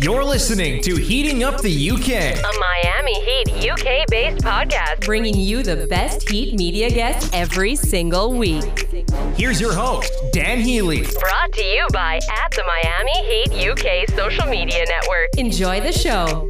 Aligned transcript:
You're 0.00 0.22
listening 0.22 0.80
to 0.82 0.94
Heating 0.94 1.42
Up 1.42 1.60
the 1.60 1.90
UK. 1.90 2.38
A 2.38 2.60
Miami 2.60 3.14
Heat 3.14 3.68
UK 3.68 4.06
based 4.08 4.44
podcast 4.44 5.04
bringing 5.04 5.34
you 5.34 5.64
the 5.64 5.88
best 5.88 6.28
Heat 6.28 6.54
media 6.54 6.88
guests 6.88 7.28
every 7.32 7.74
single 7.74 8.32
week. 8.32 8.88
Here's 9.36 9.60
your 9.60 9.72
host, 9.72 10.12
Dan 10.32 10.60
Healy. 10.60 11.02
Brought 11.02 11.52
to 11.52 11.64
you 11.64 11.84
by 11.92 12.20
at 12.30 12.52
the 12.52 12.62
Miami 12.64 13.26
Heat 13.26 13.70
UK 13.70 14.08
social 14.16 14.46
media 14.46 14.84
network. 14.86 15.30
Enjoy 15.36 15.80
the 15.80 15.90
show. 15.90 16.48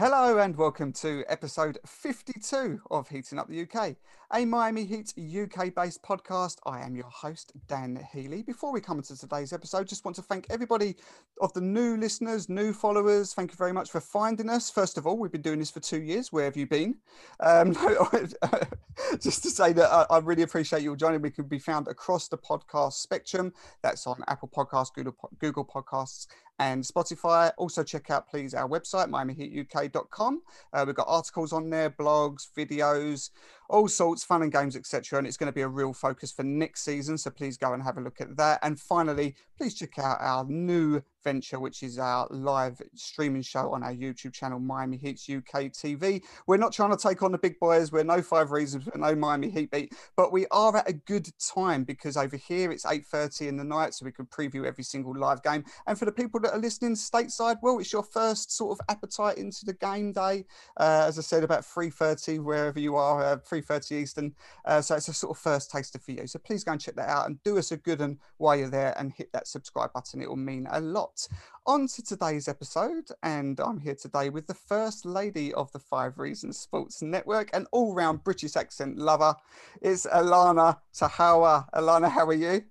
Hello 0.00 0.38
and 0.38 0.56
welcome 0.56 0.94
to 0.94 1.24
episode 1.28 1.78
52 1.84 2.80
of 2.90 3.08
Heating 3.08 3.38
Up 3.38 3.48
the 3.48 3.60
UK, 3.68 3.96
a 4.32 4.44
Miami 4.44 4.84
Heat 4.84 5.12
UK 5.18 5.74
based 5.74 6.02
podcast. 6.02 6.58
I 6.64 6.80
am 6.82 6.94
your 6.94 7.08
host, 7.10 7.52
Dan 7.66 8.06
Healy. 8.12 8.42
Before 8.42 8.72
we 8.72 8.80
come 8.80 8.98
into 8.98 9.18
today's 9.18 9.52
episode, 9.52 9.88
just 9.88 10.04
want 10.04 10.14
to 10.16 10.22
thank 10.22 10.46
everybody 10.50 10.94
of 11.40 11.52
the 11.52 11.60
new 11.60 11.96
listeners, 11.96 12.48
new 12.48 12.72
followers. 12.72 13.34
Thank 13.34 13.50
you 13.50 13.56
very 13.56 13.72
much 13.72 13.90
for 13.90 14.00
finding 14.00 14.48
us. 14.48 14.70
First 14.70 14.98
of 14.98 15.06
all, 15.06 15.18
we've 15.18 15.32
been 15.32 15.42
doing 15.42 15.58
this 15.58 15.70
for 15.70 15.80
two 15.80 16.00
years. 16.00 16.30
Where 16.32 16.44
have 16.44 16.56
you 16.56 16.66
been? 16.66 16.96
Um, 17.40 17.72
just 19.20 19.42
to 19.42 19.50
say 19.50 19.72
that 19.72 20.06
I, 20.10 20.18
really 20.18 20.42
appreciate 20.42 20.82
you 20.82 20.94
joining. 20.94 21.22
We 21.22 21.30
can 21.30 21.46
be 21.46 21.58
found 21.58 21.88
across 21.88 22.28
the 22.28 22.38
podcast 22.38 22.94
spectrum. 22.94 23.52
That's 23.82 24.06
on 24.06 24.22
Apple 24.28 24.48
Podcasts, 24.48 24.94
Google, 24.94 25.16
Google 25.40 25.64
Podcasts, 25.64 26.26
and 26.60 26.84
Spotify. 26.84 27.50
Also, 27.56 27.82
check 27.82 28.10
out, 28.10 28.28
please, 28.28 28.54
our 28.54 28.68
website, 28.68 29.08
miamiheatuk.com. 29.08 30.42
Uh, 30.72 30.84
we've 30.86 30.94
got 30.94 31.06
articles 31.08 31.52
on 31.52 31.70
there, 31.70 31.90
blogs, 31.90 32.48
videos, 32.56 33.30
all 33.70 33.88
sorts, 33.88 34.24
fun 34.24 34.42
and 34.42 34.52
games, 34.52 34.76
etc. 34.76 35.18
And 35.18 35.26
it's 35.26 35.36
going 35.36 35.46
to 35.46 35.54
be 35.54 35.62
a 35.62 35.68
real 35.68 35.92
focus 35.92 36.32
for 36.32 36.42
next 36.42 36.82
season. 36.82 37.16
So 37.16 37.30
please 37.30 37.56
go 37.56 37.72
and 37.72 37.82
have 37.82 37.96
a 37.96 38.00
look 38.00 38.20
at 38.20 38.36
that. 38.36 38.58
And 38.62 38.78
finally, 38.78 39.34
please 39.60 39.74
check 39.74 39.98
out 39.98 40.16
our 40.20 40.46
new 40.46 41.02
venture, 41.22 41.60
which 41.60 41.82
is 41.82 41.98
our 41.98 42.26
live 42.30 42.80
streaming 42.94 43.42
show 43.42 43.72
on 43.74 43.82
our 43.82 43.92
YouTube 43.92 44.32
channel, 44.32 44.58
Miami 44.58 44.96
Heats 44.96 45.28
UK 45.28 45.64
TV. 45.64 46.22
We're 46.46 46.56
not 46.56 46.72
trying 46.72 46.92
to 46.92 46.96
take 46.96 47.22
on 47.22 47.30
the 47.30 47.36
big 47.36 47.58
boys. 47.60 47.92
We're 47.92 48.04
no 48.04 48.22
five 48.22 48.52
reasons, 48.52 48.86
we're 48.86 48.98
no 48.98 49.14
Miami 49.14 49.50
Heat 49.50 49.70
beat, 49.70 49.94
but 50.16 50.32
we 50.32 50.46
are 50.50 50.74
at 50.78 50.88
a 50.88 50.94
good 50.94 51.28
time 51.54 51.84
because 51.84 52.16
over 52.16 52.38
here 52.38 52.72
it's 52.72 52.86
8.30 52.86 53.48
in 53.48 53.56
the 53.58 53.64
night, 53.64 53.92
so 53.92 54.06
we 54.06 54.12
can 54.12 54.24
preview 54.24 54.64
every 54.64 54.82
single 54.82 55.14
live 55.14 55.42
game. 55.42 55.62
And 55.86 55.98
for 55.98 56.06
the 56.06 56.12
people 56.12 56.40
that 56.40 56.54
are 56.54 56.58
listening 56.58 56.94
stateside, 56.94 57.56
well, 57.60 57.78
it's 57.80 57.92
your 57.92 58.02
first 58.02 58.56
sort 58.56 58.78
of 58.78 58.86
appetite 58.88 59.36
into 59.36 59.66
the 59.66 59.74
game 59.74 60.12
day. 60.12 60.46
Uh, 60.78 61.04
as 61.06 61.18
I 61.18 61.22
said, 61.22 61.44
about 61.44 61.64
3.30, 61.64 62.42
wherever 62.42 62.80
you 62.80 62.96
are, 62.96 63.22
uh, 63.22 63.36
3.30 63.36 63.92
Eastern. 63.92 64.34
Uh, 64.64 64.80
so 64.80 64.96
it's 64.96 65.08
a 65.08 65.12
sort 65.12 65.36
of 65.36 65.42
first 65.42 65.70
taster 65.70 65.98
for 65.98 66.12
you. 66.12 66.26
So 66.26 66.38
please 66.38 66.64
go 66.64 66.72
and 66.72 66.80
check 66.80 66.96
that 66.96 67.10
out 67.10 67.26
and 67.26 67.42
do 67.42 67.58
us 67.58 67.72
a 67.72 67.76
good 67.76 68.00
one 68.00 68.18
while 68.38 68.56
you're 68.56 68.70
there 68.70 68.94
and 68.98 69.12
hit 69.12 69.30
that 69.32 69.46
subscribe 69.50 69.92
button. 69.92 70.22
It 70.22 70.28
will 70.28 70.36
mean 70.36 70.66
a 70.70 70.80
lot. 70.80 71.26
On 71.66 71.86
to 71.86 72.02
today's 72.02 72.48
episode, 72.48 73.08
and 73.22 73.60
I'm 73.60 73.78
here 73.78 73.94
today 73.94 74.30
with 74.30 74.46
the 74.46 74.54
first 74.54 75.04
lady 75.04 75.52
of 75.54 75.70
the 75.72 75.78
Five 75.78 76.18
Reasons 76.18 76.58
Sports 76.58 77.02
Network, 77.02 77.50
an 77.52 77.66
all 77.72 77.94
round 77.94 78.24
British 78.24 78.56
accent 78.56 78.98
lover. 78.98 79.34
It's 79.82 80.06
Alana 80.06 80.78
Tahawa. 80.94 81.66
Alana, 81.74 82.10
how 82.10 82.26
are 82.26 82.32
you? 82.32 82.64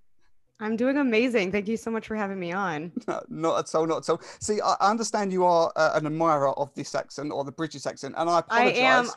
I'm 0.61 0.75
doing 0.75 0.97
amazing. 0.97 1.51
Thank 1.51 1.67
you 1.67 1.77
so 1.77 1.89
much 1.89 2.07
for 2.07 2.15
having 2.15 2.39
me 2.39 2.51
on. 2.51 2.91
not 3.29 3.59
at 3.59 3.75
all, 3.75 3.87
not 3.87 3.99
at 3.99 4.09
all. 4.09 4.21
See, 4.39 4.59
I 4.59 4.75
understand 4.81 5.31
you 5.31 5.45
are 5.45 5.71
uh, 5.75 5.91
an 5.93 6.05
admirer 6.05 6.49
of 6.59 6.73
this 6.73 6.95
accent 6.95 7.31
or 7.31 7.45
the 7.45 7.51
British 7.51 7.85
accent, 7.85 8.15
and 8.17 8.29
I 8.29 8.39
apologize. 8.39 8.77
I 8.77 8.81
am. 8.81 9.09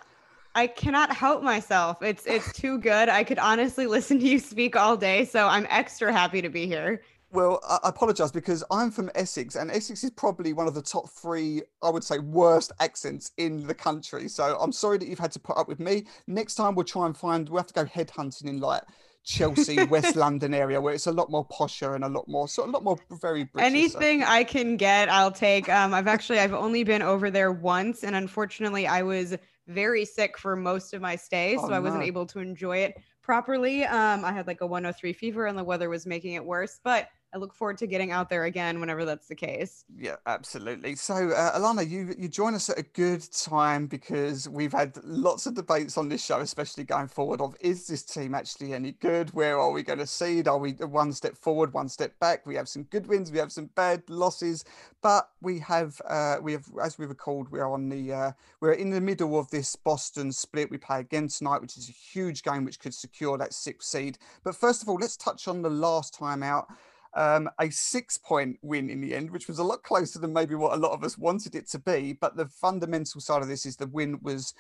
I 0.55 0.67
cannot 0.67 1.11
help 1.13 1.43
myself. 1.43 2.03
It's 2.03 2.27
it's 2.27 2.53
too 2.53 2.79
good. 2.79 3.09
I 3.09 3.25
could 3.25 3.39
honestly 3.39 3.87
listen 3.87 4.19
to 4.21 4.29
you 4.29 4.39
speak 4.39 4.77
all 4.77 4.97
day, 4.97 5.25
so 5.25 5.49
I'm 5.49 5.67
extra 5.71 6.13
happy 6.13 6.43
to 6.43 6.51
be 6.51 6.67
here. 6.67 7.03
Well, 7.33 7.61
I 7.67 7.89
apologise 7.89 8.31
because 8.31 8.63
I'm 8.71 8.91
from 8.91 9.11
Essex, 9.15 9.57
and 9.57 9.71
Essex 9.71 10.05
is 10.05 10.11
probably 10.11 10.53
one 10.53 10.67
of 10.67 10.75
the 10.75 10.83
top 10.83 11.09
three, 11.09 11.63
I 11.83 11.89
would 11.89 12.05
say, 12.05 12.19
worst 12.19 12.73
accents 12.79 13.33
in 13.39 13.67
the 13.67 13.73
country. 13.73 14.29
So 14.29 14.59
I'm 14.61 14.71
sorry 14.71 14.99
that 14.99 15.09
you've 15.09 15.19
had 15.19 15.33
to 15.33 15.41
put 15.41 15.57
up 15.57 15.67
with 15.67 15.81
me. 15.81 16.05
Next 16.27 16.57
time 16.57 16.75
we'll 16.75 16.85
try 16.85 17.07
and 17.07 17.17
find. 17.17 17.49
We'll 17.49 17.63
have 17.63 17.69
to 17.69 17.75
go 17.75 17.87
headhunting 17.87 18.45
in 18.45 18.61
like 18.61 18.83
Chelsea, 19.25 19.83
West 19.91 20.15
London 20.15 20.53
area 20.53 20.79
where 20.79 20.93
it's 20.93 21.07
a 21.07 21.13
lot 21.13 21.31
more 21.31 21.47
posher 21.49 21.95
and 21.95 22.05
a 22.05 22.09
lot 22.09 22.29
more, 22.29 22.49
so 22.49 22.67
a 22.67 22.67
lot 22.67 22.85
more 22.85 22.99
very 23.23 23.45
British. 23.45 23.67
Anything 23.67 24.21
so. 24.21 24.27
I 24.29 24.45
can 24.45 24.77
get, 24.77 25.09
I'll 25.09 25.33
take. 25.33 25.71
Um, 25.71 25.95
I've 25.95 26.09
actually, 26.09 26.39
I've 26.39 26.53
only 26.53 26.85
been 26.85 27.01
over 27.01 27.31
there 27.31 27.51
once, 27.51 28.05
and 28.05 28.15
unfortunately, 28.15 28.87
I 28.87 29.03
was 29.03 29.35
very 29.69 30.05
sick 30.05 30.37
for 30.37 30.55
most 30.55 30.93
of 30.93 31.01
my 31.01 31.17
stay, 31.17 31.57
oh, 31.57 31.67
so 31.67 31.73
I 31.73 31.79
wasn't 31.79 32.03
able 32.03 32.27
to 32.27 32.41
enjoy 32.41 32.79
it 32.79 33.01
properly. 33.23 33.85
Um, 33.85 34.23
I 34.23 34.33
had 34.33 34.47
like 34.47 34.61
a 34.61 34.67
103 34.67 35.15
fever, 35.15 35.47
and 35.47 35.57
the 35.57 35.65
weather 35.65 35.89
was 35.89 36.05
making 36.05 36.35
it 36.35 36.45
worse, 36.45 36.79
but 36.85 37.09
I 37.35 37.39
look 37.39 37.55
forward 37.55 37.79
to 37.79 37.87
getting 37.87 38.11
out 38.11 38.29
there 38.29 38.45
again 38.45 38.79
whenever 38.79 39.07
that's 39.07 39.27
the 39.27 39.35
case. 39.35 39.87
Yeah, 39.97 40.17
absolutely. 40.27 40.97
So, 40.97 41.31
uh, 41.31 41.59
Alana, 41.59 41.89
you 41.89 42.15
you 42.19 42.29
join 42.29 42.55
us 42.55 42.69
at 42.69 42.79
a 42.79 42.83
good 42.83 43.27
time 43.33 43.87
because 43.87 44.51
we've 44.51 44.73
had 44.73 44.99
lots 45.03 45.47
of 45.47 45.55
debates 45.55 45.97
on 45.97 46.11
this 46.11 46.23
show, 46.23 46.41
especially 46.41 46.85
going 46.85 47.09
forward. 47.09 47.41
Of 47.41 47.57
is 47.61 47.87
this 47.87 48.03
team 48.03 48.35
actually 48.35 48.75
any 48.75 48.93
good? 48.93 49.31
Where 49.33 49.59
are 49.59 49.71
we 49.71 49.83
going 49.83 50.01
to 50.01 50.07
seed? 50.07 50.47
Are 50.47 50.59
we 50.59 50.73
one 50.73 51.13
step 51.15 51.35
forward, 51.35 51.73
one 51.73 51.89
step 51.89 52.19
back? 52.21 52.45
We 52.45 52.55
have 52.57 52.69
some 52.69 52.83
good 52.85 53.07
wins, 53.07 53.33
we 53.33 53.39
have 53.39 53.51
some 53.53 53.71
bad 53.77 54.03
losses, 54.11 54.67
but 55.01 55.31
we 55.41 55.59
have 55.61 56.03
uh, 56.07 56.37
we 56.43 56.53
have 56.53 56.67
as 56.83 56.99
we 56.99 57.07
recalled, 57.07 57.51
we 57.51 57.61
are 57.61 57.73
on 57.73 57.89
the 57.89 58.13
uh, 58.13 58.33
we're 58.61 58.73
in 58.73 58.91
the 58.91 59.01
middle 59.01 59.39
of 59.39 59.51
this 59.51 59.75
Boston 59.75 60.33
split. 60.33 60.71
We 60.71 60.77
play 60.77 61.01
again 61.01 61.29
tonight, 61.29 61.63
which 61.63 61.79
is 61.79 61.89
a 61.89 61.93
huge 61.93 62.43
game 62.43 62.67
which 62.67 62.79
could 62.79 62.93
secure 62.93 63.39
that 63.39 63.55
sixth 63.55 63.89
seed. 63.89 64.19
But 64.45 64.55
first 64.55 64.83
of 64.83 64.91
all, 64.91 64.99
let's 65.01 65.17
touch 65.17 65.49
on 65.49 65.63
the 65.63 65.71
last 65.71 66.13
time 66.13 66.43
out 66.43 66.69
um, 67.15 67.49
a 67.59 67.71
six 67.71 68.19
point 68.19 68.59
win 68.63 68.91
in 68.91 69.01
the 69.01 69.15
end, 69.15 69.31
which 69.31 69.49
was 69.49 69.59
a 69.59 69.65
lot 69.65 69.83
closer 69.83 70.19
than 70.19 70.33
maybe 70.33 70.55
what 70.55 70.75
a 70.75 70.81
lot 70.81 70.93
of 70.93 71.05
us 71.05 71.19
wanted 71.19 71.55
it 71.55 71.69
to 71.71 71.79
be. 71.79 72.13
But 72.13 72.37
the 72.37 72.47
fundamental 72.47 73.21
side 73.21 73.43
of 73.43 73.49
this 73.49 73.67
is 73.67 73.77
the 73.77 73.87
win 73.87 74.19
was 74.23 74.55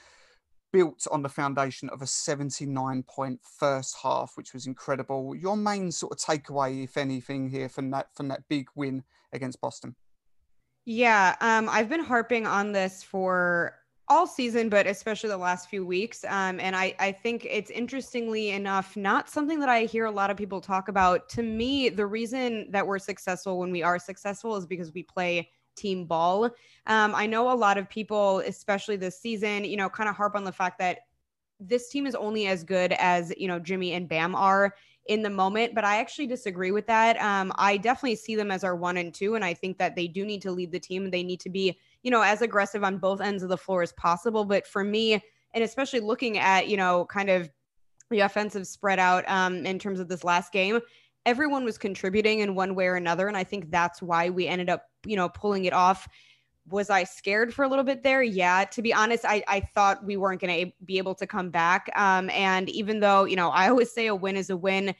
built 0.72 1.06
on 1.10 1.22
the 1.22 1.28
foundation 1.28 1.88
of 1.90 2.02
a 2.02 2.06
79 2.06 3.02
point 3.04 3.40
first 3.58 3.96
half, 4.02 4.32
which 4.36 4.52
was 4.52 4.66
incredible. 4.66 5.34
Your 5.34 5.56
main 5.56 5.92
sort 5.92 6.12
of 6.12 6.18
takeaway, 6.18 6.84
if 6.84 6.96
anything, 6.96 7.48
here 7.48 7.68
from 7.68 7.90
that 7.90 8.14
from 8.14 8.28
that 8.28 8.48
big 8.48 8.68
win 8.74 9.04
against 9.32 9.60
Boston. 9.60 9.94
Yeah, 10.84 11.36
um, 11.40 11.68
I've 11.68 11.88
been 11.88 12.02
harping 12.02 12.46
on 12.46 12.72
this 12.72 13.02
for 13.02 13.74
all 14.12 14.26
season, 14.26 14.68
but 14.68 14.86
especially 14.86 15.30
the 15.30 15.38
last 15.38 15.70
few 15.70 15.86
weeks. 15.86 16.22
Um, 16.28 16.60
and 16.60 16.76
I, 16.76 16.94
I 17.00 17.12
think 17.12 17.46
it's 17.48 17.70
interestingly 17.70 18.50
enough, 18.50 18.94
not 18.94 19.30
something 19.30 19.58
that 19.60 19.70
I 19.70 19.84
hear 19.84 20.04
a 20.04 20.10
lot 20.10 20.30
of 20.30 20.36
people 20.36 20.60
talk 20.60 20.88
about. 20.88 21.30
To 21.30 21.42
me, 21.42 21.88
the 21.88 22.04
reason 22.04 22.70
that 22.70 22.86
we're 22.86 22.98
successful 22.98 23.58
when 23.58 23.70
we 23.70 23.82
are 23.82 23.98
successful 23.98 24.54
is 24.56 24.66
because 24.66 24.92
we 24.92 25.02
play 25.02 25.48
team 25.76 26.04
ball. 26.04 26.44
Um, 26.86 27.14
I 27.14 27.26
know 27.26 27.50
a 27.50 27.54
lot 27.54 27.78
of 27.78 27.88
people, 27.88 28.40
especially 28.40 28.96
this 28.96 29.18
season, 29.18 29.64
you 29.64 29.78
know, 29.78 29.88
kind 29.88 30.10
of 30.10 30.14
harp 30.14 30.34
on 30.34 30.44
the 30.44 30.52
fact 30.52 30.78
that 30.80 30.98
this 31.58 31.88
team 31.88 32.06
is 32.06 32.14
only 32.14 32.48
as 32.48 32.64
good 32.64 32.92
as, 32.98 33.32
you 33.38 33.48
know, 33.48 33.58
Jimmy 33.58 33.94
and 33.94 34.10
Bam 34.10 34.34
are 34.34 34.74
in 35.06 35.22
the 35.22 35.30
moment, 35.30 35.74
but 35.74 35.84
I 35.84 35.96
actually 35.96 36.26
disagree 36.26 36.70
with 36.70 36.86
that. 36.86 37.20
Um, 37.20 37.50
I 37.56 37.76
definitely 37.76 38.16
see 38.16 38.36
them 38.36 38.50
as 38.50 38.62
our 38.62 38.76
one 38.76 38.98
and 38.98 39.12
two, 39.12 39.34
and 39.36 39.44
I 39.44 39.54
think 39.54 39.78
that 39.78 39.96
they 39.96 40.06
do 40.06 40.24
need 40.24 40.42
to 40.42 40.52
lead 40.52 40.70
the 40.70 40.78
team. 40.78 41.10
They 41.10 41.22
need 41.22 41.40
to 41.40 41.50
be, 41.50 41.78
you 42.02 42.10
know, 42.10 42.22
as 42.22 42.42
aggressive 42.42 42.84
on 42.84 42.98
both 42.98 43.20
ends 43.20 43.42
of 43.42 43.48
the 43.48 43.56
floor 43.56 43.82
as 43.82 43.92
possible. 43.92 44.44
But 44.44 44.66
for 44.66 44.84
me, 44.84 45.22
and 45.54 45.64
especially 45.64 46.00
looking 46.00 46.38
at, 46.38 46.68
you 46.68 46.76
know, 46.76 47.06
kind 47.06 47.30
of 47.30 47.50
the 48.10 48.20
offensive 48.20 48.66
spread 48.66 48.98
out 48.98 49.28
um, 49.28 49.64
in 49.66 49.78
terms 49.78 50.00
of 50.00 50.08
this 50.08 50.24
last 50.24 50.52
game, 50.52 50.80
everyone 51.24 51.64
was 51.64 51.78
contributing 51.78 52.40
in 52.40 52.54
one 52.54 52.74
way 52.74 52.86
or 52.86 52.96
another, 52.96 53.28
and 53.28 53.36
I 53.36 53.44
think 53.44 53.70
that's 53.70 54.02
why 54.02 54.30
we 54.30 54.46
ended 54.46 54.68
up, 54.68 54.86
you 55.06 55.16
know, 55.16 55.28
pulling 55.28 55.64
it 55.64 55.72
off 55.72 56.08
was 56.68 56.90
I 56.90 57.04
scared 57.04 57.52
for 57.52 57.64
a 57.64 57.68
little 57.68 57.84
bit 57.84 58.02
there? 58.02 58.22
Yeah. 58.22 58.64
To 58.64 58.82
be 58.82 58.94
honest, 58.94 59.24
I, 59.26 59.42
I 59.48 59.60
thought 59.74 60.04
we 60.04 60.16
weren't 60.16 60.40
going 60.40 60.66
to 60.66 60.72
be 60.84 60.98
able 60.98 61.14
to 61.16 61.26
come 61.26 61.50
back. 61.50 61.90
Um, 61.96 62.30
and 62.30 62.68
even 62.70 63.00
though, 63.00 63.24
you 63.24 63.36
know, 63.36 63.50
I 63.50 63.68
always 63.68 63.92
say 63.92 64.06
a 64.06 64.14
win 64.14 64.36
is 64.36 64.50
a 64.50 64.56
win, 64.56 64.94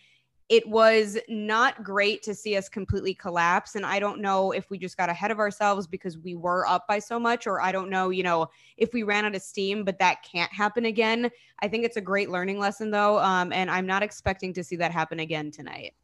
it 0.52 0.68
was 0.68 1.16
not 1.30 1.82
great 1.82 2.22
to 2.22 2.34
see 2.34 2.58
us 2.58 2.68
completely 2.68 3.14
collapse. 3.14 3.74
And 3.74 3.86
I 3.86 3.98
don't 3.98 4.20
know 4.20 4.52
if 4.52 4.68
we 4.68 4.76
just 4.76 4.98
got 4.98 5.08
ahead 5.08 5.30
of 5.30 5.38
ourselves 5.38 5.86
because 5.86 6.18
we 6.18 6.34
were 6.34 6.66
up 6.66 6.86
by 6.86 6.98
so 6.98 7.18
much, 7.18 7.46
or 7.46 7.62
I 7.62 7.72
don't 7.72 7.88
know, 7.88 8.10
you 8.10 8.22
know, 8.22 8.48
if 8.76 8.92
we 8.92 9.02
ran 9.02 9.24
out 9.24 9.34
of 9.34 9.40
steam, 9.40 9.82
but 9.82 9.98
that 10.00 10.22
can't 10.22 10.52
happen 10.52 10.84
again. 10.84 11.30
I 11.60 11.68
think 11.68 11.86
it's 11.86 11.96
a 11.96 12.02
great 12.02 12.28
learning 12.28 12.58
lesson, 12.58 12.90
though. 12.90 13.18
Um, 13.18 13.50
and 13.50 13.70
I'm 13.70 13.86
not 13.86 14.02
expecting 14.02 14.52
to 14.52 14.62
see 14.62 14.76
that 14.76 14.92
happen 14.92 15.20
again 15.20 15.50
tonight. 15.50 15.94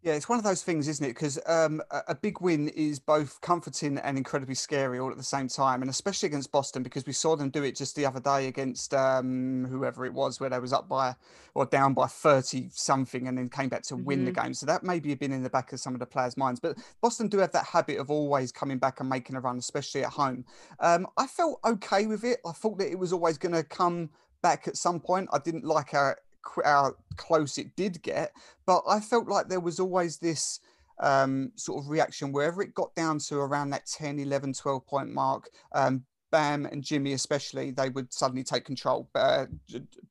Yeah, 0.00 0.12
it's 0.12 0.28
one 0.28 0.38
of 0.38 0.44
those 0.44 0.62
things, 0.62 0.86
isn't 0.86 1.04
it? 1.04 1.08
Because 1.08 1.40
um, 1.46 1.82
a, 1.90 2.14
big 2.14 2.40
win 2.40 2.68
is 2.68 3.00
both 3.00 3.40
comforting 3.40 3.98
and 3.98 4.16
incredibly 4.16 4.54
scary 4.54 5.00
all 5.00 5.10
at 5.10 5.16
the 5.16 5.24
same 5.24 5.48
time, 5.48 5.82
and 5.82 5.90
especially 5.90 6.28
against 6.28 6.52
Boston 6.52 6.84
because 6.84 7.04
we 7.04 7.12
saw 7.12 7.34
them 7.34 7.50
do 7.50 7.64
it 7.64 7.74
just 7.74 7.96
the 7.96 8.06
other 8.06 8.20
day 8.20 8.46
against 8.46 8.94
um, 8.94 9.66
whoever 9.68 10.06
it 10.06 10.14
was, 10.14 10.38
where 10.38 10.50
they 10.50 10.60
was 10.60 10.72
up 10.72 10.88
by 10.88 11.16
or 11.54 11.66
down 11.66 11.94
by 11.94 12.06
thirty 12.06 12.68
something, 12.72 13.26
and 13.26 13.36
then 13.36 13.48
came 13.48 13.68
back 13.68 13.82
to 13.82 13.94
mm-hmm. 13.94 14.04
win 14.04 14.24
the 14.24 14.30
mm-hmm. 14.30 14.44
game. 14.44 14.54
So 14.54 14.66
that 14.66 14.84
maybe 14.84 15.08
have 15.10 15.18
been 15.18 15.32
in 15.32 15.42
the 15.42 15.50
back 15.50 15.72
of 15.72 15.80
some 15.80 15.94
of 15.94 16.00
the 16.00 16.06
players' 16.06 16.36
minds. 16.36 16.60
But 16.60 16.78
Boston 17.00 17.26
do 17.26 17.38
have 17.38 17.50
that 17.50 17.66
habit 17.66 17.98
of 17.98 18.08
always 18.08 18.52
coming 18.52 18.78
back 18.78 19.00
and 19.00 19.08
making 19.08 19.34
a 19.34 19.40
run, 19.40 19.58
especially 19.58 20.04
at 20.04 20.10
home. 20.10 20.44
Um, 20.78 21.08
I 21.16 21.26
felt 21.26 21.58
okay 21.64 22.06
with 22.06 22.22
it. 22.22 22.38
I 22.46 22.52
thought 22.52 22.78
that 22.78 22.88
it 22.88 22.98
was 23.00 23.12
always 23.12 23.36
going 23.36 23.54
to 23.54 23.64
come 23.64 24.10
back 24.42 24.68
at 24.68 24.76
some 24.76 25.00
point. 25.00 25.28
I 25.32 25.38
didn't 25.38 25.64
like 25.64 25.92
our 25.92 26.18
how 26.64 26.94
close 27.16 27.58
it 27.58 27.76
did 27.76 28.02
get, 28.02 28.32
but 28.66 28.82
I 28.88 29.00
felt 29.00 29.28
like 29.28 29.48
there 29.48 29.60
was 29.60 29.80
always 29.80 30.18
this 30.18 30.60
um, 31.00 31.52
sort 31.56 31.82
of 31.82 31.90
reaction 31.90 32.32
wherever 32.32 32.62
it 32.62 32.74
got 32.74 32.94
down 32.94 33.18
to 33.20 33.38
around 33.38 33.70
that 33.70 33.86
10, 33.86 34.18
11, 34.18 34.52
12 34.52 34.86
point 34.86 35.12
mark. 35.12 35.48
Um, 35.72 36.04
Bam 36.30 36.66
and 36.66 36.82
Jimmy, 36.82 37.14
especially, 37.14 37.70
they 37.70 37.88
would 37.88 38.12
suddenly 38.12 38.44
take 38.44 38.64
control. 38.64 39.08
Uh, 39.14 39.46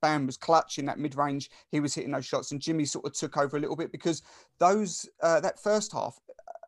Bam 0.00 0.26
was 0.26 0.36
clutch 0.36 0.78
in 0.78 0.86
that 0.86 0.98
mid 0.98 1.16
range. 1.16 1.50
He 1.70 1.80
was 1.80 1.94
hitting 1.94 2.10
those 2.10 2.26
shots, 2.26 2.50
and 2.50 2.60
Jimmy 2.60 2.84
sort 2.84 3.06
of 3.06 3.12
took 3.12 3.36
over 3.36 3.56
a 3.56 3.60
little 3.60 3.76
bit 3.76 3.92
because 3.92 4.22
those 4.58 5.08
uh, 5.22 5.40
that 5.40 5.62
first 5.62 5.92
half, 5.92 6.18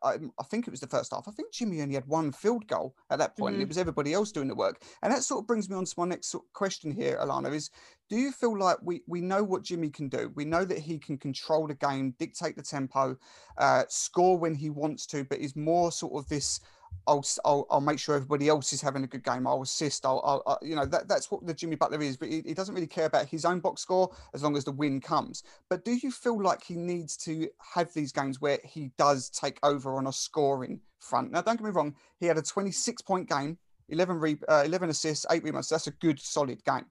I, 0.03 0.13
I, 0.39 0.43
think 0.49 0.67
it 0.67 0.71
was 0.71 0.79
the 0.79 0.87
first 0.87 1.13
half. 1.13 1.27
I 1.27 1.31
think 1.31 1.51
Jimmy 1.51 1.81
only 1.81 1.95
had 1.95 2.07
one 2.07 2.31
field 2.31 2.65
goal 2.67 2.95
at 3.09 3.19
that 3.19 3.37
point, 3.37 3.53
mm-hmm. 3.53 3.55
and 3.55 3.61
it 3.61 3.65
mm-hmm. 3.65 3.69
was 3.69 3.77
everybody 3.77 4.13
else 4.13 4.31
doing 4.31 4.47
the 4.47 4.55
work. 4.55 4.81
And 5.01 5.11
that 5.11 5.23
sort 5.23 5.41
of 5.41 5.47
brings 5.47 5.69
me 5.69 5.75
on 5.75 5.85
to 5.85 5.93
my 5.97 6.05
next 6.05 6.27
sort 6.27 6.45
of 6.45 6.53
question 6.53 6.91
here, 6.91 7.17
Alana: 7.21 7.53
is 7.53 7.71
Do 8.11 8.17
you 8.17 8.33
feel 8.33 8.59
like 8.59 8.75
we 8.83 9.03
we 9.07 9.21
know 9.21 9.41
what 9.41 9.63
Jimmy 9.63 9.89
can 9.89 10.09
do? 10.09 10.33
We 10.35 10.43
know 10.43 10.65
that 10.65 10.79
he 10.79 10.99
can 10.99 11.17
control 11.17 11.65
the 11.65 11.75
game, 11.75 12.13
dictate 12.19 12.57
the 12.57 12.61
tempo, 12.61 13.15
uh, 13.57 13.85
score 13.87 14.37
when 14.37 14.53
he 14.53 14.69
wants 14.69 15.05
to, 15.07 15.23
but 15.23 15.39
is 15.39 15.55
more 15.55 15.93
sort 15.93 16.21
of 16.21 16.27
this 16.27 16.59
I'll, 17.07 17.25
I'll, 17.45 17.67
I'll 17.71 17.79
make 17.79 17.99
sure 17.99 18.15
everybody 18.15 18.49
else 18.49 18.73
is 18.73 18.81
having 18.81 19.05
a 19.05 19.07
good 19.07 19.23
game. 19.23 19.47
I'll 19.47 19.61
assist. 19.61 20.05
I'll, 20.05 20.21
I'll, 20.25 20.43
I'll 20.45 20.59
you 20.61 20.75
know 20.75 20.85
that 20.87 21.07
that's 21.07 21.31
what 21.31 21.47
the 21.47 21.53
Jimmy 21.53 21.77
Butler 21.77 22.01
is. 22.01 22.17
But 22.17 22.27
he, 22.27 22.41
he, 22.45 22.53
doesn't 22.53 22.75
really 22.75 22.85
care 22.85 23.05
about 23.05 23.27
his 23.27 23.45
own 23.45 23.61
box 23.61 23.81
score 23.81 24.13
as 24.33 24.43
long 24.43 24.57
as 24.57 24.65
the 24.65 24.73
win 24.73 24.99
comes. 24.99 25.43
But 25.69 25.85
do 25.85 25.93
you 25.93 26.11
feel 26.11 26.41
like 26.41 26.63
he 26.63 26.75
needs 26.75 27.15
to 27.17 27.47
have 27.73 27.93
these 27.93 28.11
games 28.11 28.41
where 28.41 28.59
he 28.65 28.91
does 28.97 29.29
take 29.29 29.57
over 29.63 29.95
on 29.95 30.07
a 30.07 30.11
scoring 30.11 30.81
front? 30.99 31.31
Now, 31.31 31.41
don't 31.41 31.55
get 31.55 31.63
me 31.63 31.71
wrong. 31.71 31.95
He 32.19 32.25
had 32.25 32.37
a 32.37 32.41
26 32.41 33.01
point 33.03 33.29
game, 33.29 33.57
11 33.87 34.19
re, 34.19 34.37
uh, 34.49 34.63
11 34.65 34.89
assists, 34.89 35.25
eight 35.31 35.43
rebounds. 35.43 35.69
So 35.69 35.75
that's 35.75 35.87
a 35.87 35.91
good 35.91 36.19
solid 36.19 36.61
game. 36.65 36.85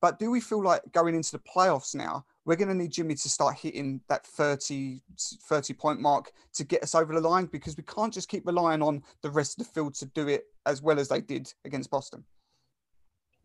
But 0.00 0.18
do 0.18 0.30
we 0.30 0.40
feel 0.40 0.62
like 0.62 0.82
going 0.92 1.14
into 1.14 1.32
the 1.32 1.40
playoffs 1.40 1.94
now, 1.94 2.24
we're 2.44 2.56
going 2.56 2.68
to 2.68 2.74
need 2.74 2.92
Jimmy 2.92 3.14
to 3.14 3.28
start 3.28 3.56
hitting 3.56 4.00
that 4.08 4.26
30, 4.26 5.02
30 5.18 5.74
point 5.74 6.00
mark 6.00 6.32
to 6.54 6.64
get 6.64 6.82
us 6.82 6.94
over 6.94 7.12
the 7.12 7.28
line 7.28 7.46
because 7.46 7.76
we 7.76 7.82
can't 7.82 8.14
just 8.14 8.28
keep 8.28 8.46
relying 8.46 8.82
on 8.82 9.02
the 9.22 9.30
rest 9.30 9.58
of 9.58 9.66
the 9.66 9.72
field 9.72 9.94
to 9.96 10.06
do 10.06 10.28
it 10.28 10.44
as 10.64 10.80
well 10.80 10.98
as 10.98 11.08
they 11.08 11.20
did 11.20 11.52
against 11.64 11.90
Boston. 11.90 12.24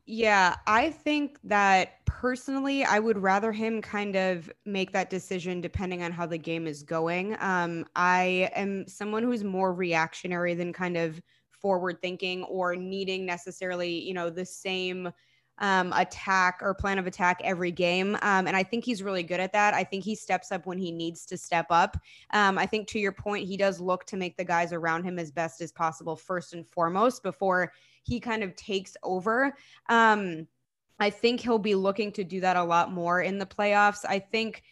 Yeah, 0.06 0.58
I 0.68 0.90
think 0.92 1.40
that 1.46 2.06
personally, 2.06 2.84
I 2.84 3.00
would 3.00 3.18
rather 3.18 3.54
him 3.54 3.82
kind 3.82 4.18
of 4.18 4.52
make 4.66 4.92
that 4.92 5.10
decision 5.10 5.62
depending 5.62 6.04
on 6.04 6.12
how 6.12 6.26
the 6.26 6.38
game 6.38 6.68
is 6.68 6.84
going. 6.84 7.38
Um, 7.40 7.86
I 7.96 8.50
am 8.54 8.86
someone 8.86 9.24
who's 9.24 9.46
more 9.46 9.74
reactionary 9.74 10.56
than 10.56 10.74
kind 10.74 10.98
of 10.98 11.22
forward 11.52 12.02
thinking 12.02 12.44
or 12.44 12.76
needing 12.76 13.26
necessarily, 13.26 13.98
you 13.98 14.14
know, 14.14 14.30
the 14.30 14.46
same 14.46 15.10
um, 15.60 15.94
attack 15.96 16.60
or 16.62 16.74
plan 16.74 16.98
of 17.00 17.08
attack 17.08 17.40
every 17.44 17.72
game. 17.72 18.16
Um, 18.22 18.48
and 18.48 18.56
I 18.56 18.64
think 18.64 18.84
he's 18.84 19.04
really 19.04 19.24
good 19.24 19.40
at 19.40 19.54
that. 19.54 19.74
I 19.74 19.84
think 19.84 20.04
he 20.04 20.16
steps 20.16 20.52
up 20.52 20.66
when 20.66 20.78
he 20.78 20.92
needs 20.92 21.26
to 21.28 21.38
step 21.38 21.68
up. 21.70 21.98
Um, 22.32 22.58
I 22.58 22.66
think 22.66 22.88
to 22.90 23.00
your 23.00 23.12
point, 23.12 23.48
he 23.48 23.58
does 23.58 23.80
look 23.80 24.06
to 24.06 24.18
make 24.18 24.38
the 24.38 24.44
guys 24.44 24.74
around 24.74 25.04
him 25.04 25.20
as 25.20 25.32
best 25.32 25.62
as 25.62 25.72
possible, 25.72 26.16
first 26.16 26.54
and 26.54 26.68
foremost, 26.68 27.24
before 27.24 27.72
he 28.04 28.20
kind 28.20 28.44
of 28.44 28.56
takes 28.56 28.98
over. 29.04 29.56
Um, 29.90 30.48
I 31.00 31.10
think 31.10 31.42
he'll 31.42 31.60
be 31.60 31.76
looking 31.76 32.12
to 32.14 32.24
do 32.24 32.40
that 32.42 32.56
a 32.56 32.64
lot 32.64 32.92
more 32.92 33.22
in 33.22 33.38
the 33.38 33.46
playoffs. 33.46 34.06
I 34.08 34.20
think 34.20 34.64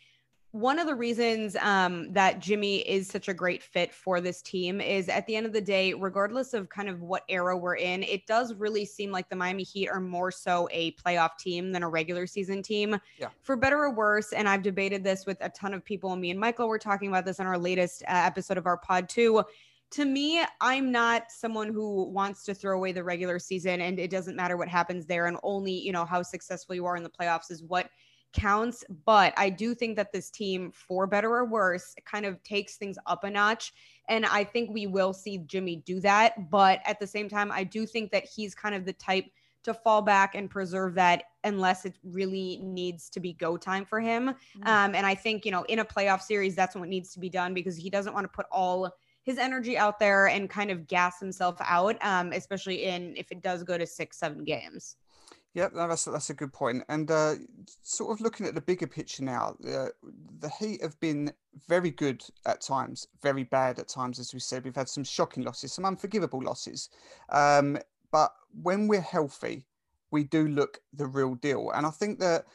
one 0.52 0.80
of 0.80 0.88
the 0.88 0.96
reasons 0.96 1.56
um, 1.58 2.12
that 2.12 2.40
Jimmy 2.40 2.80
is 2.80 3.08
such 3.08 3.30
a 3.30 3.34
great 3.34 3.64
fit 3.64 3.94
for 3.94 4.20
this 4.20 4.42
team 4.42 4.82
is 4.82 5.08
at 5.08 5.26
the 5.26 5.36
end 5.36 5.46
of 5.46 5.54
the 5.54 5.62
day, 5.62 5.94
regardless 5.94 6.54
of 6.54 6.68
kind 6.68 6.90
of 6.90 7.02
what 7.02 7.24
era 7.30 7.56
we're 7.56 7.78
in, 7.78 8.04
it 8.04 8.28
does 8.28 8.54
really 8.56 8.84
seem 8.84 9.12
like 9.12 9.30
the 9.30 9.36
Miami 9.36 9.64
Heat 9.64 9.88
are 9.88 10.02
more 10.02 10.30
so 10.30 10.68
a 10.72 10.92
playoff 10.94 11.38
team 11.38 11.72
than 11.72 11.84
a 11.84 11.90
regular 11.90 12.28
season 12.28 12.62
team, 12.62 12.98
yeah. 13.18 13.30
for 13.42 13.56
better 13.56 13.78
or 13.78 13.94
worse. 13.94 14.34
And 14.34 14.50
I've 14.50 14.62
debated 14.62 15.06
this 15.06 15.26
with 15.26 15.38
a 15.40 15.50
ton 15.50 15.74
of 15.74 15.86
people. 15.86 16.16
Me 16.18 16.32
and 16.32 16.40
Michael 16.40 16.68
were 16.68 16.80
talking 16.80 17.08
about 17.08 17.26
this 17.26 17.40
in 17.40 17.48
our 17.48 17.58
latest 17.58 18.04
uh, 18.04 18.08
episode 18.12 18.58
of 18.58 18.66
our 18.66 18.78
pod, 18.78 19.08
too 19.08 19.44
to 19.92 20.06
me, 20.06 20.42
I'm 20.62 20.90
not 20.90 21.24
someone 21.30 21.68
who 21.68 22.06
wants 22.06 22.46
to 22.46 22.54
throw 22.54 22.78
away 22.78 22.94
the 22.94 23.04
regular 23.04 23.40
season 23.40 23.82
and 23.82 24.00
it 24.00 24.10
doesn't 24.10 24.38
matter 24.38 24.56
what 24.56 24.70
happens 24.70 25.06
there 25.06 25.28
and 25.28 25.38
only, 25.44 25.74
you 25.74 25.92
know, 25.92 26.06
how 26.06 26.24
successful 26.24 26.76
you 26.76 26.86
are 26.86 26.96
in 26.96 27.04
the 27.04 27.10
playoffs 27.10 27.52
is 27.52 27.62
what 27.62 27.90
counts. 28.34 28.84
But 29.06 29.34
I 29.38 29.50
do 29.50 29.76
think 29.76 29.96
that 29.98 30.12
this 30.12 30.30
team, 30.30 30.72
for 30.72 31.08
better 31.08 31.34
or 31.36 31.46
worse, 31.46 31.96
kind 32.06 32.26
of 32.26 32.42
takes 32.44 32.78
things 32.78 32.98
up 33.06 33.24
a 33.24 33.30
notch. 33.30 33.74
And 34.10 34.26
I 34.26 34.44
think 34.44 34.72
we 34.72 34.88
will 34.88 35.14
see 35.14 35.40
Jimmy 35.40 35.78
do 35.78 36.00
that. 36.02 36.50
But 36.50 36.80
at 36.86 37.00
the 37.00 37.08
same 37.08 37.30
time, 37.30 37.52
I 37.52 37.64
do 37.64 37.86
think 37.86 38.12
that 38.12 38.26
he's 38.26 38.56
kind 38.56 38.76
of 38.76 38.86
the 38.86 38.94
type 38.94 39.26
to 39.64 39.74
fall 39.74 40.02
back 40.02 40.36
and 40.36 40.50
preserve 40.50 40.96
that 40.96 41.24
unless 41.44 41.86
it 41.86 41.94
really 42.04 42.60
needs 42.64 43.10
to 43.10 43.20
be 43.20 43.34
go 43.34 43.58
time 43.58 43.86
for 43.86 44.00
him. 44.00 44.30
Mm-hmm. 44.30 44.68
Um, 44.68 44.96
and 44.96 45.06
I 45.06 45.16
think, 45.16 45.46
you 45.46 45.52
know, 45.52 45.64
in 45.64 45.80
a 45.80 45.86
playoff 45.86 46.22
series, 46.22 46.56
that's 46.56 46.76
what 46.76 46.90
needs 46.90 47.14
to 47.14 47.20
be 47.20 47.30
done 47.30 47.54
because 47.54 47.78
he 47.78 47.90
doesn't 47.90 48.14
want 48.14 48.24
to 48.24 48.30
put 48.30 48.48
all 48.52 48.92
his 49.24 49.38
energy 49.38 49.78
out 49.78 50.00
there 50.00 50.28
and 50.28 50.50
kind 50.50 50.72
of 50.72 50.88
gas 50.88 51.20
himself 51.20 51.58
out, 51.62 51.96
um, 52.02 52.32
especially 52.32 52.86
in 52.86 53.16
if 53.18 53.32
it 53.32 53.42
does 53.42 53.64
go 53.64 53.78
to 53.78 53.86
six, 53.86 54.18
seven 54.18 54.44
games. 54.44 54.96
Yep, 55.54 55.74
no, 55.74 55.88
that's 55.88 56.06
that's 56.06 56.30
a 56.30 56.34
good 56.34 56.54
point. 56.54 56.84
And 56.88 57.12
uh, 57.12 57.36
sort 57.82 58.12
of 58.12 58.22
looking 58.22 58.46
at 58.46 58.56
the 58.56 58.62
bigger 58.62 58.88
picture 58.88 59.24
now, 59.24 59.58
the 59.60 60.50
Heat 60.60 60.82
have 60.82 60.98
been 61.02 61.34
very 61.68 61.92
good 61.92 62.24
at 62.46 62.62
times, 62.62 63.08
very 63.22 63.44
bad 63.44 63.78
at 63.78 63.90
times. 63.90 64.18
As 64.18 64.34
we 64.34 64.40
said, 64.40 64.64
we've 64.64 64.76
had 64.76 64.88
some 64.88 65.04
shocking 65.04 65.44
losses, 65.44 65.74
some 65.74 65.86
unforgivable 65.86 66.42
losses. 66.42 66.90
Um, 67.30 67.78
but 68.12 68.34
when 68.62 68.88
we're 68.88 69.02
healthy, 69.02 69.66
we 70.12 70.24
do 70.24 70.48
look 70.48 70.80
the 70.94 71.06
real 71.06 71.36
deal. 71.36 71.72
And 71.72 71.86
I 71.86 71.90
think 71.90 72.20
that 72.20 72.46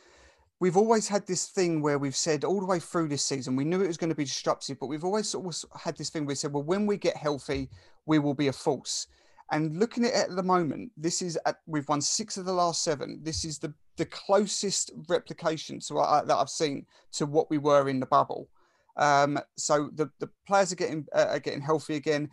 we've 0.58 0.76
always 0.76 1.08
had 1.08 1.26
this 1.26 1.48
thing 1.48 1.82
where 1.82 1.98
we've 1.98 2.16
said 2.16 2.44
all 2.44 2.60
the 2.60 2.66
way 2.66 2.78
through 2.78 3.08
this 3.08 3.24
season, 3.24 3.56
we 3.56 3.64
knew 3.64 3.82
it 3.82 3.86
was 3.86 3.96
going 3.98 4.10
to 4.10 4.16
be 4.16 4.24
disruptive, 4.24 4.78
but 4.78 4.86
we've 4.86 5.04
always 5.04 5.28
sort 5.28 5.46
of 5.46 5.80
had 5.80 5.96
this 5.96 6.08
thing 6.10 6.22
where 6.24 6.32
we 6.32 6.34
said, 6.34 6.52
well, 6.52 6.62
when 6.62 6.86
we 6.86 6.96
get 6.96 7.16
healthy, 7.16 7.68
we 8.06 8.18
will 8.18 8.34
be 8.34 8.48
a 8.48 8.52
force. 8.52 9.06
And 9.52 9.78
looking 9.78 10.04
at 10.04 10.10
it 10.10 10.30
at 10.30 10.36
the 10.36 10.42
moment, 10.42 10.90
this 10.96 11.22
is 11.22 11.38
at, 11.46 11.56
we've 11.66 11.88
won 11.88 12.00
six 12.00 12.36
of 12.36 12.46
the 12.46 12.52
last 12.52 12.82
seven. 12.82 13.20
This 13.22 13.44
is 13.44 13.58
the 13.58 13.72
the 13.96 14.06
closest 14.06 14.90
replication 15.08 15.80
to 15.80 15.98
uh, 15.98 16.24
that 16.24 16.36
I've 16.36 16.50
seen 16.50 16.84
to 17.12 17.26
what 17.26 17.48
we 17.48 17.58
were 17.58 17.88
in 17.88 18.00
the 18.00 18.06
bubble. 18.06 18.48
Um, 18.96 19.38
so 19.56 19.90
the 19.94 20.10
the 20.18 20.28
players 20.46 20.72
are 20.72 20.76
getting 20.76 21.06
uh, 21.14 21.26
are 21.30 21.38
getting 21.38 21.62
healthy 21.62 21.94
again. 21.94 22.28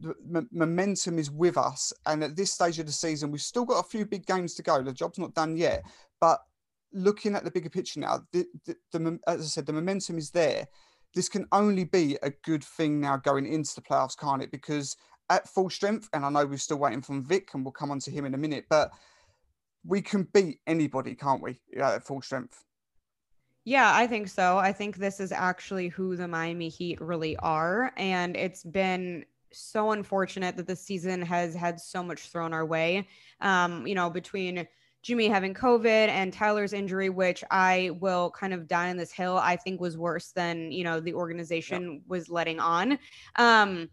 The 0.00 0.14
m- 0.34 0.48
momentum 0.52 1.18
is 1.18 1.30
with 1.30 1.56
us, 1.56 1.92
and 2.06 2.24
at 2.24 2.34
this 2.34 2.52
stage 2.52 2.78
of 2.78 2.86
the 2.86 2.92
season, 2.92 3.30
we've 3.30 3.40
still 3.40 3.64
got 3.64 3.84
a 3.84 3.88
few 3.88 4.06
big 4.06 4.26
games 4.26 4.54
to 4.54 4.62
go. 4.62 4.82
The 4.82 4.92
job's 4.92 5.18
not 5.18 5.34
done 5.34 5.56
yet, 5.56 5.84
but 6.20 6.40
looking 6.92 7.34
at 7.34 7.44
the 7.44 7.50
bigger 7.50 7.68
picture 7.68 8.00
now, 8.00 8.20
the, 8.32 8.46
the, 8.64 8.76
the 8.92 9.18
as 9.26 9.40
I 9.40 9.44
said, 9.44 9.66
the 9.66 9.72
momentum 9.72 10.16
is 10.16 10.30
there. 10.30 10.66
This 11.14 11.28
can 11.28 11.46
only 11.52 11.84
be 11.84 12.18
a 12.22 12.30
good 12.44 12.64
thing 12.64 13.00
now 13.00 13.16
going 13.16 13.46
into 13.46 13.74
the 13.74 13.82
playoffs, 13.82 14.18
can't 14.18 14.42
it? 14.42 14.50
Because 14.50 14.96
at 15.30 15.48
full 15.48 15.70
strength, 15.70 16.08
and 16.12 16.24
I 16.24 16.30
know 16.30 16.46
we're 16.46 16.58
still 16.58 16.78
waiting 16.78 17.02
from 17.02 17.24
Vic, 17.24 17.50
and 17.54 17.64
we'll 17.64 17.72
come 17.72 17.90
on 17.90 17.98
to 18.00 18.10
him 18.10 18.24
in 18.24 18.34
a 18.34 18.38
minute, 18.38 18.66
but 18.68 18.90
we 19.84 20.00
can 20.00 20.28
beat 20.32 20.60
anybody, 20.66 21.14
can't 21.14 21.42
we, 21.42 21.60
at 21.78 22.04
full 22.04 22.22
strength? 22.22 22.64
Yeah, 23.64 23.92
I 23.94 24.06
think 24.06 24.28
so. 24.28 24.58
I 24.58 24.72
think 24.72 24.96
this 24.96 25.20
is 25.20 25.32
actually 25.32 25.88
who 25.88 26.16
the 26.16 26.28
Miami 26.28 26.68
Heat 26.68 27.00
really 27.00 27.36
are. 27.38 27.92
And 27.96 28.36
it's 28.36 28.62
been 28.62 29.24
so 29.52 29.92
unfortunate 29.92 30.56
that 30.56 30.66
the 30.66 30.76
season 30.76 31.22
has 31.22 31.54
had 31.54 31.80
so 31.80 32.02
much 32.02 32.28
thrown 32.28 32.52
our 32.52 32.66
way. 32.66 33.08
Um, 33.40 33.86
you 33.86 33.94
know, 33.94 34.10
between 34.10 34.66
Jimmy 35.02 35.28
having 35.28 35.54
COVID 35.54 36.08
and 36.08 36.32
Tyler's 36.32 36.74
injury, 36.74 37.08
which 37.08 37.42
I 37.50 37.90
will 38.00 38.30
kind 38.30 38.52
of 38.52 38.68
die 38.68 38.90
on 38.90 38.96
this 38.98 39.12
hill, 39.12 39.38
I 39.38 39.56
think 39.56 39.80
was 39.80 39.96
worse 39.96 40.32
than, 40.32 40.70
you 40.70 40.84
know, 40.84 41.00
the 41.00 41.14
organization 41.14 41.92
yep. 41.92 42.02
was 42.06 42.28
letting 42.28 42.60
on. 42.60 42.98
Um, 43.36 43.88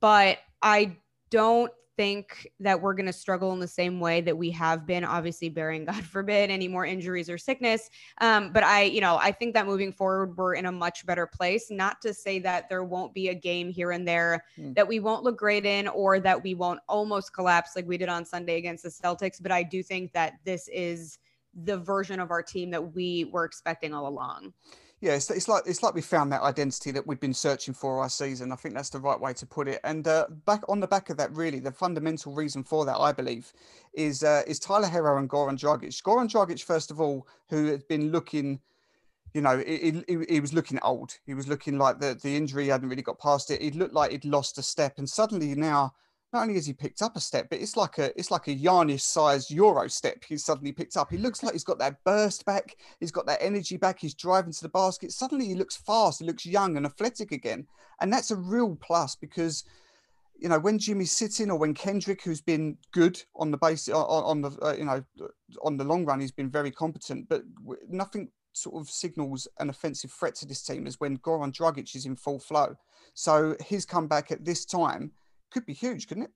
but 0.00 0.38
I 0.64 0.96
don't 1.30 1.70
think 1.96 2.48
that 2.58 2.80
we're 2.80 2.94
going 2.94 3.06
to 3.06 3.12
struggle 3.12 3.52
in 3.52 3.60
the 3.60 3.68
same 3.68 4.00
way 4.00 4.20
that 4.20 4.36
we 4.36 4.50
have 4.50 4.84
been 4.84 5.04
obviously 5.04 5.48
bearing 5.48 5.84
god 5.90 6.02
forbid 6.02 6.50
any 6.50 6.66
more 6.66 6.84
injuries 6.84 7.30
or 7.30 7.38
sickness. 7.38 7.88
Um, 8.20 8.50
but 8.52 8.64
i 8.64 8.82
you 8.82 9.00
know 9.00 9.16
i 9.20 9.30
think 9.30 9.54
that 9.54 9.66
moving 9.66 9.92
forward 9.92 10.36
we're 10.36 10.54
in 10.54 10.66
a 10.66 10.72
much 10.72 11.06
better 11.06 11.26
place. 11.26 11.70
Not 11.70 12.00
to 12.00 12.12
say 12.12 12.38
that 12.40 12.68
there 12.68 12.82
won't 12.82 13.14
be 13.14 13.28
a 13.28 13.34
game 13.34 13.70
here 13.70 13.92
and 13.92 14.08
there 14.08 14.44
mm. 14.58 14.74
that 14.74 14.88
we 14.88 14.98
won't 14.98 15.22
look 15.22 15.38
great 15.38 15.66
in 15.66 15.86
or 15.88 16.18
that 16.18 16.42
we 16.42 16.54
won't 16.54 16.80
almost 16.88 17.32
collapse 17.32 17.76
like 17.76 17.86
we 17.86 17.98
did 17.98 18.08
on 18.08 18.24
sunday 18.24 18.56
against 18.56 18.82
the 18.82 18.88
celtics 18.88 19.40
but 19.40 19.52
i 19.52 19.62
do 19.62 19.82
think 19.82 20.12
that 20.12 20.34
this 20.44 20.68
is 20.72 21.18
the 21.62 21.78
version 21.78 22.18
of 22.18 22.30
our 22.30 22.42
team 22.42 22.70
that 22.70 22.94
we 22.94 23.24
were 23.26 23.44
expecting 23.44 23.94
all 23.94 24.08
along 24.08 24.52
yeah, 25.00 25.12
it's, 25.14 25.30
it's 25.30 25.48
like 25.48 25.64
it's 25.66 25.82
like 25.82 25.94
we 25.94 26.00
found 26.00 26.32
that 26.32 26.42
identity 26.42 26.90
that 26.92 27.06
we've 27.06 27.20
been 27.20 27.34
searching 27.34 27.74
for 27.74 28.00
our 28.00 28.08
season. 28.08 28.52
I 28.52 28.56
think 28.56 28.74
that's 28.74 28.90
the 28.90 29.00
right 29.00 29.20
way 29.20 29.32
to 29.34 29.46
put 29.46 29.68
it. 29.68 29.80
And 29.84 30.06
uh, 30.08 30.26
back 30.46 30.62
on 30.68 30.80
the 30.80 30.86
back 30.86 31.10
of 31.10 31.16
that, 31.18 31.32
really, 31.32 31.60
the 31.60 31.72
fundamental 31.72 32.32
reason 32.32 32.64
for 32.64 32.84
that, 32.86 32.96
I 32.96 33.12
believe, 33.12 33.52
is 33.92 34.22
uh, 34.22 34.42
is 34.46 34.58
Tyler 34.58 34.88
Herro 34.88 35.18
and 35.18 35.28
Goran 35.28 35.58
Dragic. 35.58 36.02
Goran 36.02 36.30
Dragic, 36.30 36.62
first 36.62 36.90
of 36.90 37.00
all, 37.00 37.26
who 37.50 37.66
had 37.66 37.86
been 37.88 38.12
looking, 38.12 38.60
you 39.34 39.40
know, 39.40 39.58
he, 39.58 40.02
he, 40.06 40.24
he 40.28 40.40
was 40.40 40.54
looking 40.54 40.78
old. 40.82 41.18
He 41.26 41.34
was 41.34 41.48
looking 41.48 41.76
like 41.76 42.00
the 42.00 42.18
the 42.22 42.36
injury 42.36 42.68
hadn't 42.68 42.88
really 42.88 43.02
got 43.02 43.18
past 43.18 43.50
it. 43.50 43.60
He 43.60 43.72
looked 43.72 43.94
like 43.94 44.12
he'd 44.12 44.24
lost 44.24 44.58
a 44.58 44.62
step, 44.62 44.94
and 44.98 45.08
suddenly 45.08 45.54
now 45.54 45.92
not 46.34 46.42
only 46.42 46.54
has 46.54 46.66
he 46.66 46.72
picked 46.72 47.00
up 47.00 47.16
a 47.16 47.20
step, 47.20 47.46
but 47.48 47.60
it's 47.60 47.76
like 47.76 47.96
a 47.98 48.10
it's 48.18 48.30
like 48.30 48.48
a 48.48 48.54
Giannis 48.54 49.02
sized 49.02 49.50
Euro 49.52 49.88
step 49.88 50.24
he's 50.28 50.44
suddenly 50.44 50.72
picked 50.72 50.96
up. 50.96 51.10
He 51.10 51.16
looks 51.16 51.42
like 51.42 51.52
he's 51.52 51.64
got 51.64 51.78
that 51.78 52.02
burst 52.04 52.44
back, 52.44 52.76
he's 52.98 53.12
got 53.12 53.24
that 53.26 53.38
energy 53.40 53.76
back, 53.76 54.00
he's 54.00 54.14
driving 54.14 54.52
to 54.52 54.62
the 54.62 54.68
basket. 54.68 55.12
Suddenly 55.12 55.46
he 55.46 55.54
looks 55.54 55.76
fast, 55.76 56.18
he 56.18 56.26
looks 56.26 56.44
young 56.44 56.76
and 56.76 56.84
athletic 56.84 57.30
again. 57.30 57.66
And 58.00 58.12
that's 58.12 58.32
a 58.32 58.36
real 58.36 58.76
plus 58.76 59.14
because 59.14 59.64
you 60.36 60.48
know 60.48 60.58
when 60.58 60.78
Jimmy's 60.78 61.12
sitting 61.12 61.52
or 61.52 61.56
when 61.56 61.72
Kendrick, 61.72 62.22
who's 62.22 62.40
been 62.42 62.76
good 62.90 63.22
on 63.36 63.52
the 63.52 63.56
base 63.56 63.88
on, 63.88 64.04
on 64.04 64.42
the 64.42 64.50
uh, 64.60 64.74
you 64.74 64.84
know 64.84 65.04
on 65.62 65.76
the 65.76 65.84
long 65.84 66.04
run, 66.04 66.20
he's 66.20 66.32
been 66.32 66.50
very 66.50 66.72
competent, 66.72 67.28
but 67.28 67.44
nothing 67.88 68.28
sort 68.52 68.74
of 68.76 68.90
signals 68.90 69.46
an 69.60 69.70
offensive 69.70 70.10
threat 70.10 70.34
to 70.36 70.46
this 70.46 70.62
team 70.62 70.86
is 70.86 70.98
when 70.98 71.18
Goran 71.18 71.52
Dragic 71.52 71.94
is 71.94 72.06
in 72.06 72.16
full 72.16 72.40
flow. 72.40 72.76
So 73.14 73.56
his 73.64 73.86
comeback 73.86 74.32
at 74.32 74.44
this 74.44 74.64
time 74.64 75.12
could 75.54 75.64
be 75.64 75.72
huge, 75.72 76.08
couldn't 76.08 76.24
it? 76.24 76.30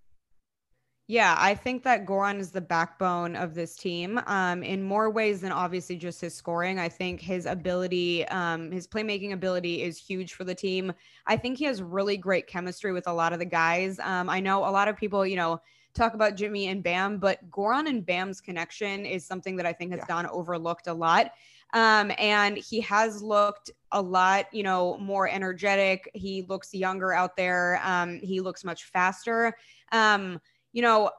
Yeah, 1.10 1.36
I 1.38 1.54
think 1.54 1.84
that 1.84 2.04
Goran 2.04 2.38
is 2.38 2.50
the 2.50 2.60
backbone 2.60 3.34
of 3.34 3.54
this 3.54 3.76
team 3.76 4.20
um, 4.26 4.62
in 4.62 4.82
more 4.82 5.08
ways 5.08 5.40
than 5.40 5.52
obviously 5.52 5.96
just 5.96 6.20
his 6.20 6.34
scoring. 6.34 6.78
I 6.78 6.90
think 6.90 7.18
his 7.20 7.46
ability, 7.46 8.28
um, 8.28 8.70
his 8.70 8.86
playmaking 8.86 9.32
ability 9.32 9.82
is 9.82 9.96
huge 9.96 10.34
for 10.34 10.44
the 10.44 10.54
team. 10.54 10.92
I 11.26 11.38
think 11.38 11.56
he 11.56 11.64
has 11.64 11.82
really 11.82 12.18
great 12.18 12.46
chemistry 12.46 12.92
with 12.92 13.06
a 13.06 13.12
lot 13.12 13.32
of 13.32 13.38
the 13.38 13.46
guys. 13.46 13.98
Um, 14.00 14.28
I 14.28 14.40
know 14.40 14.58
a 14.58 14.70
lot 14.70 14.86
of 14.86 14.98
people, 14.98 15.26
you 15.26 15.36
know, 15.36 15.62
talk 15.94 16.12
about 16.12 16.36
Jimmy 16.36 16.68
and 16.68 16.82
Bam, 16.82 17.16
but 17.16 17.38
Goran 17.50 17.88
and 17.88 18.04
Bam's 18.04 18.42
connection 18.42 19.06
is 19.06 19.24
something 19.24 19.56
that 19.56 19.64
I 19.64 19.72
think 19.72 19.92
has 19.92 20.00
yeah. 20.00 20.06
gone 20.08 20.26
overlooked 20.26 20.88
a 20.88 20.94
lot. 20.94 21.32
Um, 21.74 22.12
and 22.18 22.56
he 22.56 22.80
has 22.80 23.22
looked 23.22 23.70
a 23.92 24.00
lot, 24.00 24.46
you 24.52 24.62
know, 24.62 24.96
more 24.98 25.28
energetic. 25.28 26.10
He 26.14 26.42
looks 26.48 26.72
younger 26.72 27.12
out 27.12 27.36
there. 27.36 27.80
Um, 27.84 28.20
he 28.20 28.40
looks 28.40 28.64
much 28.64 28.84
faster. 28.84 29.54
Um, 29.92 30.40
you 30.72 30.82
know, 30.82 31.10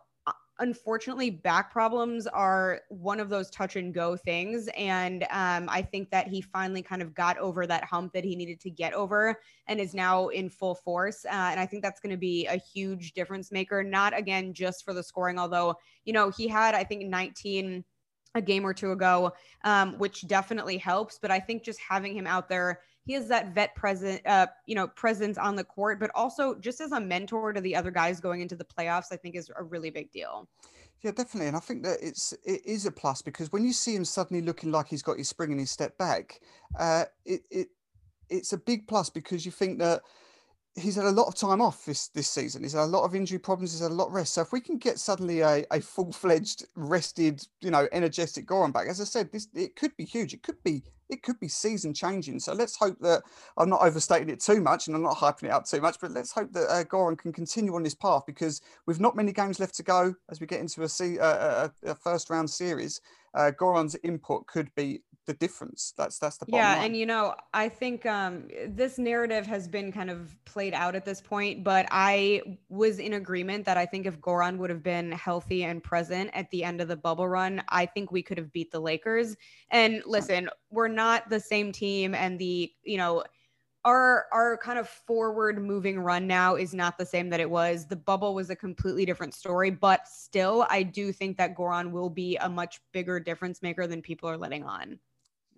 unfortunately 0.59 1.29
back 1.29 1.71
problems 1.71 2.27
are 2.27 2.81
one 2.89 3.19
of 3.19 3.29
those 3.29 3.49
touch 3.49 3.75
and 3.75 3.93
go 3.93 4.15
things 4.15 4.69
and 4.77 5.23
um, 5.31 5.67
i 5.69 5.81
think 5.81 6.09
that 6.11 6.27
he 6.27 6.41
finally 6.41 6.81
kind 6.81 7.01
of 7.01 7.13
got 7.13 7.37
over 7.37 7.65
that 7.65 7.83
hump 7.83 8.13
that 8.13 8.23
he 8.23 8.35
needed 8.35 8.59
to 8.59 8.69
get 8.69 8.93
over 8.93 9.39
and 9.67 9.79
is 9.79 9.93
now 9.93 10.27
in 10.27 10.49
full 10.49 10.75
force 10.75 11.25
uh, 11.25 11.49
and 11.51 11.59
i 11.59 11.65
think 11.65 11.81
that's 11.81 11.99
going 11.99 12.11
to 12.11 12.17
be 12.17 12.45
a 12.47 12.57
huge 12.57 13.13
difference 13.13 13.51
maker 13.51 13.83
not 13.83 14.17
again 14.17 14.53
just 14.53 14.83
for 14.83 14.93
the 14.93 15.03
scoring 15.03 15.39
although 15.39 15.73
you 16.03 16.13
know 16.13 16.29
he 16.29 16.47
had 16.47 16.75
i 16.75 16.83
think 16.83 17.05
19 17.05 17.83
a 18.35 18.41
game 18.41 18.65
or 18.65 18.73
two 18.73 18.91
ago 18.91 19.31
um, 19.63 19.97
which 19.97 20.27
definitely 20.27 20.77
helps 20.77 21.19
but 21.19 21.31
i 21.31 21.39
think 21.39 21.63
just 21.63 21.79
having 21.79 22.15
him 22.15 22.27
out 22.27 22.49
there 22.49 22.79
he 23.09 23.15
has 23.15 23.27
that 23.29 23.55
vet 23.55 23.73
present, 23.73 24.21
uh, 24.27 24.45
you 24.67 24.75
know, 24.75 24.87
presence 24.87 25.39
on 25.39 25.55
the 25.55 25.63
court, 25.63 25.99
but 25.99 26.11
also 26.13 26.53
just 26.59 26.79
as 26.79 26.91
a 26.91 26.99
mentor 26.99 27.53
to 27.53 27.59
the 27.59 27.75
other 27.75 27.89
guys 27.89 28.19
going 28.19 28.39
into 28.39 28.55
the 28.55 28.63
playoffs, 28.63 29.07
I 29.11 29.15
think 29.15 29.35
is 29.35 29.49
a 29.57 29.63
really 29.63 29.89
big 29.89 30.11
deal. 30.11 30.47
Yeah, 31.01 31.09
definitely, 31.09 31.47
and 31.47 31.57
I 31.57 31.59
think 31.59 31.81
that 31.85 31.97
it's 32.03 32.33
it 32.43 32.61
is 32.63 32.85
a 32.85 32.91
plus 32.91 33.23
because 33.23 33.51
when 33.51 33.65
you 33.65 33.73
see 33.73 33.95
him 33.95 34.05
suddenly 34.05 34.43
looking 34.43 34.71
like 34.71 34.89
he's 34.89 35.01
got 35.01 35.17
his 35.17 35.27
spring 35.27 35.51
in 35.51 35.57
his 35.57 35.71
step 35.71 35.97
back, 35.97 36.39
uh, 36.77 37.05
it 37.25 37.41
it 37.49 37.69
it's 38.29 38.53
a 38.53 38.59
big 38.59 38.87
plus 38.87 39.09
because 39.09 39.43
you 39.43 39.51
think 39.51 39.79
that 39.79 40.01
he's 40.75 40.95
had 40.95 41.05
a 41.05 41.11
lot 41.11 41.27
of 41.27 41.35
time 41.35 41.61
off 41.61 41.85
this 41.85 42.07
this 42.09 42.27
season. 42.27 42.63
He's 42.63 42.73
had 42.73 42.83
a 42.83 42.85
lot 42.85 43.03
of 43.03 43.15
injury 43.15 43.39
problems. 43.39 43.71
He's 43.71 43.81
had 43.81 43.91
a 43.91 43.93
lot 43.93 44.07
of 44.07 44.13
rest. 44.13 44.33
So 44.33 44.41
if 44.41 44.51
we 44.51 44.61
can 44.61 44.77
get 44.77 44.99
suddenly 44.99 45.41
a, 45.41 45.65
a 45.71 45.81
full 45.81 46.11
fledged, 46.11 46.65
rested, 46.75 47.45
you 47.61 47.71
know, 47.71 47.87
energetic 47.91 48.47
Goran 48.47 48.73
back, 48.73 48.87
as 48.87 49.01
I 49.01 49.05
said, 49.05 49.31
this 49.31 49.47
it 49.53 49.75
could 49.75 49.95
be 49.97 50.05
huge. 50.05 50.33
It 50.33 50.43
could 50.43 50.61
be 50.63 50.83
it 51.09 51.23
could 51.23 51.39
be 51.39 51.47
season 51.47 51.93
changing. 51.93 52.39
So 52.39 52.53
let's 52.53 52.75
hope 52.75 52.97
that 53.01 53.23
I'm 53.57 53.69
not 53.69 53.81
overstating 53.81 54.29
it 54.29 54.39
too 54.39 54.61
much 54.61 54.87
and 54.87 54.95
I'm 54.95 55.01
not 55.01 55.17
hyping 55.17 55.45
it 55.45 55.51
up 55.51 55.65
too 55.65 55.81
much. 55.81 55.97
But 55.99 56.11
let's 56.11 56.31
hope 56.31 56.53
that 56.53 56.69
uh, 56.69 56.83
Goran 56.83 57.17
can 57.17 57.33
continue 57.33 57.75
on 57.75 57.83
this 57.83 57.95
path 57.95 58.23
because 58.27 58.61
with 58.85 58.99
not 58.99 59.15
many 59.15 59.31
games 59.31 59.59
left 59.59 59.75
to 59.75 59.83
go 59.83 60.13
as 60.29 60.39
we 60.39 60.47
get 60.47 60.59
into 60.59 60.83
a, 60.83 61.19
uh, 61.19 61.69
a, 61.83 61.89
a 61.89 61.95
first 61.95 62.29
round 62.29 62.49
series, 62.49 63.01
uh, 63.33 63.51
Goran's 63.59 63.95
input 64.03 64.45
could 64.47 64.73
be 64.75 65.01
the 65.29 65.35
difference. 65.35 65.93
That's 65.95 66.17
that's 66.17 66.37
the 66.37 66.47
yeah. 66.47 66.73
Line. 66.73 66.85
And 66.85 66.97
you 66.97 67.05
know, 67.05 67.35
I 67.53 67.69
think 67.69 68.03
um, 68.07 68.47
this 68.67 68.97
narrative 68.97 69.45
has 69.45 69.67
been 69.67 69.91
kind 69.91 70.09
of 70.09 70.35
played 70.43 70.73
out 70.73 70.95
at 70.95 71.05
this 71.05 71.21
point, 71.21 71.63
but 71.63 71.85
I 71.91 72.41
was 72.67 72.97
in 72.97 73.13
agreement 73.13 73.63
that 73.65 73.77
I 73.77 73.85
think 73.85 74.07
if 74.07 74.19
Goran 74.19 74.57
would 74.57 74.71
have 74.71 74.81
been 74.81 75.11
healthy 75.11 75.65
and 75.65 75.83
present 75.83 76.31
at 76.33 76.49
the 76.49 76.63
end 76.63 76.81
of 76.81 76.87
the 76.87 76.97
bubble 76.97 77.27
run, 77.27 77.61
I 77.69 77.85
think 77.85 78.11
we 78.11 78.23
could 78.23 78.39
have 78.39 78.51
beat 78.51 78.71
the 78.71 78.79
Lakers. 78.79 79.37
And 79.69 80.01
listen, 80.07 80.49
we're 80.71 80.87
not 80.87 81.29
the 81.29 81.39
same 81.39 81.71
team, 81.71 82.15
and 82.15 82.39
the 82.39 82.71
you 82.83 82.97
know 82.97 83.23
our 83.85 84.25
our 84.33 84.57
kind 84.57 84.79
of 84.79 84.89
forward 84.89 85.63
moving 85.63 85.99
run 85.99 86.25
now 86.25 86.55
is 86.55 86.73
not 86.73 86.97
the 86.97 87.05
same 87.05 87.29
that 87.29 87.39
it 87.39 87.51
was. 87.51 87.85
The 87.85 87.95
bubble 87.95 88.33
was 88.33 88.49
a 88.49 88.55
completely 88.55 89.05
different 89.05 89.35
story, 89.35 89.69
but 89.69 90.07
still 90.07 90.65
I 90.71 90.81
do 90.81 91.11
think 91.11 91.37
that 91.37 91.55
Goran 91.55 91.91
will 91.91 92.09
be 92.09 92.35
a 92.37 92.49
much 92.49 92.81
bigger 92.93 93.19
difference 93.19 93.61
maker 93.61 93.85
than 93.85 94.01
people 94.01 94.27
are 94.27 94.37
letting 94.37 94.63
on 94.63 94.97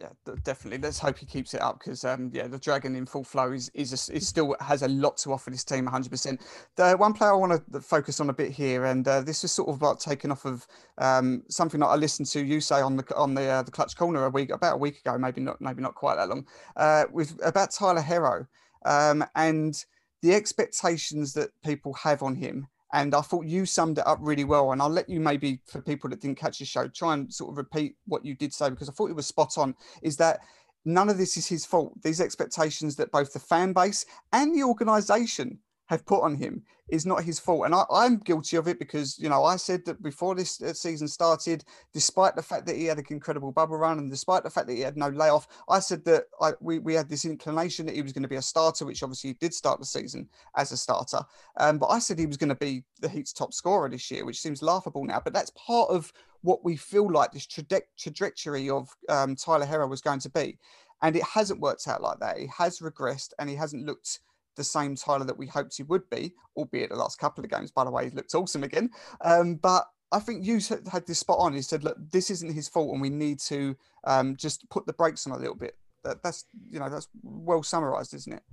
yeah, 0.01 0.33
definitely. 0.43 0.79
Let's 0.79 0.97
hope 0.97 1.19
he 1.19 1.25
keeps 1.25 1.53
it 1.53 1.61
up 1.61 1.79
because, 1.79 2.03
um, 2.03 2.31
yeah, 2.33 2.47
the 2.47 2.57
Dragon 2.57 2.95
in 2.95 3.05
full 3.05 3.23
flow 3.23 3.51
is 3.51 3.69
is, 3.73 4.09
a, 4.09 4.15
is 4.15 4.27
still 4.27 4.55
has 4.59 4.81
a 4.81 4.87
lot 4.87 5.17
to 5.17 5.31
offer 5.31 5.51
this 5.51 5.63
team. 5.63 5.85
100. 5.85 6.09
percent 6.09 6.41
The 6.75 6.93
one 6.93 7.13
player 7.13 7.31
I 7.31 7.35
want 7.35 7.71
to 7.71 7.81
focus 7.81 8.19
on 8.19 8.29
a 8.29 8.33
bit 8.33 8.51
here, 8.51 8.85
and 8.85 9.07
uh, 9.07 9.21
this 9.21 9.43
is 9.43 9.51
sort 9.51 9.69
of 9.69 9.81
like 9.81 9.99
taken 9.99 10.31
off 10.31 10.45
of 10.45 10.65
um, 10.97 11.43
something 11.49 11.79
that 11.81 11.87
I 11.87 11.95
listened 11.95 12.27
to 12.29 12.43
you 12.43 12.61
say 12.61 12.81
on 12.81 12.97
the 12.97 13.15
on 13.15 13.35
the 13.35 13.45
uh, 13.45 13.61
the 13.61 13.71
Clutch 13.71 13.95
Corner 13.95 14.25
a 14.25 14.29
week 14.29 14.51
about 14.51 14.75
a 14.75 14.77
week 14.77 14.99
ago, 14.99 15.17
maybe 15.17 15.41
not 15.41 15.61
maybe 15.61 15.81
not 15.81 15.95
quite 15.95 16.15
that 16.15 16.29
long, 16.29 16.47
uh, 16.75 17.05
with 17.11 17.39
about 17.43 17.71
Tyler 17.71 18.01
Herro 18.01 18.47
um, 18.85 19.23
and 19.35 19.85
the 20.21 20.33
expectations 20.33 21.33
that 21.33 21.49
people 21.63 21.93
have 21.93 22.23
on 22.23 22.35
him 22.35 22.67
and 22.93 23.15
I 23.15 23.21
thought 23.21 23.45
you 23.45 23.65
summed 23.65 23.97
it 23.97 24.07
up 24.07 24.19
really 24.21 24.43
well. 24.43 24.71
And 24.71 24.81
I'll 24.81 24.89
let 24.89 25.09
you 25.09 25.19
maybe, 25.19 25.61
for 25.65 25.81
people 25.81 26.09
that 26.09 26.21
didn't 26.21 26.37
catch 26.37 26.59
the 26.59 26.65
show, 26.65 26.87
try 26.87 27.13
and 27.13 27.33
sort 27.33 27.51
of 27.51 27.57
repeat 27.57 27.95
what 28.05 28.25
you 28.25 28.35
did 28.35 28.53
say 28.53 28.69
because 28.69 28.89
I 28.89 28.91
thought 28.91 29.09
it 29.09 29.15
was 29.15 29.27
spot 29.27 29.57
on. 29.57 29.75
Is 30.01 30.17
that 30.17 30.39
none 30.83 31.09
of 31.09 31.17
this 31.17 31.37
is 31.37 31.47
his 31.47 31.65
fault? 31.65 31.93
These 32.03 32.19
expectations 32.19 32.95
that 32.97 33.11
both 33.11 33.33
the 33.33 33.39
fan 33.39 33.73
base 33.73 34.05
and 34.33 34.53
the 34.53 34.63
organization 34.63 35.59
have 35.91 36.05
put 36.05 36.23
on 36.23 36.35
him 36.35 36.63
is 36.87 37.05
not 37.05 37.21
his 37.21 37.37
fault. 37.37 37.65
And 37.65 37.75
I, 37.75 38.05
am 38.05 38.17
guilty 38.17 38.55
of 38.55 38.65
it 38.69 38.79
because, 38.79 39.19
you 39.19 39.27
know, 39.27 39.43
I 39.43 39.57
said 39.57 39.83
that 39.85 40.01
before 40.01 40.35
this 40.35 40.61
uh, 40.61 40.71
season 40.71 41.05
started, 41.05 41.65
despite 41.93 42.37
the 42.37 42.41
fact 42.41 42.65
that 42.67 42.77
he 42.77 42.85
had 42.85 42.97
an 42.97 43.05
incredible 43.09 43.51
bubble 43.51 43.75
run 43.75 43.99
and 43.99 44.09
despite 44.09 44.43
the 44.43 44.49
fact 44.49 44.67
that 44.67 44.75
he 44.75 44.79
had 44.79 44.95
no 44.95 45.09
layoff, 45.09 45.49
I 45.67 45.79
said 45.79 46.05
that 46.05 46.25
I, 46.39 46.53
we, 46.61 46.79
we 46.79 46.93
had 46.93 47.09
this 47.09 47.25
inclination 47.25 47.85
that 47.85 47.95
he 47.95 48.01
was 48.01 48.13
going 48.13 48.23
to 48.23 48.29
be 48.29 48.37
a 48.37 48.41
starter, 48.41 48.85
which 48.85 49.03
obviously 49.03 49.31
he 49.31 49.33
did 49.33 49.53
start 49.53 49.79
the 49.81 49.85
season 49.85 50.29
as 50.55 50.71
a 50.71 50.77
starter. 50.77 51.19
Um, 51.59 51.77
but 51.77 51.87
I 51.87 51.99
said 51.99 52.17
he 52.17 52.25
was 52.25 52.37
going 52.37 52.49
to 52.49 52.55
be 52.55 52.85
the 53.01 53.09
Heat's 53.09 53.33
top 53.33 53.53
scorer 53.53 53.89
this 53.89 54.09
year, 54.09 54.23
which 54.23 54.39
seems 54.39 54.61
laughable 54.61 55.03
now. 55.03 55.19
But 55.21 55.33
that's 55.33 55.51
part 55.51 55.89
of 55.89 56.13
what 56.41 56.63
we 56.63 56.77
feel 56.77 57.11
like 57.11 57.33
this 57.33 57.47
tra- 57.47 57.81
trajectory 57.99 58.69
of 58.69 58.95
um, 59.09 59.35
Tyler 59.35 59.65
Herro 59.65 59.89
was 59.89 60.01
going 60.01 60.21
to 60.21 60.29
be. 60.29 60.57
And 61.01 61.17
it 61.17 61.23
hasn't 61.23 61.59
worked 61.59 61.85
out 61.89 62.01
like 62.01 62.19
that. 62.19 62.37
He 62.37 62.47
has 62.57 62.79
regressed 62.79 63.33
and 63.39 63.49
he 63.49 63.57
hasn't 63.57 63.85
looked– 63.85 64.19
the 64.55 64.63
same 64.63 64.95
Tyler 64.95 65.25
that 65.25 65.37
we 65.37 65.47
hoped 65.47 65.77
he 65.77 65.83
would 65.83 66.09
be, 66.09 66.33
albeit 66.57 66.89
the 66.89 66.95
last 66.95 67.19
couple 67.19 67.43
of 67.43 67.49
games, 67.49 67.71
by 67.71 67.83
the 67.83 67.91
way, 67.91 68.05
he 68.05 68.15
looked 68.15 68.35
awesome 68.35 68.63
again. 68.63 68.89
Um, 69.21 69.55
but 69.55 69.85
I 70.11 70.19
think 70.19 70.45
you 70.45 70.59
had 70.91 71.05
this 71.05 71.19
spot 71.19 71.39
on. 71.39 71.53
He 71.53 71.61
said, 71.61 71.83
look, 71.83 71.97
this 72.11 72.29
isn't 72.29 72.53
his 72.53 72.67
fault 72.67 72.91
and 72.91 73.01
we 73.01 73.09
need 73.09 73.39
to 73.41 73.75
um, 74.05 74.35
just 74.35 74.69
put 74.69 74.85
the 74.85 74.93
brakes 74.93 75.25
on 75.25 75.33
a 75.33 75.39
little 75.39 75.55
bit. 75.55 75.77
That, 76.03 76.21
that's, 76.23 76.45
you 76.69 76.79
know, 76.79 76.89
that's 76.89 77.07
well 77.23 77.63
summarized, 77.63 78.13
isn't 78.13 78.33
it? 78.33 78.43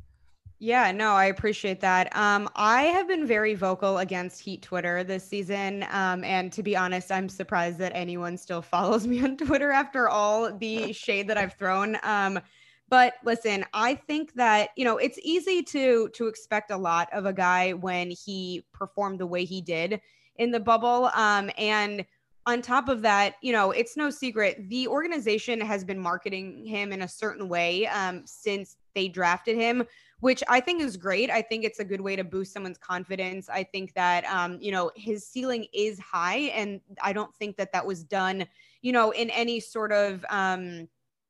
Yeah, 0.60 0.90
no, 0.90 1.12
I 1.12 1.26
appreciate 1.26 1.80
that. 1.80 2.14
Um, 2.16 2.48
I 2.56 2.84
have 2.84 3.06
been 3.06 3.26
very 3.26 3.54
vocal 3.54 3.98
against 3.98 4.40
Heat 4.40 4.60
Twitter 4.60 5.04
this 5.04 5.22
season. 5.22 5.86
Um, 5.90 6.24
and 6.24 6.52
to 6.52 6.64
be 6.64 6.76
honest, 6.76 7.12
I'm 7.12 7.28
surprised 7.28 7.78
that 7.78 7.92
anyone 7.94 8.36
still 8.36 8.60
follows 8.60 9.06
me 9.06 9.22
on 9.22 9.36
Twitter 9.36 9.70
after 9.70 10.08
all 10.08 10.52
the 10.52 10.92
shade 10.92 11.28
that 11.28 11.38
I've 11.38 11.54
thrown. 11.54 11.96
Um, 12.02 12.40
but 12.88 13.14
listen, 13.24 13.64
I 13.72 13.94
think 13.94 14.34
that, 14.34 14.70
you 14.76 14.84
know, 14.84 14.96
it's 14.96 15.18
easy 15.22 15.62
to 15.64 16.08
to 16.14 16.26
expect 16.26 16.70
a 16.70 16.76
lot 16.76 17.08
of 17.12 17.26
a 17.26 17.32
guy 17.32 17.72
when 17.72 18.10
he 18.10 18.64
performed 18.72 19.20
the 19.20 19.26
way 19.26 19.44
he 19.44 19.60
did 19.60 20.00
in 20.36 20.50
the 20.50 20.60
bubble. 20.60 21.10
Um, 21.14 21.50
and 21.58 22.04
on 22.46 22.62
top 22.62 22.88
of 22.88 23.02
that, 23.02 23.34
you 23.42 23.52
know, 23.52 23.72
it's 23.72 23.96
no 23.96 24.08
secret 24.08 24.68
the 24.70 24.88
organization 24.88 25.60
has 25.60 25.84
been 25.84 25.98
marketing 25.98 26.64
him 26.64 26.92
in 26.92 27.02
a 27.02 27.08
certain 27.08 27.48
way 27.48 27.86
um, 27.88 28.22
since 28.24 28.76
they 28.94 29.06
drafted 29.06 29.56
him, 29.56 29.84
which 30.20 30.42
I 30.48 30.60
think 30.60 30.80
is 30.80 30.96
great. 30.96 31.30
I 31.30 31.42
think 31.42 31.64
it's 31.64 31.78
a 31.78 31.84
good 31.84 32.00
way 32.00 32.16
to 32.16 32.24
boost 32.24 32.54
someone's 32.54 32.78
confidence. 32.78 33.50
I 33.50 33.64
think 33.64 33.92
that, 33.94 34.24
um, 34.24 34.56
you 34.60 34.72
know, 34.72 34.90
his 34.96 35.26
ceiling 35.26 35.66
is 35.74 36.00
high, 36.00 36.50
and 36.54 36.80
I 37.02 37.12
don't 37.12 37.34
think 37.34 37.58
that 37.58 37.72
that 37.72 37.84
was 37.84 38.02
done, 38.02 38.46
you 38.80 38.92
know, 38.92 39.10
in 39.10 39.28
any 39.30 39.60
sort 39.60 39.92
of, 39.92 40.24
um, 40.30 40.88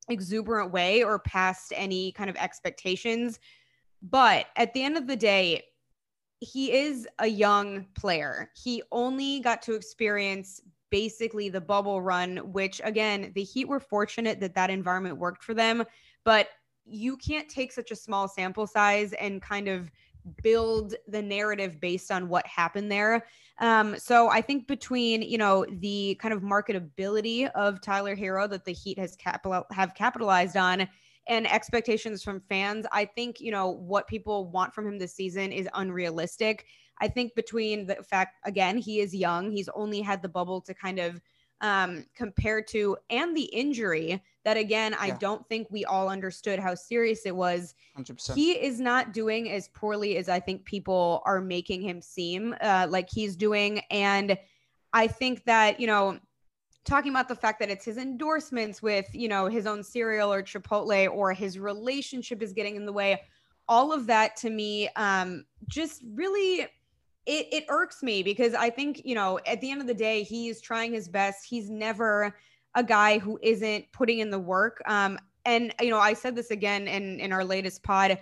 exuberant 0.08 0.72
way 0.72 1.02
or 1.02 1.18
past 1.18 1.72
any 1.76 2.12
kind 2.12 2.30
of 2.30 2.36
expectations. 2.36 3.38
But 4.02 4.46
at 4.56 4.72
the 4.74 4.82
end 4.82 4.96
of 4.96 5.06
the 5.06 5.16
day, 5.16 5.64
he 6.40 6.72
is 6.72 7.08
a 7.18 7.26
young 7.26 7.86
player. 7.94 8.50
He 8.54 8.82
only 8.92 9.40
got 9.40 9.62
to 9.62 9.74
experience 9.74 10.60
basically 10.90 11.48
the 11.48 11.60
bubble 11.60 12.00
run, 12.00 12.38
which 12.52 12.80
again, 12.84 13.32
the 13.34 13.42
Heat 13.42 13.66
were 13.66 13.80
fortunate 13.80 14.40
that 14.40 14.54
that 14.54 14.70
environment 14.70 15.18
worked 15.18 15.42
for 15.42 15.54
them. 15.54 15.84
But 16.24 16.48
you 16.84 17.16
can't 17.16 17.48
take 17.48 17.72
such 17.72 17.90
a 17.90 17.96
small 17.96 18.28
sample 18.28 18.66
size 18.66 19.12
and 19.14 19.42
kind 19.42 19.68
of 19.68 19.90
build 20.42 20.94
the 21.06 21.22
narrative 21.22 21.80
based 21.80 22.10
on 22.10 22.28
what 22.28 22.46
happened 22.46 22.90
there. 22.90 23.26
Um, 23.58 23.98
so 23.98 24.28
I 24.28 24.40
think 24.40 24.66
between 24.66 25.22
you 25.22 25.38
know 25.38 25.66
the 25.68 26.16
kind 26.20 26.32
of 26.32 26.42
marketability 26.42 27.50
of 27.52 27.80
Tyler 27.80 28.16
Herro 28.16 28.48
that 28.50 28.64
the 28.64 28.72
Heat 28.72 28.98
has 28.98 29.16
capital 29.16 29.64
have 29.72 29.94
capitalized 29.94 30.56
on 30.56 30.88
and 31.26 31.50
expectations 31.50 32.22
from 32.22 32.40
fans, 32.48 32.86
I 32.92 33.04
think 33.04 33.40
you 33.40 33.50
know 33.50 33.68
what 33.68 34.06
people 34.06 34.50
want 34.50 34.74
from 34.74 34.86
him 34.86 34.98
this 34.98 35.14
season 35.14 35.52
is 35.52 35.68
unrealistic. 35.74 36.66
I 37.00 37.08
think 37.08 37.34
between 37.34 37.86
the 37.86 37.96
fact 37.96 38.36
again 38.44 38.78
he 38.78 39.00
is 39.00 39.14
young, 39.14 39.50
he's 39.50 39.68
only 39.74 40.00
had 40.00 40.22
the 40.22 40.28
bubble 40.28 40.60
to 40.62 40.74
kind 40.74 40.98
of 40.98 41.20
um, 41.60 42.04
compared 42.14 42.66
to 42.68 42.96
and 43.10 43.36
the 43.36 43.44
injury 43.44 44.22
that 44.44 44.56
again 44.56 44.94
i 44.98 45.10
don't 45.10 45.46
think 45.48 45.66
we 45.70 45.84
all 45.84 46.08
understood 46.08 46.58
how 46.58 46.74
serious 46.74 47.26
it 47.26 47.34
was. 47.34 47.74
100%. 47.98 48.34
he 48.34 48.52
is 48.52 48.80
not 48.80 49.12
doing 49.12 49.50
as 49.50 49.68
poorly 49.68 50.16
as 50.16 50.28
i 50.28 50.38
think 50.40 50.64
people 50.64 51.22
are 51.24 51.40
making 51.40 51.82
him 51.82 52.00
seem 52.00 52.54
uh, 52.60 52.86
like 52.88 53.08
he's 53.10 53.36
doing. 53.36 53.80
And 53.90 54.38
i 54.92 55.06
think 55.06 55.44
that 55.44 55.80
you 55.80 55.86
know 55.86 56.18
talking 56.84 57.10
about 57.12 57.28
the 57.28 57.36
fact 57.36 57.60
that 57.60 57.68
it's 57.68 57.84
his 57.84 57.98
endorsements 57.98 58.80
with 58.80 59.06
you 59.12 59.28
know 59.28 59.46
his 59.46 59.66
own 59.66 59.82
cereal 59.82 60.32
or 60.32 60.42
chipotle 60.42 61.10
or 61.12 61.34
his 61.34 61.58
relationship 61.58 62.42
is 62.42 62.52
getting 62.52 62.76
in 62.76 62.86
the 62.86 62.92
way 62.92 63.20
all 63.68 63.92
of 63.92 64.06
that 64.06 64.36
to 64.36 64.50
me 64.50 64.88
um, 64.96 65.44
just 65.66 66.02
really 66.14 66.66
it, 67.28 67.46
it 67.52 67.64
irks 67.68 68.02
me 68.02 68.22
because 68.22 68.54
I 68.54 68.70
think, 68.70 69.02
you 69.04 69.14
know, 69.14 69.38
at 69.46 69.60
the 69.60 69.70
end 69.70 69.82
of 69.82 69.86
the 69.86 69.92
day, 69.92 70.22
he's 70.22 70.62
trying 70.62 70.94
his 70.94 71.08
best. 71.08 71.44
He's 71.44 71.68
never 71.68 72.34
a 72.74 72.82
guy 72.82 73.18
who 73.18 73.38
isn't 73.42 73.84
putting 73.92 74.20
in 74.20 74.30
the 74.30 74.38
work. 74.38 74.80
Um, 74.86 75.18
and, 75.44 75.74
you 75.78 75.90
know, 75.90 75.98
I 75.98 76.14
said 76.14 76.34
this 76.34 76.50
again 76.50 76.88
in, 76.88 77.20
in 77.20 77.30
our 77.30 77.44
latest 77.44 77.82
pod. 77.82 78.18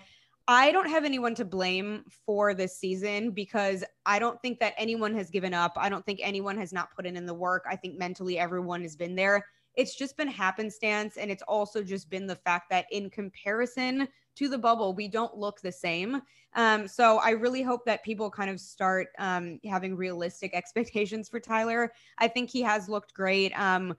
I 0.49 0.73
don't 0.73 0.91
have 0.91 1.05
anyone 1.05 1.37
to 1.37 1.45
blame 1.45 2.05
for 2.25 2.53
this 2.53 2.79
season 2.79 3.31
because 3.31 3.85
I 4.07 4.19
don't 4.19 4.43
think 4.43 4.59
that 4.59 4.75
anyone 4.77 5.15
has 5.15 5.31
given 5.31 5.55
up. 5.55 5.75
I 5.77 5.89
don't 5.89 6.05
think 6.05 6.19
anyone 6.21 6.59
has 6.59 6.73
not 6.73 6.93
put 6.95 7.07
in, 7.07 7.17
in 7.17 7.27
the 7.27 7.35
work. 7.35 7.65
I 7.71 7.77
think 7.77 7.97
mentally 7.97 8.41
everyone 8.41 8.83
has 8.83 8.97
been 8.97 9.15
there. 9.15 9.47
It's 9.75 9.95
just 9.95 10.17
been 10.17 10.29
happenstance. 10.29 11.17
And 11.17 11.31
it's 11.31 11.45
also 11.47 11.85
just 11.85 12.11
been 12.11 12.27
the 12.27 12.37
fact 12.37 12.71
that 12.71 12.87
in 12.91 13.11
comparison 13.11 14.09
to 14.37 14.49
the 14.49 14.59
bubble, 14.59 14.95
we 14.95 15.09
don't 15.09 15.37
look 15.37 15.61
the 15.61 15.73
same. 15.73 16.23
Um, 16.55 16.89
so 16.89 17.19
I 17.19 17.31
really 17.31 17.63
hope 17.63 17.85
that 17.87 18.05
people 18.05 18.31
kind 18.31 18.51
of 18.51 18.61
start 18.61 19.09
um, 19.19 19.61
having 19.65 19.97
realistic 19.97 20.55
expectations 20.55 21.29
for 21.29 21.41
Tyler. 21.41 21.93
I 22.19 22.29
think 22.29 22.51
he 22.51 22.63
has 22.63 22.89
looked 22.89 23.15
great. 23.15 23.59
Um, 23.59 23.97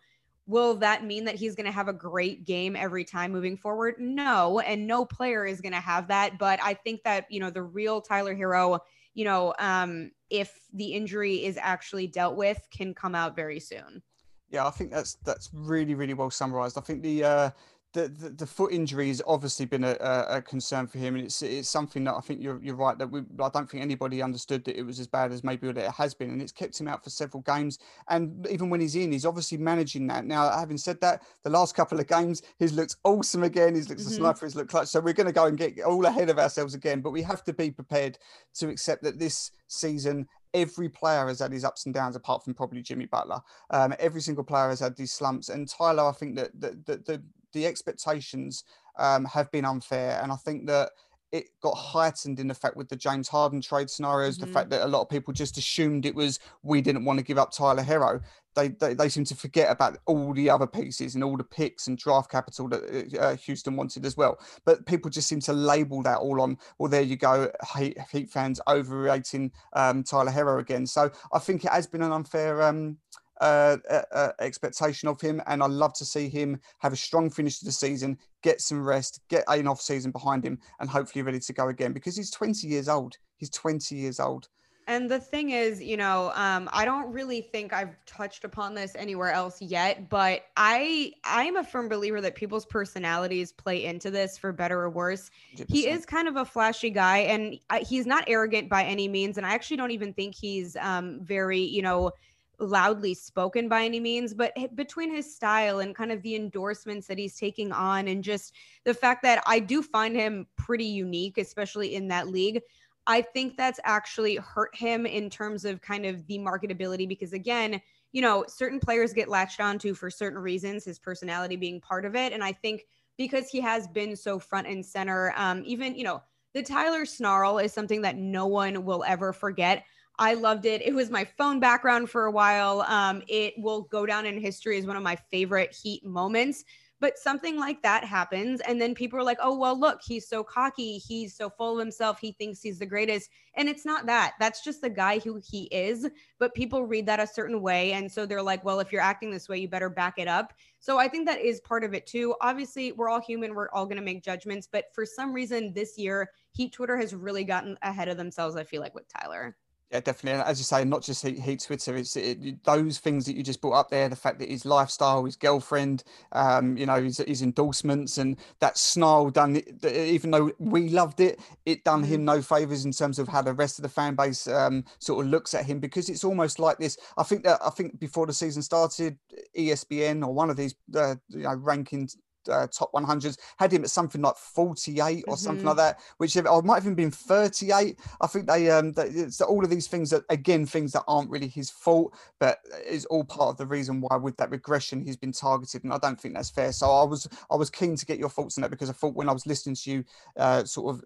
will 0.47 0.75
that 0.75 1.03
mean 1.05 1.25
that 1.25 1.35
he's 1.35 1.55
going 1.55 1.65
to 1.65 1.71
have 1.71 1.87
a 1.87 1.93
great 1.93 2.45
game 2.45 2.75
every 2.75 3.03
time 3.03 3.31
moving 3.31 3.57
forward? 3.57 3.95
No, 3.99 4.59
and 4.59 4.87
no 4.87 5.05
player 5.05 5.45
is 5.45 5.61
going 5.61 5.73
to 5.73 5.79
have 5.79 6.07
that. 6.07 6.39
But 6.39 6.59
I 6.63 6.73
think 6.73 7.03
that 7.03 7.25
you 7.29 7.39
know 7.39 7.49
the 7.49 7.63
real 7.63 8.01
Tyler 8.01 8.35
Herro, 8.35 8.79
you 9.13 9.25
know, 9.25 9.53
um, 9.59 10.11
if 10.29 10.57
the 10.73 10.93
injury 10.93 11.45
is 11.45 11.57
actually 11.61 12.07
dealt 12.07 12.35
with, 12.35 12.65
can 12.71 12.93
come 12.93 13.13
out 13.13 13.35
very 13.35 13.59
soon. 13.59 14.01
Yeah, 14.49 14.65
I 14.65 14.71
think 14.71 14.91
that's 14.91 15.15
that's 15.25 15.49
really 15.53 15.93
really 15.93 16.13
well 16.13 16.31
summarized. 16.31 16.77
I 16.77 16.81
think 16.81 17.03
the 17.03 17.23
uh, 17.23 17.49
the, 17.97 18.07
the, 18.09 18.29
the 18.29 18.45
foot 18.45 18.71
injury 18.71 19.07
has 19.07 19.23
obviously 19.25 19.65
been 19.65 19.83
a, 19.83 19.97
a, 20.29 20.39
concern 20.39 20.85
for 20.85 20.99
him, 20.99 21.15
and 21.15 21.25
it's 21.25 21.41
it's 21.41 21.67
something 21.67 22.03
that 22.03 22.13
I 22.13 22.19
think 22.19 22.43
you're 22.43 22.61
you're 22.61 22.75
right 22.75 22.95
that 22.99 23.09
we 23.09 23.21
I 23.39 23.49
don't 23.49 23.67
think 23.67 23.81
anybody 23.81 24.21
understood 24.21 24.63
that 24.65 24.77
it 24.77 24.83
was 24.83 24.99
as 24.99 25.07
bad 25.07 25.31
as 25.31 25.43
maybe 25.43 25.67
it 25.67 25.77
has 25.77 26.13
been, 26.13 26.29
and 26.29 26.39
it's 26.39 26.51
kept 26.51 26.79
him 26.79 26.87
out 26.87 27.03
for 27.03 27.09
several 27.09 27.41
games. 27.41 27.79
And 28.07 28.47
even 28.51 28.69
when 28.69 28.81
he's 28.81 28.95
in, 28.95 29.11
he's 29.11 29.25
obviously 29.25 29.57
managing 29.57 30.05
that. 30.07 30.25
Now, 30.25 30.51
having 30.51 30.77
said 30.77 31.01
that, 31.01 31.23
the 31.43 31.49
last 31.49 31.75
couple 31.75 31.99
of 31.99 32.07
games 32.07 32.43
he's 32.59 32.73
looked 32.73 32.97
awesome 33.03 33.41
again. 33.41 33.73
He's 33.73 33.89
looked 33.89 34.01
mm-hmm. 34.01 34.11
a 34.11 34.15
sniper. 34.15 34.45
He's 34.45 34.55
looked 34.55 34.69
clutch. 34.69 34.89
So 34.89 34.99
we're 34.99 35.13
going 35.13 35.25
to 35.27 35.33
go 35.33 35.47
and 35.47 35.57
get 35.57 35.79
all 35.81 36.05
ahead 36.05 36.29
of 36.29 36.37
ourselves 36.37 36.75
again, 36.75 37.01
but 37.01 37.09
we 37.09 37.23
have 37.23 37.43
to 37.45 37.53
be 37.53 37.71
prepared 37.71 38.19
to 38.55 38.69
accept 38.69 39.01
that 39.03 39.17
this 39.17 39.51
season 39.69 40.27
every 40.53 40.89
player 40.89 41.27
has 41.27 41.39
had 41.39 41.51
his 41.51 41.65
ups 41.65 41.85
and 41.85 41.93
downs, 41.93 42.15
apart 42.15 42.43
from 42.43 42.53
probably 42.53 42.81
Jimmy 42.81 43.05
Butler. 43.05 43.39
Um, 43.69 43.93
every 43.99 44.21
single 44.21 44.43
player 44.43 44.69
has 44.69 44.79
had 44.79 44.95
these 44.95 45.11
slumps, 45.11 45.49
and 45.49 45.67
Tyler, 45.67 46.07
I 46.07 46.11
think 46.11 46.35
that 46.35 46.51
the 46.59 46.77
the, 46.85 46.97
the, 46.97 47.23
the 47.57 47.65
expectations 47.65 48.63
um, 48.97 49.25
have 49.25 49.51
been 49.51 49.65
unfair, 49.65 50.19
and 50.21 50.31
I 50.31 50.35
think 50.35 50.67
that 50.67 50.91
it 51.31 51.49
got 51.61 51.75
heightened 51.75 52.39
in 52.39 52.47
the 52.47 52.53
fact 52.53 52.77
with 52.77 52.87
the 52.87 52.95
James 52.95 53.27
Harden 53.27 53.61
trade 53.61 53.89
scenarios, 53.89 54.37
mm-hmm. 54.37 54.47
the 54.47 54.53
fact 54.53 54.69
that 54.69 54.85
a 54.85 54.87
lot 54.87 55.01
of 55.01 55.09
people 55.09 55.33
just 55.33 55.57
assumed 55.57 56.05
it 56.05 56.15
was 56.15 56.39
we 56.63 56.81
didn't 56.81 57.05
want 57.05 57.19
to 57.19 57.25
give 57.25 57.37
up 57.37 57.51
Tyler 57.51 57.83
Herro. 57.83 58.21
They, 58.55 58.69
they, 58.69 58.93
they 58.95 59.09
seem 59.09 59.23
to 59.25 59.35
forget 59.35 59.69
about 59.69 59.99
all 60.05 60.33
the 60.33 60.49
other 60.49 60.65
pieces 60.65 61.13
and 61.13 61.23
all 61.23 61.37
the 61.37 61.43
picks 61.43 61.87
and 61.87 61.97
draft 61.97 62.31
capital 62.31 62.67
that 62.69 63.17
uh, 63.19 63.35
Houston 63.35 63.75
wanted 63.75 64.05
as 64.05 64.17
well. 64.17 64.39
But 64.65 64.85
people 64.85 65.11
just 65.11 65.27
seem 65.27 65.41
to 65.41 65.53
label 65.53 66.01
that 66.03 66.17
all 66.17 66.41
on. 66.41 66.57
Well, 66.79 66.89
there 66.89 67.03
you 67.03 67.17
go, 67.17 67.51
Heat, 67.77 67.97
Heat 68.11 68.29
fans 68.31 68.59
overrating 68.67 69.51
um, 69.73 70.03
Tyler 70.03 70.31
Herro 70.31 70.59
again. 70.59 70.87
So 70.87 71.11
I 71.33 71.39
think 71.39 71.65
it 71.65 71.71
has 71.71 71.85
been 71.85 72.01
an 72.01 72.13
unfair. 72.13 72.63
Um, 72.63 72.97
uh, 73.41 73.77
uh, 74.11 74.31
expectation 74.39 75.07
of 75.09 75.21
him, 75.21 75.41
and 75.47 75.61
I 75.61 75.67
love 75.67 75.93
to 75.95 76.05
see 76.05 76.29
him 76.29 76.59
have 76.79 76.93
a 76.93 76.97
strong 76.97 77.29
finish 77.29 77.59
to 77.59 77.65
the 77.65 77.71
season, 77.71 78.17
get 78.41 78.61
some 78.61 78.83
rest, 78.83 79.21
get 79.29 79.43
an 79.47 79.67
off 79.67 79.81
season 79.81 80.11
behind 80.11 80.43
him, 80.43 80.59
and 80.79 80.89
hopefully 80.89 81.21
ready 81.21 81.39
to 81.39 81.53
go 81.53 81.67
again 81.69 81.93
because 81.93 82.15
he's 82.15 82.31
20 82.31 82.67
years 82.67 82.89
old. 82.89 83.17
He's 83.37 83.49
20 83.49 83.95
years 83.95 84.19
old. 84.19 84.49
And 84.89 85.11
the 85.11 85.19
thing 85.19 85.49
is, 85.49 85.83
you 85.83 85.97
know, 85.97 86.31
um, 86.33 86.69
I 86.71 86.85
don't 86.85 87.11
really 87.11 87.41
think 87.41 87.73
I've 87.73 87.93
touched 88.05 88.45
upon 88.45 88.73
this 88.73 88.95
anywhere 88.95 89.31
else 89.31 89.61
yet, 89.61 90.09
but 90.09 90.43
I 90.55 91.11
I'm 91.25 91.57
a 91.57 91.63
firm 91.63 91.89
believer 91.89 92.21
that 92.21 92.35
people's 92.35 92.65
personalities 92.65 93.51
play 93.51 93.83
into 93.83 94.09
this 94.09 94.37
for 94.37 94.53
better 94.53 94.79
or 94.79 94.89
worse. 94.89 95.29
100%. 95.57 95.65
He 95.69 95.89
is 95.89 96.05
kind 96.05 96.29
of 96.29 96.37
a 96.37 96.45
flashy 96.45 96.89
guy, 96.89 97.17
and 97.17 97.59
I, 97.69 97.79
he's 97.79 98.05
not 98.05 98.23
arrogant 98.27 98.69
by 98.69 98.85
any 98.85 99.09
means, 99.09 99.37
and 99.37 99.45
I 99.45 99.53
actually 99.53 99.75
don't 99.75 99.91
even 99.91 100.13
think 100.13 100.33
he's 100.33 100.77
um, 100.77 101.19
very, 101.21 101.59
you 101.59 101.81
know 101.81 102.13
loudly 102.59 103.13
spoken 103.13 103.69
by 103.69 103.83
any 103.85 103.99
means, 103.99 104.33
but 104.33 104.53
between 104.75 105.13
his 105.13 105.35
style 105.35 105.79
and 105.79 105.95
kind 105.95 106.11
of 106.11 106.21
the 106.23 106.35
endorsements 106.35 107.07
that 107.07 107.17
he's 107.17 107.35
taking 107.35 107.71
on, 107.71 108.07
and 108.07 108.23
just 108.23 108.53
the 108.83 108.93
fact 108.93 109.21
that 109.23 109.43
I 109.45 109.59
do 109.59 109.81
find 109.83 110.15
him 110.15 110.47
pretty 110.55 110.85
unique, 110.85 111.37
especially 111.37 111.95
in 111.95 112.07
that 112.09 112.27
league. 112.27 112.61
I 113.09 113.21
think 113.21 113.55
that's 113.55 113.79
actually 113.85 114.35
hurt 114.35 114.75
him 114.75 115.05
in 115.05 115.29
terms 115.29 115.63
of 115.63 115.81
kind 115.81 116.05
of 116.05 116.27
the 116.27 116.39
marketability 116.39 117.07
because, 117.07 117.31
again, 117.31 117.81
you 118.11 118.21
know, 118.21 118.43
certain 118.49 118.79
players 118.81 119.13
get 119.13 119.29
latched 119.29 119.61
onto 119.61 119.93
for 119.93 120.09
certain 120.09 120.39
reasons, 120.39 120.83
his 120.83 120.99
personality 120.99 121.55
being 121.55 121.79
part 121.79 122.03
of 122.03 122.15
it. 122.15 122.33
And 122.33 122.43
I 122.43 122.51
think 122.51 122.85
because 123.17 123.47
he 123.47 123.61
has 123.61 123.87
been 123.87 124.15
so 124.15 124.39
front 124.39 124.67
and 124.67 124.85
center, 124.85 125.33
um, 125.37 125.63
even, 125.65 125.95
you 125.95 126.03
know, 126.03 126.21
the 126.53 126.63
Tyler 126.63 127.05
snarl 127.05 127.59
is 127.59 127.71
something 127.71 128.01
that 128.01 128.17
no 128.17 128.45
one 128.47 128.83
will 128.83 129.03
ever 129.07 129.31
forget. 129.31 129.85
I 130.19 130.33
loved 130.33 130.65
it. 130.65 130.81
It 130.81 130.95
was 130.95 131.11
my 131.11 131.23
phone 131.23 131.59
background 131.59 132.09
for 132.09 132.25
a 132.25 132.31
while. 132.31 132.81
Um, 132.81 133.21
it 133.27 133.53
will 133.57 133.83
go 133.83 134.05
down 134.05 134.25
in 134.25 134.39
history 134.39 134.77
as 134.77 134.85
one 134.85 134.97
of 134.97 135.03
my 135.03 135.15
favorite 135.15 135.75
Heat 135.75 136.03
moments. 136.05 136.63
But 136.99 137.19
something 137.19 137.59
like 137.59 137.83
that 137.83 138.03
happens. 138.03 138.59
And 138.61 138.81
then 138.81 138.95
people 138.95 139.19
are 139.19 139.23
like, 139.23 139.37
oh, 139.39 139.55
well, 139.55 139.79
look, 139.79 139.99
he's 140.03 140.27
so 140.27 140.43
cocky. 140.43 140.97
He's 140.97 141.35
so 141.35 141.47
full 141.47 141.73
of 141.73 141.79
himself. 141.79 142.17
He 142.19 142.31
thinks 142.31 142.59
he's 142.59 142.79
the 142.79 142.87
greatest. 142.87 143.29
And 143.53 143.69
it's 143.69 143.85
not 143.85 144.07
that. 144.07 144.33
That's 144.39 144.63
just 144.63 144.81
the 144.81 144.89
guy 144.89 145.19
who 145.19 145.39
he 145.47 145.65
is. 145.65 146.09
But 146.39 146.55
people 146.55 146.87
read 146.87 147.05
that 147.05 147.19
a 147.19 147.27
certain 147.27 147.61
way. 147.61 147.93
And 147.93 148.11
so 148.11 148.25
they're 148.25 148.41
like, 148.41 148.65
well, 148.65 148.79
if 148.79 148.91
you're 148.91 148.99
acting 148.99 149.29
this 149.29 149.47
way, 149.47 149.59
you 149.59 149.67
better 149.67 149.91
back 149.91 150.17
it 150.17 150.27
up. 150.27 150.53
So 150.79 150.97
I 150.97 151.07
think 151.07 151.27
that 151.27 151.39
is 151.39 151.59
part 151.59 151.83
of 151.83 151.93
it 151.93 152.07
too. 152.07 152.33
Obviously, 152.41 152.91
we're 152.93 153.09
all 153.09 153.21
human. 153.21 153.53
We're 153.53 153.69
all 153.69 153.85
going 153.85 153.97
to 153.97 154.03
make 154.03 154.23
judgments. 154.23 154.67
But 154.71 154.85
for 154.95 155.05
some 155.05 155.33
reason 155.33 155.73
this 155.73 155.99
year, 155.99 156.31
Heat 156.53 156.73
Twitter 156.73 156.97
has 156.97 157.13
really 157.13 157.43
gotten 157.43 157.77
ahead 157.83 158.07
of 158.07 158.17
themselves, 158.17 158.55
I 158.55 158.63
feel 158.63 158.81
like, 158.81 158.95
with 158.95 159.07
Tyler. 159.07 159.55
Yeah, 159.91 160.01
definitely. 160.01 160.43
as 160.43 160.59
you 160.59 160.65
say, 160.65 160.83
not 160.83 161.01
just 161.01 161.25
Heat, 161.25 161.39
Heat 161.39 161.63
Twitter, 161.65 161.95
it's 161.95 162.17
it, 162.17 162.61
those 162.65 162.99
things 162.99 163.25
that 163.25 163.37
you 163.37 163.43
just 163.43 163.61
brought 163.61 163.79
up 163.79 163.89
there 163.89 164.09
the 164.09 164.17
fact 164.17 164.37
that 164.39 164.49
his 164.49 164.65
lifestyle, 164.65 165.23
his 165.23 165.37
girlfriend, 165.37 166.03
um, 166.33 166.75
you 166.75 166.85
know, 166.85 167.01
his, 167.01 167.19
his 167.19 167.41
endorsements, 167.41 168.17
and 168.17 168.35
that 168.59 168.77
snarl 168.77 169.29
done, 169.29 169.61
even 169.85 170.31
though 170.31 170.51
we 170.59 170.89
loved 170.89 171.21
it, 171.21 171.39
it 171.65 171.85
done 171.85 172.03
him 172.03 172.17
mm-hmm. 172.17 172.25
no 172.25 172.41
favors 172.41 172.83
in 172.83 172.91
terms 172.91 173.17
of 173.17 173.29
how 173.29 173.41
the 173.41 173.53
rest 173.53 173.79
of 173.79 173.83
the 173.83 173.89
fan 173.89 174.13
base 174.13 174.45
um, 174.49 174.83
sort 174.99 175.25
of 175.25 175.31
looks 175.31 175.53
at 175.53 175.65
him 175.65 175.79
because 175.79 176.09
it's 176.09 176.25
almost 176.25 176.59
like 176.59 176.77
this. 176.79 176.97
I 177.17 177.23
think 177.23 177.45
that 177.45 177.57
I 177.65 177.69
think 177.69 177.97
before 177.97 178.25
the 178.25 178.33
season 178.33 178.63
started, 178.63 179.17
ESPN 179.57 180.21
or 180.21 180.33
one 180.33 180.49
of 180.49 180.57
these 180.57 180.75
uh, 180.95 181.15
you 181.29 181.43
know, 181.43 181.55
rankings 181.55 182.17
uh, 182.49 182.67
top 182.67 182.91
100s, 182.93 183.37
had 183.57 183.71
him 183.71 183.83
at 183.83 183.89
something 183.89 184.21
like 184.21 184.35
48 184.35 185.01
or 185.27 185.33
mm-hmm. 185.33 185.33
something 185.35 185.65
like 185.65 185.77
that, 185.77 185.99
which 186.17 186.35
or 186.37 186.61
might 186.61 186.75
have 186.75 186.85
even 186.85 186.95
been 186.95 187.11
38. 187.11 187.99
I 188.21 188.27
think 188.27 188.47
they, 188.47 188.69
um, 188.69 188.93
they, 188.93 189.07
it's 189.07 189.41
all 189.41 189.63
of 189.63 189.69
these 189.69 189.87
things 189.87 190.09
that, 190.11 190.23
again, 190.29 190.65
things 190.65 190.91
that 190.93 191.03
aren't 191.07 191.29
really 191.29 191.47
his 191.47 191.69
fault, 191.69 192.15
but 192.39 192.59
is 192.85 193.05
all 193.05 193.23
part 193.23 193.49
of 193.49 193.57
the 193.57 193.65
reason 193.65 194.01
why 194.01 194.15
with 194.15 194.37
that 194.37 194.51
regression 194.51 195.05
he's 195.05 195.17
been 195.17 195.31
targeted. 195.31 195.83
And 195.83 195.93
I 195.93 195.97
don't 195.97 196.19
think 196.19 196.35
that's 196.35 196.49
fair. 196.49 196.71
So 196.71 196.89
I 196.89 197.03
was, 197.03 197.27
I 197.51 197.55
was 197.55 197.69
keen 197.69 197.95
to 197.95 198.05
get 198.05 198.19
your 198.19 198.29
thoughts 198.29 198.57
on 198.57 198.61
that 198.63 198.71
because 198.71 198.89
I 198.89 198.93
thought 198.93 199.15
when 199.15 199.29
I 199.29 199.33
was 199.33 199.45
listening 199.45 199.75
to 199.75 199.91
you, 199.91 200.03
uh, 200.37 200.63
sort 200.63 200.95
of, 200.95 201.03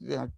you 0.00 0.16
know, 0.16 0.30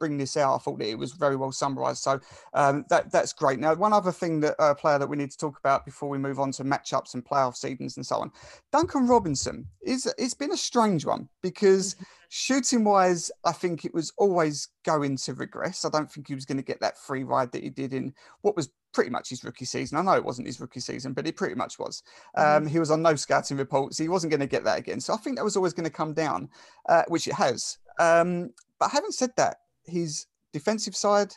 bring 0.00 0.18
this 0.18 0.36
out. 0.36 0.56
I 0.56 0.58
thought 0.58 0.78
that 0.80 0.88
it 0.88 0.98
was 0.98 1.12
very 1.12 1.36
well 1.36 1.52
summarised. 1.52 2.02
So 2.02 2.18
um, 2.54 2.84
that 2.88 3.12
that's 3.12 3.32
great. 3.32 3.60
Now, 3.60 3.74
one 3.74 3.92
other 3.92 4.10
thing 4.10 4.40
that 4.40 4.56
uh, 4.58 4.74
player 4.74 4.98
that 4.98 5.08
we 5.08 5.16
need 5.16 5.30
to 5.30 5.38
talk 5.38 5.58
about 5.58 5.84
before 5.84 6.08
we 6.08 6.18
move 6.18 6.40
on 6.40 6.50
to 6.52 6.64
matchups 6.64 7.14
and 7.14 7.24
playoff 7.24 7.54
seasons 7.54 7.96
and 7.96 8.04
so 8.04 8.16
on, 8.16 8.32
Duncan 8.72 9.06
Robinson 9.06 9.66
is 9.82 10.12
it's 10.18 10.34
been 10.34 10.52
a 10.52 10.56
strange 10.56 11.06
one 11.06 11.28
because 11.42 11.94
mm-hmm. 11.94 12.04
shooting 12.30 12.82
wise, 12.82 13.30
I 13.44 13.52
think 13.52 13.84
it 13.84 13.94
was 13.94 14.12
always 14.16 14.68
going 14.84 15.16
to 15.18 15.34
regress. 15.34 15.84
I 15.84 15.90
don't 15.90 16.10
think 16.10 16.26
he 16.26 16.34
was 16.34 16.46
going 16.46 16.58
to 16.58 16.64
get 16.64 16.80
that 16.80 16.98
free 16.98 17.22
ride 17.22 17.52
that 17.52 17.62
he 17.62 17.70
did 17.70 17.92
in 17.92 18.12
what 18.40 18.56
was 18.56 18.70
pretty 18.92 19.10
much 19.10 19.28
his 19.28 19.44
rookie 19.44 19.64
season. 19.64 19.98
I 19.98 20.02
know 20.02 20.12
it 20.12 20.24
wasn't 20.24 20.48
his 20.48 20.60
rookie 20.60 20.80
season, 20.80 21.12
but 21.12 21.26
it 21.26 21.36
pretty 21.36 21.54
much 21.54 21.78
was. 21.78 22.02
Mm-hmm. 22.36 22.64
Um, 22.64 22.68
he 22.68 22.78
was 22.78 22.90
on 22.90 23.02
no 23.02 23.14
scouting 23.14 23.56
reports. 23.56 23.98
He 23.98 24.08
wasn't 24.08 24.30
going 24.30 24.40
to 24.40 24.46
get 24.46 24.64
that 24.64 24.78
again. 24.78 25.00
So 25.00 25.14
I 25.14 25.18
think 25.18 25.36
that 25.36 25.44
was 25.44 25.56
always 25.56 25.74
going 25.74 25.84
to 25.84 25.90
come 25.90 26.14
down, 26.14 26.48
uh, 26.88 27.02
which 27.08 27.28
it 27.28 27.34
has. 27.34 27.78
Um, 27.98 28.50
but 28.78 28.90
having 28.90 29.10
said 29.10 29.30
that, 29.36 29.58
his 29.84 30.26
defensive 30.52 30.96
side, 30.96 31.34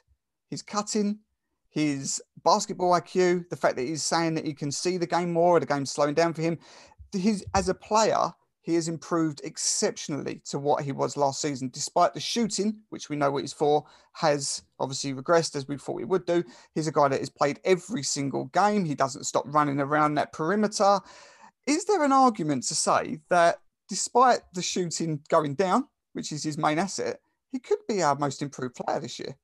his 0.49 0.62
cutting, 0.62 1.19
his 1.69 2.21
basketball 2.43 2.91
IQ, 2.91 3.49
the 3.49 3.56
fact 3.56 3.75
that 3.77 3.84
he's 3.84 4.03
saying 4.03 4.36
that 4.36 4.45
he 4.45 4.53
can 4.53 4.71
see 4.71 4.97
the 4.97 5.08
game 5.08 5.34
more, 5.34 5.58
or 5.58 5.60
the 5.60 5.65
game's 5.65 5.91
slowing 5.91 6.13
down 6.13 6.34
for 6.34 6.41
him, 6.41 6.60
his 7.12 7.45
as 7.53 7.69
a 7.69 7.73
player, 7.73 8.32
he 8.62 8.75
has 8.75 8.88
improved 8.88 9.41
exceptionally 9.43 10.41
to 10.45 10.58
what 10.58 10.84
he 10.84 10.93
was 10.93 11.17
last 11.17 11.41
season, 11.41 11.69
despite 11.73 12.13
the 12.13 12.19
shooting, 12.19 12.77
which 12.89 13.10
we 13.10 13.17
know 13.17 13.29
what 13.29 13.41
he's 13.41 13.51
for, 13.51 13.84
has 14.13 14.63
obviously 14.79 15.13
regressed 15.13 15.56
as 15.56 15.67
we 15.67 15.77
thought 15.77 15.99
he 15.99 16.06
would 16.06 16.25
do. 16.25 16.43
He's 16.73 16.88
a 16.88 16.91
guy 16.91 17.10
that 17.10 17.19
has 17.19 17.29
played 17.29 17.60
every 17.65 18.03
single 18.03 18.45
game. 18.45 18.86
He 18.86 18.95
doesn't 18.95 19.25
stop 19.25 19.43
running 19.47 19.82
around 19.82 20.15
that 20.15 20.32
perimeter. 20.32 21.01
Is 21.67 21.86
there 21.86 22.03
an 22.03 22.13
argument 22.13 22.63
to 22.63 22.75
say 22.75 23.19
that 23.29 23.58
despite 23.89 24.41
the 24.53 24.62
shooting 24.62 25.19
going 25.27 25.56
down, 25.56 25.88
which 26.13 26.32
is 26.32 26.43
his 26.43 26.58
main 26.58 26.79
asset, 26.79 27.19
he 27.53 27.59
could 27.59 27.77
be 27.87 28.01
our 28.01 28.15
most 28.15 28.41
improved 28.41 28.75
player 28.75 28.99
this 28.99 29.19
year? 29.19 29.37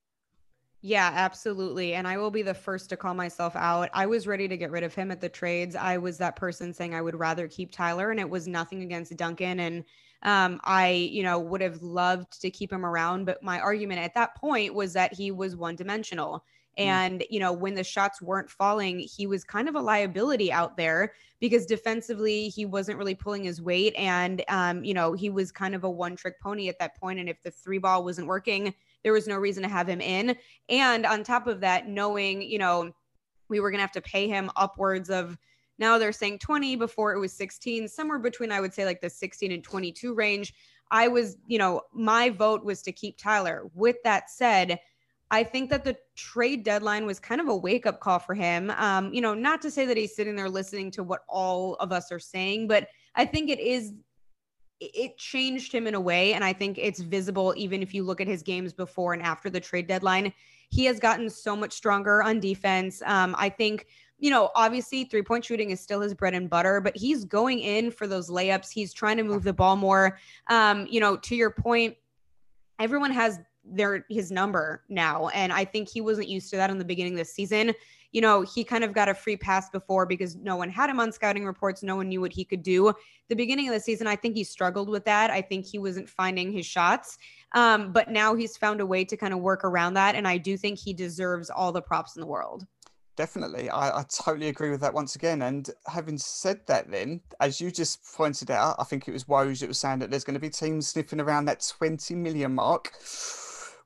Yeah, 0.82 1.10
absolutely. 1.14 1.94
And 1.94 2.08
I 2.08 2.16
will 2.16 2.30
be 2.30 2.42
the 2.42 2.54
first 2.54 2.88
to 2.88 2.96
call 2.96 3.14
myself 3.14 3.54
out. 3.54 3.88
I 3.92 4.06
was 4.06 4.26
ready 4.26 4.48
to 4.48 4.56
get 4.56 4.70
rid 4.70 4.82
of 4.82 4.94
him 4.94 5.10
at 5.10 5.20
the 5.20 5.28
trades. 5.28 5.76
I 5.76 5.98
was 5.98 6.18
that 6.18 6.36
person 6.36 6.72
saying 6.72 6.94
I 6.94 7.02
would 7.02 7.18
rather 7.18 7.46
keep 7.46 7.70
Tyler, 7.70 8.10
and 8.10 8.18
it 8.18 8.28
was 8.28 8.48
nothing 8.48 8.82
against 8.82 9.16
Duncan. 9.16 9.60
And 9.60 9.84
um, 10.22 10.60
I, 10.64 10.90
you 10.90 11.22
know, 11.22 11.38
would 11.38 11.60
have 11.60 11.82
loved 11.82 12.40
to 12.40 12.50
keep 12.50 12.72
him 12.72 12.84
around. 12.84 13.26
But 13.26 13.42
my 13.42 13.60
argument 13.60 14.00
at 14.00 14.14
that 14.14 14.34
point 14.36 14.74
was 14.74 14.94
that 14.94 15.12
he 15.12 15.30
was 15.30 15.54
one 15.54 15.76
dimensional. 15.76 16.44
Mm. 16.80 16.84
And, 16.84 17.24
you 17.30 17.40
know, 17.40 17.52
when 17.52 17.74
the 17.74 17.84
shots 17.84 18.22
weren't 18.22 18.50
falling, 18.50 19.00
he 19.00 19.26
was 19.26 19.44
kind 19.44 19.68
of 19.68 19.74
a 19.74 19.80
liability 19.80 20.50
out 20.50 20.76
there 20.76 21.12
because 21.38 21.66
defensively, 21.66 22.48
he 22.48 22.64
wasn't 22.64 22.98
really 22.98 23.14
pulling 23.14 23.44
his 23.44 23.60
weight. 23.60 23.94
And, 23.96 24.42
um, 24.48 24.82
you 24.84 24.94
know, 24.94 25.12
he 25.12 25.30
was 25.30 25.52
kind 25.52 25.74
of 25.74 25.84
a 25.84 25.90
one 25.90 26.16
trick 26.16 26.40
pony 26.40 26.68
at 26.68 26.78
that 26.78 26.96
point. 26.98 27.18
And 27.18 27.28
if 27.28 27.42
the 27.42 27.50
three 27.50 27.78
ball 27.78 28.04
wasn't 28.04 28.26
working, 28.26 28.74
there 29.04 29.12
was 29.12 29.28
no 29.28 29.36
reason 29.36 29.62
to 29.62 29.68
have 29.68 29.88
him 29.88 30.00
in. 30.00 30.36
And 30.68 31.06
on 31.06 31.22
top 31.22 31.46
of 31.46 31.60
that, 31.60 31.88
knowing, 31.88 32.42
you 32.42 32.58
know, 32.58 32.92
we 33.48 33.60
were 33.60 33.70
going 33.70 33.78
to 33.78 33.82
have 33.82 33.92
to 33.92 34.00
pay 34.00 34.28
him 34.28 34.50
upwards 34.56 35.10
of 35.10 35.36
now 35.78 35.96
they're 35.96 36.12
saying 36.12 36.38
20 36.40 36.76
before 36.76 37.14
it 37.14 37.18
was 37.18 37.32
16, 37.32 37.88
somewhere 37.88 38.18
between, 38.18 38.52
I 38.52 38.60
would 38.60 38.74
say, 38.74 38.84
like 38.84 39.00
the 39.00 39.08
16 39.08 39.50
and 39.50 39.64
22 39.64 40.14
range. 40.14 40.52
I 40.90 41.08
was, 41.08 41.36
you 41.46 41.58
know, 41.58 41.82
my 41.92 42.30
vote 42.30 42.64
was 42.64 42.82
to 42.82 42.92
keep 42.92 43.16
Tyler. 43.16 43.70
With 43.74 43.96
that 44.04 44.28
said, 44.28 44.78
I 45.30 45.44
think 45.44 45.70
that 45.70 45.84
the 45.84 45.96
trade 46.16 46.64
deadline 46.64 47.06
was 47.06 47.20
kind 47.20 47.40
of 47.40 47.48
a 47.48 47.56
wake 47.56 47.86
up 47.86 48.00
call 48.00 48.18
for 48.18 48.34
him. 48.34 48.70
Um, 48.76 49.12
you 49.14 49.20
know, 49.20 49.34
not 49.34 49.62
to 49.62 49.70
say 49.70 49.86
that 49.86 49.96
he's 49.96 50.14
sitting 50.14 50.34
there 50.34 50.48
listening 50.48 50.90
to 50.92 51.04
what 51.04 51.20
all 51.28 51.74
of 51.74 51.92
us 51.92 52.10
are 52.10 52.18
saying, 52.18 52.66
but 52.66 52.88
I 53.14 53.24
think 53.24 53.48
it 53.50 53.60
is 53.60 53.92
it 54.80 55.18
changed 55.18 55.72
him 55.72 55.86
in 55.86 55.94
a 55.94 56.00
way. 56.00 56.32
And 56.32 56.42
I 56.42 56.52
think 56.52 56.78
it's 56.78 57.00
visible 57.00 57.52
even 57.56 57.82
if 57.82 57.92
you 57.92 58.02
look 58.02 58.20
at 58.20 58.26
his 58.26 58.42
games 58.42 58.72
before 58.72 59.12
and 59.12 59.22
after 59.22 59.50
the 59.50 59.60
trade 59.60 59.86
deadline. 59.86 60.32
He 60.70 60.84
has 60.86 60.98
gotten 60.98 61.28
so 61.28 61.54
much 61.54 61.72
stronger 61.72 62.22
on 62.22 62.40
defense. 62.40 63.02
Um, 63.04 63.34
I 63.36 63.48
think, 63.48 63.86
you 64.18 64.30
know, 64.30 64.50
obviously 64.54 65.04
three 65.04 65.22
point 65.22 65.44
shooting 65.44 65.70
is 65.70 65.80
still 65.80 66.00
his 66.00 66.14
bread 66.14 66.32
and 66.32 66.48
butter, 66.48 66.80
but 66.80 66.96
he's 66.96 67.24
going 67.24 67.58
in 67.58 67.90
for 67.90 68.06
those 68.06 68.30
layups. 68.30 68.70
He's 68.70 68.94
trying 68.94 69.16
to 69.18 69.22
move 69.22 69.42
the 69.42 69.52
ball 69.52 69.76
more. 69.76 70.18
Um, 70.46 70.86
you 70.88 71.00
know, 71.00 71.16
to 71.16 71.36
your 71.36 71.50
point, 71.50 71.96
everyone 72.78 73.10
has 73.10 73.40
their 73.64 74.04
his 74.08 74.30
number 74.30 74.84
now. 74.88 75.28
And 75.28 75.52
I 75.52 75.64
think 75.64 75.88
he 75.88 76.00
wasn't 76.00 76.28
used 76.28 76.50
to 76.50 76.56
that 76.56 76.70
in 76.70 76.78
the 76.78 76.84
beginning 76.84 77.14
of 77.14 77.18
the 77.18 77.24
season 77.24 77.74
you 78.12 78.20
know, 78.20 78.42
he 78.42 78.64
kind 78.64 78.82
of 78.82 78.92
got 78.92 79.08
a 79.08 79.14
free 79.14 79.36
pass 79.36 79.70
before 79.70 80.04
because 80.04 80.36
no 80.36 80.56
one 80.56 80.68
had 80.68 80.90
him 80.90 80.98
on 80.98 81.12
scouting 81.12 81.44
reports. 81.44 81.82
No 81.82 81.96
one 81.96 82.08
knew 82.08 82.20
what 82.20 82.32
he 82.32 82.44
could 82.44 82.62
do. 82.62 82.92
The 83.28 83.36
beginning 83.36 83.68
of 83.68 83.74
the 83.74 83.80
season, 83.80 84.06
I 84.06 84.16
think 84.16 84.34
he 84.34 84.42
struggled 84.42 84.88
with 84.88 85.04
that. 85.04 85.30
I 85.30 85.40
think 85.40 85.64
he 85.64 85.78
wasn't 85.78 86.08
finding 86.08 86.52
his 86.52 86.66
shots. 86.66 87.18
Um, 87.52 87.92
but 87.92 88.10
now 88.10 88.34
he's 88.34 88.56
found 88.56 88.80
a 88.80 88.86
way 88.86 89.04
to 89.04 89.16
kind 89.16 89.32
of 89.32 89.40
work 89.40 89.64
around 89.64 89.94
that. 89.94 90.14
And 90.16 90.26
I 90.26 90.38
do 90.38 90.56
think 90.56 90.78
he 90.78 90.92
deserves 90.92 91.50
all 91.50 91.70
the 91.70 91.82
props 91.82 92.16
in 92.16 92.20
the 92.20 92.26
world. 92.26 92.66
Definitely. 93.16 93.68
I, 93.68 93.98
I, 93.98 94.04
totally 94.08 94.48
agree 94.48 94.70
with 94.70 94.80
that 94.80 94.94
once 94.94 95.14
again. 95.14 95.42
And 95.42 95.68
having 95.86 96.16
said 96.16 96.60
that, 96.68 96.90
then, 96.90 97.20
as 97.38 97.60
you 97.60 97.70
just 97.70 98.02
pointed 98.16 98.50
out, 98.50 98.76
I 98.78 98.84
think 98.84 99.06
it 99.06 99.12
was 99.12 99.24
Woj 99.24 99.60
that 99.60 99.68
was 99.68 99.78
saying 99.78 99.98
that 99.98 100.10
there's 100.10 100.24
going 100.24 100.34
to 100.34 100.40
be 100.40 100.48
teams 100.48 100.88
sniffing 100.88 101.20
around 101.20 101.44
that 101.44 101.66
20 101.78 102.14
million 102.14 102.54
mark 102.54 102.94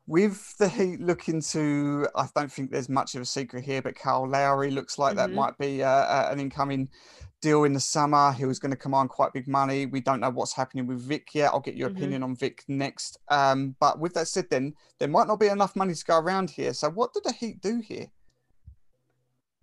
with 0.06 0.56
the 0.58 0.68
Heat 0.68 1.00
looking 1.00 1.40
to, 1.40 2.06
I 2.14 2.28
don't 2.36 2.52
think 2.52 2.70
there's 2.70 2.88
much 2.88 3.14
of 3.14 3.22
a 3.22 3.24
secret 3.24 3.64
here, 3.64 3.80
but 3.80 3.94
Kyle 3.94 4.28
Lowry 4.28 4.70
looks 4.70 4.98
like 4.98 5.16
mm-hmm. 5.16 5.30
that 5.30 5.32
might 5.32 5.56
be 5.58 5.82
uh, 5.82 6.30
an 6.30 6.40
incoming 6.40 6.88
deal 7.40 7.64
in 7.64 7.72
the 7.72 7.80
summer. 7.80 8.32
He 8.32 8.44
was 8.44 8.58
going 8.58 8.70
to 8.70 8.76
command 8.76 9.08
quite 9.08 9.32
big 9.32 9.48
money. 9.48 9.86
We 9.86 10.00
don't 10.00 10.20
know 10.20 10.30
what's 10.30 10.54
happening 10.54 10.86
with 10.86 11.00
Vic 11.00 11.28
yet. 11.34 11.52
I'll 11.52 11.60
get 11.60 11.76
your 11.76 11.88
mm-hmm. 11.88 11.98
opinion 11.98 12.22
on 12.22 12.36
Vic 12.36 12.64
next. 12.68 13.18
Um, 13.28 13.76
but 13.80 13.98
with 13.98 14.14
that 14.14 14.28
said, 14.28 14.46
then 14.50 14.74
there 14.98 15.08
might 15.08 15.26
not 15.26 15.40
be 15.40 15.48
enough 15.48 15.74
money 15.74 15.94
to 15.94 16.04
go 16.04 16.18
around 16.18 16.50
here. 16.50 16.74
So 16.74 16.90
what 16.90 17.14
did 17.14 17.24
the 17.24 17.32
Heat 17.32 17.62
do 17.62 17.80
here? 17.80 18.06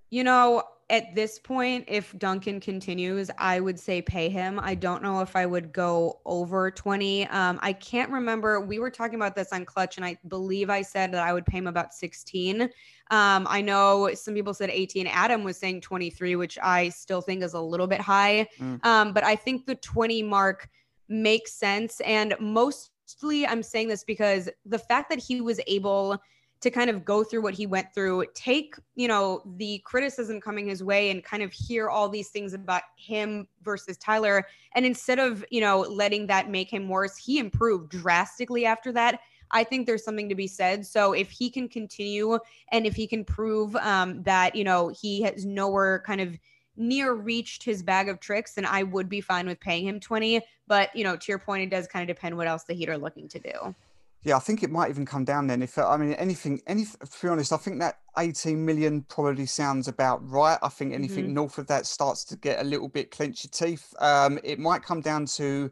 You 0.09 0.23
know, 0.23 0.63
at 0.91 1.15
this 1.15 1.39
point, 1.39 1.85
if 1.87 2.15
Duncan 2.19 2.59
continues, 2.59 3.31
I 3.37 3.61
would 3.61 3.79
say 3.79 4.01
pay 4.01 4.27
him. 4.27 4.59
I 4.61 4.75
don't 4.75 5.01
know 5.01 5.21
if 5.21 5.37
I 5.37 5.45
would 5.45 5.71
go 5.71 6.19
over 6.25 6.69
20. 6.69 7.27
Um, 7.27 7.59
I 7.61 7.71
can't 7.71 8.11
remember. 8.11 8.59
We 8.59 8.77
were 8.77 8.91
talking 8.91 9.15
about 9.15 9.33
this 9.33 9.53
on 9.53 9.63
Clutch, 9.63 9.95
and 9.95 10.05
I 10.05 10.17
believe 10.27 10.69
I 10.69 10.81
said 10.81 11.13
that 11.13 11.25
I 11.25 11.31
would 11.31 11.45
pay 11.45 11.59
him 11.59 11.67
about 11.67 11.93
16. 11.93 12.63
Um, 12.63 12.69
I 13.09 13.61
know 13.61 14.13
some 14.13 14.33
people 14.33 14.53
said 14.53 14.69
18. 14.69 15.07
Adam 15.07 15.45
was 15.45 15.55
saying 15.55 15.79
23, 15.79 16.35
which 16.35 16.59
I 16.61 16.89
still 16.89 17.21
think 17.21 17.41
is 17.41 17.53
a 17.53 17.61
little 17.61 17.87
bit 17.87 18.01
high. 18.01 18.49
Mm. 18.59 18.85
Um, 18.85 19.13
but 19.13 19.23
I 19.23 19.37
think 19.37 19.65
the 19.65 19.75
20 19.75 20.23
mark 20.23 20.67
makes 21.07 21.53
sense. 21.53 22.01
And 22.01 22.35
mostly 22.41 23.47
I'm 23.47 23.63
saying 23.63 23.87
this 23.87 24.03
because 24.03 24.49
the 24.65 24.79
fact 24.79 25.09
that 25.09 25.19
he 25.19 25.39
was 25.39 25.61
able– 25.67 26.17
to 26.61 26.69
kind 26.69 26.89
of 26.89 27.03
go 27.03 27.23
through 27.23 27.41
what 27.41 27.55
he 27.55 27.65
went 27.65 27.93
through, 27.93 28.23
take, 28.35 28.75
you 28.95 29.07
know, 29.07 29.41
the 29.57 29.79
criticism 29.79 30.39
coming 30.39 30.67
his 30.67 30.83
way 30.83 31.09
and 31.09 31.23
kind 31.23 31.41
of 31.41 31.51
hear 31.51 31.89
all 31.89 32.07
these 32.07 32.29
things 32.29 32.53
about 32.53 32.83
him 32.95 33.47
versus 33.63 33.97
Tyler. 33.97 34.47
And 34.75 34.85
instead 34.85 35.17
of, 35.17 35.43
you 35.49 35.59
know, 35.59 35.81
letting 35.81 36.27
that 36.27 36.49
make 36.49 36.71
him 36.71 36.87
worse, 36.87 37.17
he 37.17 37.39
improved 37.39 37.89
drastically 37.89 38.65
after 38.65 38.91
that. 38.91 39.21
I 39.49 39.63
think 39.63 39.85
there's 39.85 40.05
something 40.05 40.29
to 40.29 40.35
be 40.35 40.47
said. 40.47 40.85
So 40.85 41.13
if 41.13 41.31
he 41.31 41.49
can 41.49 41.67
continue 41.67 42.37
and 42.71 42.85
if 42.85 42.95
he 42.95 43.07
can 43.07 43.25
prove 43.25 43.75
um, 43.77 44.21
that, 44.23 44.55
you 44.55 44.63
know, 44.63 44.89
he 44.89 45.23
has 45.23 45.45
nowhere 45.45 46.03
kind 46.05 46.21
of 46.21 46.37
near 46.77 47.13
reached 47.13 47.63
his 47.63 47.83
bag 47.83 48.07
of 48.07 48.19
tricks, 48.19 48.53
then 48.53 48.65
I 48.65 48.83
would 48.83 49.09
be 49.09 49.19
fine 49.19 49.47
with 49.47 49.59
paying 49.59 49.87
him 49.87 49.99
20. 49.99 50.41
But, 50.67 50.95
you 50.95 51.03
know, 51.03 51.17
to 51.17 51.25
your 51.27 51.39
point, 51.39 51.63
it 51.63 51.69
does 51.69 51.87
kind 51.87 52.07
of 52.07 52.15
depend 52.15 52.37
what 52.37 52.47
else 52.47 52.63
the 52.63 52.73
Heat 52.73 52.87
are 52.87 52.97
looking 52.97 53.27
to 53.29 53.39
do. 53.39 53.75
Yeah, 54.23 54.35
I 54.35 54.39
think 54.39 54.61
it 54.61 54.69
might 54.69 54.91
even 54.91 55.05
come 55.05 55.25
down 55.25 55.47
then. 55.47 55.63
If 55.63 55.79
I 55.79 55.97
mean 55.97 56.13
anything, 56.13 56.61
any 56.67 56.85
to 56.85 57.21
be 57.21 57.27
honest, 57.27 57.51
I 57.51 57.57
think 57.57 57.79
that 57.79 57.99
18 58.19 58.63
million 58.63 59.01
probably 59.09 59.47
sounds 59.47 59.87
about 59.87 60.27
right. 60.29 60.59
I 60.61 60.69
think 60.69 60.93
anything 60.93 61.25
mm-hmm. 61.25 61.33
north 61.33 61.57
of 61.57 61.65
that 61.67 61.87
starts 61.87 62.23
to 62.25 62.35
get 62.35 62.59
a 62.59 62.63
little 62.63 62.87
bit 62.87 63.09
clench 63.09 63.43
your 63.43 63.51
teeth. 63.51 63.93
Um, 63.99 64.39
it 64.43 64.59
might 64.59 64.83
come 64.83 65.01
down 65.01 65.25
to 65.37 65.71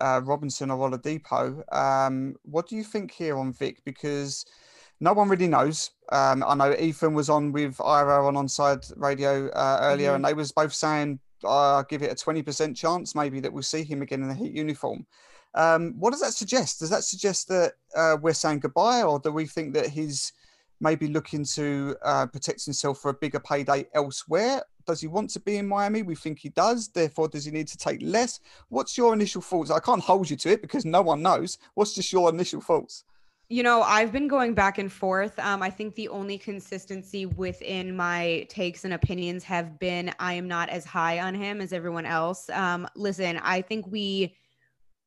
uh, 0.00 0.22
Robinson 0.24 0.70
or 0.70 0.90
Oladipo. 0.90 1.62
Um, 1.74 2.36
what 2.42 2.68
do 2.68 2.76
you 2.76 2.84
think 2.84 3.10
here 3.10 3.36
on 3.36 3.52
Vic? 3.52 3.82
Because 3.84 4.46
no 5.00 5.12
one 5.12 5.28
really 5.28 5.48
knows. 5.48 5.90
Um, 6.10 6.42
I 6.46 6.54
know 6.54 6.74
Ethan 6.74 7.12
was 7.12 7.28
on 7.28 7.52
with 7.52 7.78
Ira 7.82 8.26
on 8.26 8.34
Onside 8.34 8.90
Radio 8.96 9.48
uh, 9.50 9.80
earlier, 9.82 10.08
mm-hmm. 10.08 10.16
and 10.16 10.24
they 10.24 10.34
was 10.34 10.52
both 10.52 10.72
saying, 10.72 11.18
uh, 11.44 11.82
"Give 11.82 12.02
it 12.02 12.12
a 12.12 12.14
20% 12.14 12.74
chance, 12.74 13.14
maybe 13.14 13.40
that 13.40 13.52
we'll 13.52 13.62
see 13.62 13.84
him 13.84 14.00
again 14.00 14.22
in 14.22 14.28
the 14.28 14.34
Heat 14.34 14.52
uniform." 14.52 15.06
Um, 15.54 15.94
what 15.98 16.10
does 16.10 16.20
that 16.20 16.34
suggest? 16.34 16.80
Does 16.80 16.90
that 16.90 17.04
suggest 17.04 17.48
that 17.48 17.74
uh, 17.94 18.16
we're 18.20 18.34
saying 18.34 18.60
goodbye, 18.60 19.02
or 19.02 19.18
do 19.18 19.30
we 19.30 19.46
think 19.46 19.74
that 19.74 19.88
he's 19.88 20.32
maybe 20.80 21.08
looking 21.08 21.44
to 21.44 21.96
uh, 22.02 22.26
protect 22.26 22.64
himself 22.64 23.00
for 23.00 23.10
a 23.10 23.14
bigger 23.14 23.40
payday 23.40 23.86
elsewhere? 23.94 24.62
Does 24.86 25.00
he 25.00 25.06
want 25.06 25.30
to 25.30 25.40
be 25.40 25.56
in 25.56 25.66
Miami? 25.66 26.02
We 26.02 26.14
think 26.14 26.40
he 26.40 26.50
does. 26.50 26.88
Therefore, 26.88 27.28
does 27.28 27.44
he 27.44 27.50
need 27.50 27.68
to 27.68 27.78
take 27.78 28.02
less? 28.02 28.40
What's 28.68 28.98
your 28.98 29.14
initial 29.14 29.40
thoughts? 29.40 29.70
I 29.70 29.80
can't 29.80 30.02
hold 30.02 30.28
you 30.28 30.36
to 30.36 30.50
it 30.50 30.60
because 30.60 30.84
no 30.84 31.02
one 31.02 31.22
knows. 31.22 31.58
What's 31.74 31.94
just 31.94 32.12
your 32.12 32.28
initial 32.28 32.60
thoughts? 32.60 33.04
You 33.48 33.62
know, 33.62 33.82
I've 33.82 34.10
been 34.10 34.26
going 34.26 34.54
back 34.54 34.78
and 34.78 34.90
forth. 34.90 35.38
Um, 35.38 35.62
I 35.62 35.70
think 35.70 35.94
the 35.94 36.08
only 36.08 36.38
consistency 36.38 37.26
within 37.26 37.94
my 37.94 38.46
takes 38.48 38.84
and 38.84 38.94
opinions 38.94 39.44
have 39.44 39.78
been 39.78 40.12
I 40.18 40.32
am 40.34 40.48
not 40.48 40.70
as 40.70 40.84
high 40.84 41.20
on 41.20 41.34
him 41.34 41.60
as 41.60 41.72
everyone 41.72 42.06
else. 42.06 42.48
Um, 42.50 42.88
listen, 42.96 43.38
I 43.42 43.60
think 43.60 43.86
we 43.86 44.34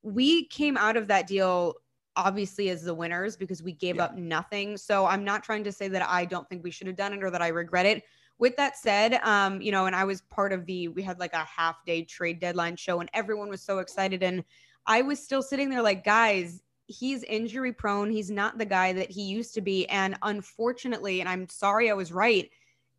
we 0.07 0.45
came 0.47 0.77
out 0.77 0.97
of 0.97 1.07
that 1.07 1.27
deal 1.27 1.75
obviously 2.15 2.69
as 2.69 2.83
the 2.83 2.93
winners 2.93 3.37
because 3.37 3.61
we 3.61 3.71
gave 3.73 3.97
Yeah. 3.97 4.05
up 4.05 4.15
nothing. 4.15 4.75
So 4.75 5.05
I'm 5.05 5.23
not 5.23 5.43
trying 5.43 5.63
to 5.65 5.71
say 5.71 5.87
that 5.89 6.07
I 6.07 6.25
don't 6.25 6.49
think 6.49 6.63
we 6.63 6.71
should 6.71 6.87
have 6.87 6.95
done 6.95 7.13
it 7.13 7.23
or 7.23 7.29
that 7.29 7.41
I 7.43 7.49
regret 7.49 7.85
it. 7.85 8.03
With 8.39 8.55
that 8.57 8.75
said, 8.77 9.15
um, 9.23 9.61
you 9.61 9.71
know, 9.71 9.85
and 9.85 9.95
I 9.95 10.03
was 10.03 10.21
part 10.21 10.51
of 10.51 10.65
the 10.65 10.87
we 10.87 11.03
had 11.03 11.19
like 11.19 11.33
a 11.33 11.45
half 11.45 11.83
day 11.85 12.03
trade 12.03 12.39
deadline 12.39 12.75
show 12.75 12.99
and 13.01 13.09
everyone 13.13 13.49
was 13.49 13.61
so 13.61 13.79
excited 13.79 14.23
and 14.23 14.43
I 14.85 15.01
was 15.01 15.21
still 15.21 15.41
sitting 15.43 15.69
there 15.69 15.81
like, 15.81 16.03
guys, 16.03 16.63
he's 16.87 17.23
injury 17.23 17.73
prone. 17.73 18.09
He's 18.09 18.31
not 18.31 18.57
the 18.57 18.65
guy 18.65 18.93
that 18.93 19.11
he 19.11 19.23
used 19.23 19.53
to 19.55 19.61
be. 19.61 19.85
And 19.87 20.17
unfortunately, 20.21 21.19
and 21.19 21.27
I'm 21.29 21.49
sorry 21.49 21.89
I 21.91 21.93
was 21.93 22.11
right, 22.11 22.49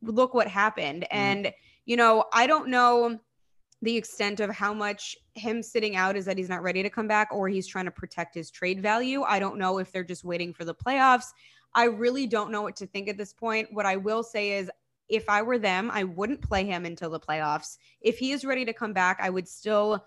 look 0.03 0.35
what 0.35 0.47
happened. 0.47 1.07
And, 1.11 1.53
you 1.87 1.97
know, 1.97 2.27
I 2.33 2.47
don't 2.47 2.68
know 2.68 3.18
the 3.83 3.97
extent 3.97 4.41
of 4.41 4.51
how 4.51 4.75
much 4.75 5.17
him 5.35 5.62
sitting 5.62 5.95
out 5.95 6.17
is 6.17 6.25
that 6.25 6.37
he's 6.37 6.49
not 6.49 6.62
ready 6.62 6.83
to 6.83 6.91
come 6.91 7.07
back 7.07 7.29
or 7.33 7.49
he's 7.49 7.67
trying 7.67 7.85
to 7.85 7.91
protect 7.91 8.35
his 8.35 8.51
trade 8.51 8.83
value. 8.83 9.23
I 9.23 9.38
don't 9.38 9.59
know 9.59 9.79
if 9.79 9.93
they're 9.93 10.03
just 10.03 10.25
waiting 10.25 10.53
for 10.53 10.64
the 10.64 10.75
playoffs. 10.75 11.27
I 11.75 11.85
really 11.85 12.27
don't 12.27 12.51
know 12.51 12.62
what 12.62 12.77
to 12.77 12.87
think 12.87 13.09
at 13.09 13.17
this 13.17 13.33
point. 13.33 13.69
What 13.73 13.87
I 13.87 13.97
will 13.97 14.23
say 14.23 14.53
is, 14.53 14.71
if 15.09 15.29
I 15.29 15.41
were 15.43 15.59
them, 15.59 15.91
I 15.93 16.05
wouldn't 16.05 16.43
play 16.43 16.64
him 16.64 16.85
until 16.85 17.09
the 17.09 17.21
playoffs. 17.21 17.79
If 18.01 18.19
he 18.19 18.33
is 18.33 18.45
ready 18.45 18.64
to 18.64 18.75
come 18.75 18.93
back, 18.93 19.19
I 19.23 19.31
would 19.31 19.49
still 19.49 20.05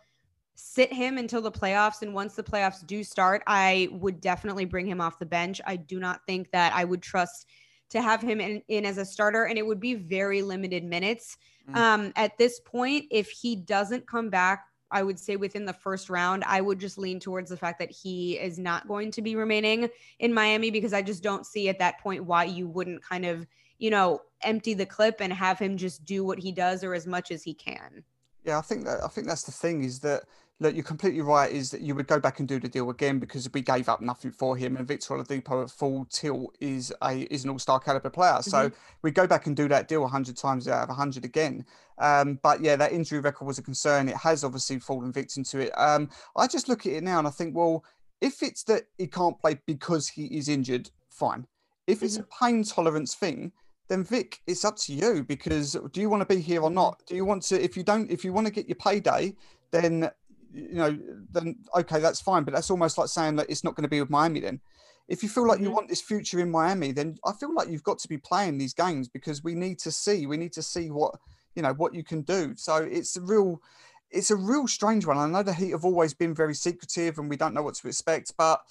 sit 0.54 0.94
him 0.94 1.18
until 1.18 1.42
the 1.42 1.52
playoffs. 1.52 2.04
And 2.04 2.14
once 2.14 2.36
the 2.36 2.44
playoffs 2.44 2.86
do 2.86 3.04
start, 3.04 3.42
I 3.48 3.90
would 3.94 4.22
definitely 4.22 4.66
bring 4.66 4.86
him 4.86 5.02
off 5.02 5.18
the 5.18 5.26
bench. 5.26 5.60
I 5.66 5.76
do 5.76 6.00
not 6.00 6.22
think 6.28 6.52
that 6.52 6.74
I 6.76 6.84
would 6.84 7.02
trust 7.02 7.48
to 7.90 8.02
have 8.02 8.22
him 8.22 8.40
in, 8.40 8.62
in 8.68 8.86
as 8.86 8.98
a 8.98 9.06
starter, 9.06 9.46
and 9.46 9.58
it 9.58 9.66
would 9.66 9.80
be 9.80 9.96
very 9.96 10.42
limited 10.42 10.84
minutes. 10.84 11.38
Mm. 11.70 11.76
Um, 11.76 12.14
at 12.16 12.38
this 12.38 12.60
point, 12.60 13.06
if 13.12 13.30
he 13.30 13.56
doesn't 13.56 14.08
come 14.08 14.30
back, 14.30 14.66
I 14.92 15.04
would 15.04 15.20
say 15.20 15.38
within 15.38 15.66
the 15.66 15.74
first 15.74 16.10
round, 16.10 16.44
I 16.46 16.62
would 16.62 16.80
just 16.80 16.98
lean 16.98 17.20
towards 17.20 17.50
the 17.50 17.58
fact 17.58 17.80
that 17.80 17.92
he 17.92 18.38
is 18.38 18.60
not 18.60 18.88
going 18.88 19.12
to 19.12 19.22
be 19.22 19.36
remaining 19.36 19.90
in 20.20 20.34
Miami 20.34 20.70
because 20.70 20.94
I 20.94 21.02
just 21.02 21.24
don't 21.24 21.46
see 21.46 21.70
at 21.70 21.80
that 21.80 22.00
point 22.02 22.26
why 22.26 22.44
you 22.44 22.68
wouldn't 22.68 23.02
kind 23.02 23.26
of, 23.26 23.48
you 23.80 23.90
know, 23.90 24.22
empty 24.44 24.74
the 24.74 24.86
clip 24.86 25.22
and 25.22 25.32
have 25.32 25.58
him 25.58 25.78
just 25.78 26.04
do 26.06 26.26
what 26.26 26.40
he 26.40 26.52
does 26.52 26.84
or 26.84 26.94
as 26.94 27.08
much 27.08 27.32
as 27.32 27.42
he 27.42 27.54
can. 27.54 28.04
Yeah, 28.44 28.58
I 28.58 28.62
think 28.62 28.86
that 28.86 29.04
I 29.04 29.08
think 29.08 29.28
that's 29.28 29.46
the 29.46 29.52
thing 29.52 29.84
is 29.84 30.00
that 30.00 30.24
look, 30.62 30.76
you're 30.76 30.84
completely 30.84 31.22
right. 31.22 31.52
Is 31.52 31.72
that 31.72 31.82
you 31.82 31.96
would 31.96 32.08
go 32.08 32.20
back 32.20 32.40
and 32.40 32.48
do 32.48 32.60
the 32.60 32.70
deal 32.70 32.90
again 32.90 33.20
because 33.20 33.50
we 33.52 33.62
gave 33.62 33.90
up 33.90 34.00
nothing 34.00 34.32
for 34.32 34.56
him, 34.56 34.78
and 34.78 34.88
Victor 34.88 35.16
Oladipo 35.16 35.64
at 35.64 35.72
full 35.72 36.06
tilt 36.06 36.56
is 36.62 36.94
a 37.04 37.22
is 37.34 37.44
an 37.44 37.50
all 37.50 37.60
star 37.60 37.80
caliber 37.80 38.10
player. 38.10 38.42
So 38.42 38.72
we 39.02 39.12
go 39.12 39.28
back 39.28 39.48
and 39.48 39.56
do 39.56 39.68
that 39.68 39.88
deal 39.90 40.08
hundred 40.08 40.38
times 40.38 40.68
out 40.68 40.88
of 40.88 40.96
hundred 40.96 41.26
again. 41.26 41.66
Um, 41.98 42.40
but 42.42 42.62
yeah, 42.62 42.76
that 42.78 42.94
injury 42.94 43.20
record 43.20 43.46
was 43.46 43.58
a 43.58 43.64
concern. 43.64 44.08
It 44.08 44.16
has 44.16 44.44
obviously 44.44 44.80
fallen 44.80 45.12
victim 45.12 45.44
to 45.46 45.60
it. 45.60 45.72
Um, 45.78 46.10
I 46.38 46.48
just 46.48 46.70
look 46.70 46.86
at 46.86 46.94
it 46.94 47.04
now 47.04 47.20
and 47.20 47.28
I 47.28 47.32
think, 47.32 47.56
well, 47.56 47.84
if 48.22 48.42
it's 48.42 48.64
that 48.64 48.84
he 48.98 49.08
can't 49.08 49.40
play 49.40 49.60
because 49.66 50.08
he 50.08 50.26
is 50.26 50.48
injured, 50.48 50.90
fine. 51.10 51.46
If 51.88 52.02
it's 52.02 52.18
a 52.18 52.24
pain 52.24 52.64
tolerance 52.64 53.14
thing, 53.16 53.52
then 53.88 54.04
Vic, 54.04 54.42
it's 54.48 54.64
up 54.64 54.78
to 54.78 54.94
you 54.94 55.24
because 55.24 55.76
do 55.92 56.02
you 56.02 56.10
want 56.10 56.22
to 56.22 56.36
be 56.36 56.42
here 56.42 56.62
or 56.62 56.72
not? 56.72 57.02
Do 57.08 57.16
you 57.16 57.26
want 57.26 57.44
to? 57.44 57.62
If 57.62 57.76
you 57.76 57.84
don't, 57.84 58.10
if 58.10 58.24
you 58.24 58.32
want 58.32 58.48
to 58.48 58.54
get 58.54 58.70
your 58.70 58.78
payday, 58.78 59.36
then 59.72 60.10
you 60.54 60.76
know, 60.76 60.98
then 61.32 61.56
okay, 61.76 62.00
that's 62.00 62.22
fine. 62.22 62.44
But 62.44 62.54
that's 62.54 62.70
almost 62.72 62.98
like 62.98 63.08
saying 63.08 63.36
that 63.38 63.50
it's 63.50 63.64
not 63.64 63.76
going 63.76 63.84
to 63.84 63.90
be 63.90 64.00
with 64.00 64.10
Miami. 64.10 64.40
Then, 64.40 64.60
if 65.08 65.24
you 65.24 65.30
feel 65.30 65.48
like 65.48 65.60
you 65.60 65.70
Mhm. 65.70 65.74
want 65.74 65.90
this 65.90 66.02
future 66.02 66.40
in 66.40 66.52
Miami, 66.52 66.92
then 66.92 67.18
I 67.26 67.34
feel 67.34 67.54
like 67.54 67.70
you've 67.70 67.84
got 67.84 68.00
to 68.00 68.08
be 68.08 68.18
playing 68.18 68.58
these 68.58 68.74
games 68.74 69.08
because 69.08 69.44
we 69.44 69.56
need 69.56 69.80
to 69.80 69.92
see, 69.92 70.26
we 70.26 70.38
need 70.38 70.54
to 70.54 70.64
see 70.64 70.90
what 70.90 71.16
you 71.56 71.62
know 71.62 71.74
what 71.74 71.94
you 71.94 72.04
can 72.04 72.22
do. 72.22 72.56
So 72.56 72.78
it's 72.78 73.16
a 73.18 73.22
real, 73.22 73.62
it's 74.10 74.32
a 74.32 74.36
real 74.36 74.68
strange 74.68 75.06
one. 75.06 75.18
I 75.18 75.28
know 75.28 75.44
the 75.44 75.54
Heat 75.54 75.72
have 75.72 75.86
always 75.86 76.14
been 76.14 76.34
very 76.34 76.56
secretive 76.56 77.18
and 77.18 77.30
we 77.30 77.38
don't 77.38 77.54
know 77.54 77.64
what 77.64 77.76
to 77.76 77.88
expect, 77.88 78.34
but 78.38 78.62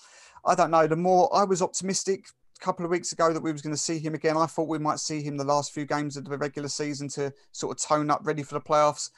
I 0.45 0.55
don't 0.55 0.71
know. 0.71 0.87
The 0.87 0.97
more 0.97 1.35
I 1.35 1.45
was 1.45 1.61
optimistic 1.61 2.29
a 2.57 2.65
couple 2.65 2.85
of 2.85 2.91
weeks 2.91 3.13
ago 3.13 3.33
that 3.33 3.43
we 3.43 3.53
was 3.53 3.63
going 3.63 3.75
to 3.75 3.81
see 3.81 3.99
him 3.99 4.15
again, 4.15 4.37
I 4.37 4.47
thought 4.47 4.69
we 4.69 4.79
might 4.79 4.99
see 4.99 5.23
him 5.23 5.37
the 5.37 5.45
last 5.45 5.73
few 5.73 5.85
games 5.85 6.17
of 6.17 6.25
the 6.25 6.39
regular 6.39 6.69
season 6.69 7.09
to 7.11 7.33
sort 7.53 7.77
of 7.77 7.83
tone 7.83 8.11
up, 8.11 8.21
ready 8.25 8.43
for 8.43 8.55
the 8.55 8.61
playoffs. 8.61 9.11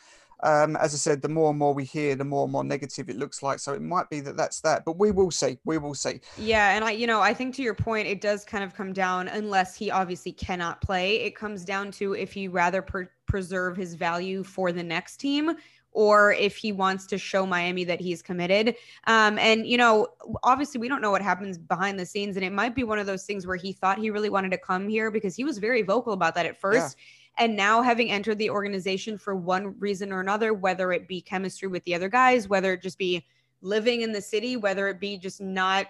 Um, 0.42 0.76
as 0.76 0.94
I 0.94 0.96
said, 0.96 1.22
the 1.22 1.28
more 1.28 1.50
and 1.50 1.58
more 1.58 1.72
we 1.72 1.84
hear, 1.84 2.14
the 2.14 2.24
more 2.24 2.44
and 2.44 2.52
more 2.52 2.64
negative 2.64 3.08
it 3.08 3.16
looks 3.16 3.42
like. 3.42 3.60
So 3.60 3.74
it 3.74 3.82
might 3.82 4.10
be 4.10 4.20
that 4.20 4.36
that's 4.36 4.60
that, 4.62 4.84
but 4.84 4.98
we 4.98 5.10
will 5.10 5.30
see. 5.30 5.58
We 5.64 5.78
will 5.78 5.94
see. 5.94 6.20
Yeah, 6.38 6.74
and 6.74 6.84
I, 6.84 6.90
you 6.92 7.06
know, 7.06 7.20
I 7.20 7.32
think 7.32 7.54
to 7.56 7.62
your 7.62 7.74
point, 7.74 8.08
it 8.08 8.20
does 8.20 8.44
kind 8.44 8.64
of 8.64 8.74
come 8.74 8.92
down, 8.92 9.28
unless 9.28 9.76
he 9.76 9.90
obviously 9.90 10.32
cannot 10.32 10.80
play, 10.80 11.16
it 11.22 11.36
comes 11.36 11.64
down 11.64 11.90
to 11.92 12.14
if 12.14 12.32
he 12.32 12.48
rather 12.48 12.82
per- 12.82 13.10
preserve 13.26 13.76
his 13.76 13.94
value 13.94 14.42
for 14.42 14.72
the 14.72 14.82
next 14.82 15.18
team 15.18 15.56
or 15.92 16.32
if 16.32 16.56
he 16.56 16.72
wants 16.72 17.06
to 17.06 17.18
show 17.18 17.44
Miami 17.46 17.84
that 17.84 18.00
he's 18.00 18.22
committed. 18.22 18.74
Um, 19.06 19.38
and, 19.38 19.66
you 19.66 19.76
know, 19.76 20.08
obviously 20.42 20.80
we 20.80 20.88
don't 20.88 21.02
know 21.02 21.10
what 21.10 21.22
happens 21.22 21.58
behind 21.58 22.00
the 22.00 22.06
scenes. 22.06 22.36
And 22.36 22.44
it 22.44 22.52
might 22.52 22.74
be 22.74 22.82
one 22.82 22.98
of 22.98 23.06
those 23.06 23.24
things 23.24 23.46
where 23.46 23.56
he 23.56 23.72
thought 23.72 23.98
he 23.98 24.10
really 24.10 24.30
wanted 24.30 24.50
to 24.52 24.58
come 24.58 24.88
here 24.88 25.10
because 25.10 25.36
he 25.36 25.44
was 25.44 25.58
very 25.58 25.82
vocal 25.82 26.14
about 26.14 26.34
that 26.34 26.46
at 26.46 26.56
first. 26.56 26.96
And 27.38 27.56
now, 27.56 27.82
having 27.82 28.10
entered 28.10 28.38
the 28.38 28.50
organization 28.50 29.16
for 29.16 29.34
one 29.34 29.78
reason 29.78 30.12
or 30.12 30.20
another, 30.20 30.52
whether 30.52 30.92
it 30.92 31.08
be 31.08 31.20
chemistry 31.20 31.68
with 31.68 31.82
the 31.84 31.94
other 31.94 32.08
guys, 32.08 32.48
whether 32.48 32.72
it 32.74 32.82
just 32.82 32.98
be 32.98 33.24
living 33.62 34.02
in 34.02 34.12
the 34.12 34.20
city, 34.20 34.56
whether 34.56 34.88
it 34.88 35.00
be 35.00 35.16
just 35.16 35.40
not 35.40 35.86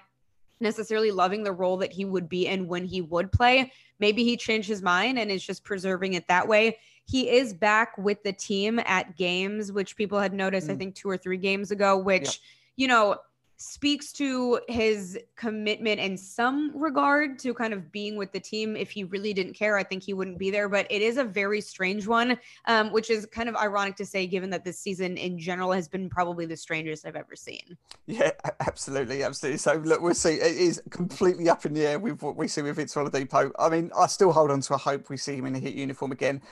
necessarily 0.61 1.11
loving 1.11 1.43
the 1.43 1.53
role 1.53 1.77
that 1.79 1.93
he 1.93 2.05
would 2.05 2.29
be 2.29 2.47
in 2.47 2.69
when 2.69 2.85
he 2.85 3.01
would 3.01 3.33
play. 3.33 3.73
Maybe 3.99 4.23
he 4.23 4.37
changed 4.37 4.69
his 4.69 4.83
mind 4.83 5.19
and 5.19 5.31
is 5.31 5.45
just 5.45 5.65
preserving 5.65 6.15
it 6.15 6.29
that 6.29 6.47
way. 6.47 6.79
He 7.05 7.29
is 7.29 7.53
back 7.53 7.99
with 7.99 8.23
the 8.23 8.33
team 8.33 8.79
at 8.85 9.17
games, 9.17 9.73
which 9.73 9.97
people 9.97 10.21
had 10.21 10.33
noticed, 10.33 10.71
I 10.71 10.75
Mm. 10.75 10.79
think, 10.79 10.95
two 10.95 11.11
or 11.11 11.17
three 11.17 11.37
games 11.39 11.73
ago, 11.73 11.99
which, 11.99 12.41
you 12.77 12.87
know, 12.87 13.17
speaks 13.63 14.13
to 14.13 14.61
his 14.69 15.19
commitment 15.37 16.01
in 16.01 16.17
some 16.17 16.73
regard 16.75 17.39
to 17.39 17.55
kind 17.55 17.73
of 17.73 17.93
being 17.93 18.17
with 18.17 18.33
the 18.33 18.41
team. 18.41 18.77
If 18.77 18.91
he 18.91 19.05
really 19.05 19.33
didn't 19.33 19.55
care, 19.55 19.79
I 19.79 19.85
think 19.85 20.03
he 20.03 20.15
wouldn't 20.15 20.39
be 20.39 20.51
there. 20.51 20.69
But 20.69 20.87
it 20.91 21.01
is 21.01 21.17
a 21.17 21.25
very 21.25 21.61
strange 21.61 22.07
one, 22.07 22.39
um, 22.67 22.91
which 22.93 23.09
is 23.09 23.25
kind 23.27 23.49
of 23.49 23.55
ironic 23.57 23.97
to 23.97 24.07
say, 24.07 24.27
given 24.27 24.51
that 24.51 24.65
this 24.65 24.79
season 24.79 25.17
in 25.17 25.39
general 25.39 25.71
has 25.73 25.89
been 25.89 26.11
probably 26.11 26.45
the 26.45 26.57
strangest 26.57 27.07
I've 27.07 27.17
ever 27.17 27.37
seen. 27.37 27.77
Yeah, 28.07 28.33
absolutely, 28.61 29.23
absolutely. 29.23 29.59
So 29.59 29.75
look, 29.75 30.01
we'll 30.01 30.15
see. 30.15 30.35
It 30.35 30.57
is 30.57 30.83
completely 30.91 31.49
up 31.49 31.65
in 31.65 31.73
the 31.73 31.87
air 31.87 31.99
with 31.99 32.23
what 32.23 32.37
we 32.37 32.49
see 32.49 32.63
with 32.63 32.77
Victor 32.77 33.01
Oladipo. 33.01 33.53
I 33.59 33.69
mean, 33.69 33.91
I 33.97 34.07
still 34.09 34.33
hold 34.33 34.51
on 34.51 34.61
to 34.63 34.75
a 34.75 34.79
hope 34.79 35.09
we 35.09 35.17
see 35.17 35.37
him 35.37 35.47
in 35.47 35.55
a 35.55 35.61
hit 35.61 35.75
uniform 35.75 36.11
again. 36.11 36.43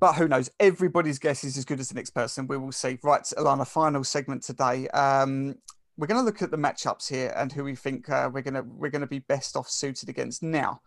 But 0.00 0.14
who 0.14 0.26
knows? 0.26 0.50
Everybody's 0.58 1.18
guess 1.18 1.44
is 1.44 1.56
as 1.56 1.64
good 1.64 1.78
as 1.78 1.88
the 1.88 1.94
next 1.94 2.10
person. 2.10 2.48
We 2.48 2.58
will 2.58 2.72
see. 2.72 2.98
Right, 3.02 3.22
Alana, 3.38 3.66
final 3.66 4.02
segment 4.02 4.42
today. 4.42 4.88
Um, 4.88 5.56
we're 5.96 6.06
going 6.06 6.20
to 6.20 6.24
look 6.24 6.42
at 6.42 6.50
the 6.50 6.56
matchups 6.56 7.08
here 7.08 7.32
and 7.36 7.52
who 7.52 7.64
we 7.64 7.74
think 7.74 8.08
uh, 8.08 8.30
we're 8.32 8.42
going 8.42 8.54
to 8.54 8.62
we're 8.62 8.90
going 8.90 9.00
to 9.00 9.06
be 9.06 9.20
best 9.20 9.56
off 9.56 9.68
suited 9.68 10.08
against. 10.08 10.42
Now, 10.42 10.80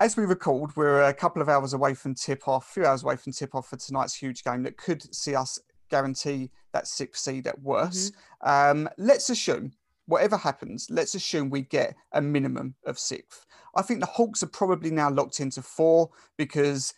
as 0.00 0.16
we 0.16 0.24
record, 0.24 0.76
we're 0.76 1.02
a 1.02 1.14
couple 1.14 1.42
of 1.42 1.48
hours 1.48 1.72
away 1.72 1.94
from 1.94 2.14
tip 2.14 2.46
off, 2.46 2.68
a 2.68 2.72
few 2.72 2.86
hours 2.86 3.02
away 3.02 3.16
from 3.16 3.32
tip 3.32 3.54
off 3.54 3.68
for 3.68 3.76
tonight's 3.76 4.14
huge 4.14 4.44
game 4.44 4.62
that 4.62 4.76
could 4.76 5.14
see 5.14 5.34
us 5.34 5.58
guarantee 5.90 6.50
that 6.72 6.86
sixth 6.86 7.22
seed 7.22 7.46
at 7.46 7.60
worst. 7.60 8.14
Um, 8.42 8.88
let's 8.98 9.30
assume 9.30 9.72
whatever 10.06 10.36
happens, 10.36 10.86
let's 10.90 11.14
assume 11.14 11.50
we 11.50 11.62
get 11.62 11.96
a 12.12 12.20
minimum 12.20 12.74
of 12.84 12.98
sixth. 12.98 13.46
I 13.74 13.82
think 13.82 14.00
the 14.00 14.06
Hawks 14.06 14.42
are 14.42 14.48
probably 14.48 14.90
now 14.90 15.10
locked 15.10 15.40
into 15.40 15.62
four 15.62 16.10
because 16.36 16.94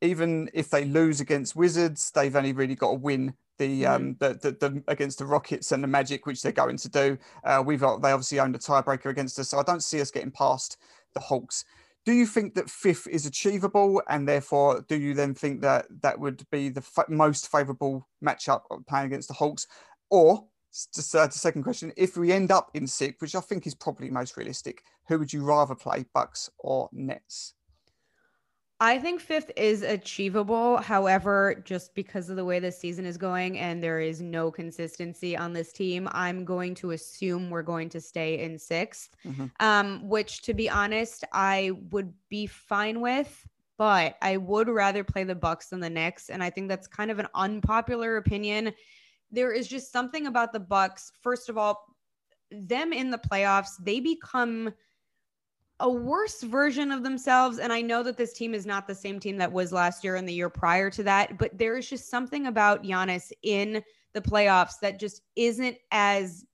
even 0.00 0.50
if 0.54 0.70
they 0.70 0.84
lose 0.84 1.20
against 1.20 1.56
Wizards, 1.56 2.10
they've 2.10 2.34
only 2.34 2.52
really 2.52 2.74
got 2.74 2.90
to 2.90 2.96
win 2.96 3.34
the, 3.60 3.86
um, 3.86 4.16
the, 4.18 4.30
the, 4.30 4.52
the 4.52 4.82
against 4.88 5.18
the 5.18 5.26
Rockets 5.26 5.70
and 5.70 5.84
the 5.84 5.88
Magic, 5.88 6.26
which 6.26 6.42
they're 6.42 6.50
going 6.50 6.78
to 6.78 6.88
do. 6.88 7.18
Uh, 7.44 7.62
we've 7.64 7.80
got, 7.80 8.00
they 8.00 8.10
obviously 8.10 8.40
owned 8.40 8.56
a 8.56 8.58
tiebreaker 8.58 9.10
against 9.10 9.38
us, 9.38 9.50
so 9.50 9.58
I 9.58 9.62
don't 9.62 9.82
see 9.82 10.00
us 10.00 10.10
getting 10.10 10.30
past 10.30 10.78
the 11.14 11.20
Hawks. 11.20 11.64
Do 12.06 12.12
you 12.12 12.26
think 12.26 12.54
that 12.54 12.70
fifth 12.70 13.06
is 13.06 13.26
achievable, 13.26 14.02
and 14.08 14.26
therefore, 14.26 14.84
do 14.88 14.96
you 14.96 15.12
then 15.12 15.34
think 15.34 15.60
that 15.60 15.86
that 16.00 16.18
would 16.18 16.48
be 16.50 16.70
the 16.70 16.80
fa- 16.80 17.04
most 17.08 17.52
favourable 17.52 18.08
matchup 18.24 18.62
playing 18.88 19.06
against 19.06 19.28
the 19.28 19.34
Hawks, 19.34 19.66
or 20.08 20.46
just 20.94 21.14
uh, 21.14 21.26
the 21.26 21.32
second 21.32 21.62
question: 21.62 21.92
If 21.98 22.16
we 22.16 22.32
end 22.32 22.50
up 22.50 22.70
in 22.72 22.86
sixth, 22.86 23.20
which 23.20 23.34
I 23.34 23.40
think 23.40 23.66
is 23.66 23.74
probably 23.74 24.08
most 24.08 24.38
realistic, 24.38 24.82
who 25.08 25.18
would 25.18 25.32
you 25.32 25.44
rather 25.44 25.74
play, 25.74 26.06
Bucks 26.14 26.48
or 26.58 26.88
Nets? 26.92 27.52
I 28.82 28.98
think 28.98 29.20
fifth 29.20 29.50
is 29.56 29.82
achievable. 29.82 30.78
However, 30.78 31.62
just 31.66 31.94
because 31.94 32.30
of 32.30 32.36
the 32.36 32.44
way 32.46 32.60
this 32.60 32.78
season 32.78 33.04
is 33.04 33.18
going 33.18 33.58
and 33.58 33.82
there 33.82 34.00
is 34.00 34.22
no 34.22 34.50
consistency 34.50 35.36
on 35.36 35.52
this 35.52 35.70
team, 35.70 36.08
I'm 36.12 36.46
going 36.46 36.74
to 36.76 36.92
assume 36.92 37.50
we're 37.50 37.62
going 37.62 37.90
to 37.90 38.00
stay 38.00 38.38
in 38.42 38.58
6th 38.58 39.10
Mhm. 39.26 39.50
um, 39.60 40.08
which 40.08 40.40
to 40.42 40.54
be 40.54 40.70
honest, 40.70 41.24
I 41.32 41.72
would 41.90 42.14
be 42.30 42.46
fine 42.46 43.00
with. 43.02 43.46
But 43.76 44.16
I 44.20 44.36
would 44.36 44.68
rather 44.68 45.04
play 45.04 45.24
the 45.24 45.34
Bucks 45.34 45.68
than 45.68 45.80
the 45.80 45.88
Knicks, 45.88 46.28
and 46.28 46.42
I 46.42 46.50
think 46.50 46.68
that's 46.68 46.86
kind 46.86 47.10
of 47.10 47.18
an 47.18 47.28
unpopular 47.34 48.18
opinion. 48.18 48.74
There 49.30 49.52
is 49.52 49.68
just 49.68 49.90
something 49.90 50.26
about 50.26 50.52
the 50.52 50.60
Bucks. 50.60 51.12
First 51.22 51.48
of 51.48 51.56
all, 51.56 51.86
them 52.50 52.92
in 52.92 53.10
the 53.10 53.16
playoffs, 53.16 53.82
they 53.82 54.00
become 54.00 54.74
a 55.80 55.90
worse 55.90 56.42
version 56.42 56.92
of 56.92 57.02
themselves. 57.02 57.58
And 57.58 57.72
I 57.72 57.80
know 57.80 58.02
that 58.02 58.16
this 58.16 58.32
team 58.32 58.54
is 58.54 58.66
not 58.66 58.86
the 58.86 58.94
same 58.94 59.18
team 59.18 59.36
that 59.38 59.50
was 59.50 59.72
last 59.72 60.04
year 60.04 60.16
and 60.16 60.28
the 60.28 60.32
year 60.32 60.48
prior 60.48 60.90
to 60.90 61.02
that, 61.04 61.38
but 61.38 61.56
there 61.56 61.76
is 61.76 61.88
just 61.88 62.08
something 62.08 62.46
about 62.46 62.84
Giannis 62.84 63.32
in 63.42 63.82
the 64.12 64.20
playoffs 64.20 64.78
that 64.82 65.00
just 65.00 65.22
isn't 65.36 65.76
as 65.90 66.44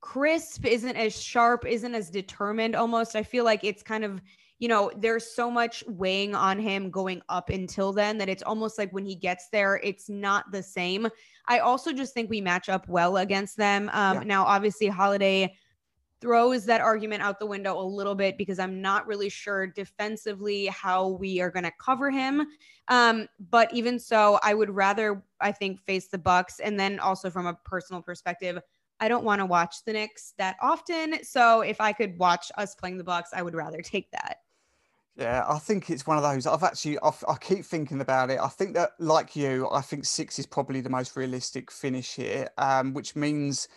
crisp, 0.00 0.64
isn't 0.66 0.96
as 0.96 1.20
sharp, 1.20 1.66
isn't 1.66 1.94
as 1.94 2.10
determined 2.10 2.74
almost. 2.74 3.16
I 3.16 3.22
feel 3.22 3.44
like 3.44 3.64
it's 3.64 3.82
kind 3.82 4.04
of 4.04 4.20
you 4.60 4.68
know, 4.68 4.90
there's 4.96 5.34
so 5.34 5.50
much 5.50 5.84
weighing 5.88 6.34
on 6.34 6.58
him 6.58 6.90
going 6.90 7.20
up 7.28 7.50
until 7.50 7.92
then 7.92 8.16
that 8.18 8.28
it's 8.28 8.42
almost 8.42 8.78
like 8.78 8.90
when 8.92 9.04
he 9.04 9.14
gets 9.14 9.48
there, 9.50 9.80
it's 9.82 10.08
not 10.08 10.50
the 10.52 10.62
same. 10.62 11.08
I 11.46 11.58
also 11.58 11.92
just 11.92 12.14
think 12.14 12.30
we 12.30 12.40
match 12.40 12.68
up 12.68 12.88
well 12.88 13.18
against 13.18 13.56
them. 13.56 13.90
Um, 13.92 14.18
yeah. 14.18 14.22
Now, 14.24 14.44
obviously, 14.44 14.86
Holiday 14.86 15.56
throws 16.20 16.64
that 16.64 16.80
argument 16.80 17.22
out 17.22 17.38
the 17.38 17.46
window 17.46 17.78
a 17.78 17.84
little 17.84 18.14
bit 18.14 18.38
because 18.38 18.58
I'm 18.58 18.80
not 18.80 19.06
really 19.06 19.28
sure 19.28 19.66
defensively 19.66 20.66
how 20.66 21.08
we 21.08 21.40
are 21.40 21.50
going 21.50 21.64
to 21.64 21.72
cover 21.78 22.10
him. 22.10 22.46
Um, 22.88 23.28
but 23.50 23.72
even 23.74 23.98
so, 23.98 24.38
I 24.42 24.54
would 24.54 24.70
rather, 24.70 25.22
I 25.40 25.52
think, 25.52 25.80
face 25.82 26.08
the 26.08 26.18
Bucks. 26.18 26.60
And 26.60 26.78
then 26.78 26.98
also 26.98 27.30
from 27.30 27.46
a 27.46 27.54
personal 27.64 28.02
perspective, 28.02 28.58
I 29.00 29.08
don't 29.08 29.24
want 29.24 29.40
to 29.40 29.46
watch 29.46 29.84
the 29.84 29.92
Knicks 29.92 30.34
that 30.38 30.56
often. 30.62 31.22
So 31.24 31.60
if 31.60 31.80
I 31.80 31.92
could 31.92 32.18
watch 32.18 32.50
us 32.56 32.74
playing 32.74 32.98
the 32.98 33.04
Bucks, 33.04 33.30
I 33.34 33.42
would 33.42 33.54
rather 33.54 33.82
take 33.82 34.10
that. 34.12 34.38
Yeah, 35.16 35.44
I 35.48 35.58
think 35.58 35.90
it's 35.90 36.06
one 36.06 36.16
of 36.16 36.24
those. 36.24 36.46
I've 36.46 36.64
actually, 36.64 36.98
I've, 36.98 37.22
i 37.28 37.36
keep 37.36 37.64
thinking 37.64 38.00
about 38.00 38.30
it. 38.30 38.40
I 38.40 38.48
think 38.48 38.74
that, 38.74 38.90
like 38.98 39.36
you, 39.36 39.68
I 39.70 39.80
think 39.80 40.04
six 40.04 40.38
is 40.40 40.46
probably 40.46 40.80
the 40.80 40.90
most 40.90 41.16
realistic 41.16 41.70
finish 41.70 42.14
here, 42.14 42.48
um, 42.58 42.94
which 42.94 43.14
means 43.14 43.68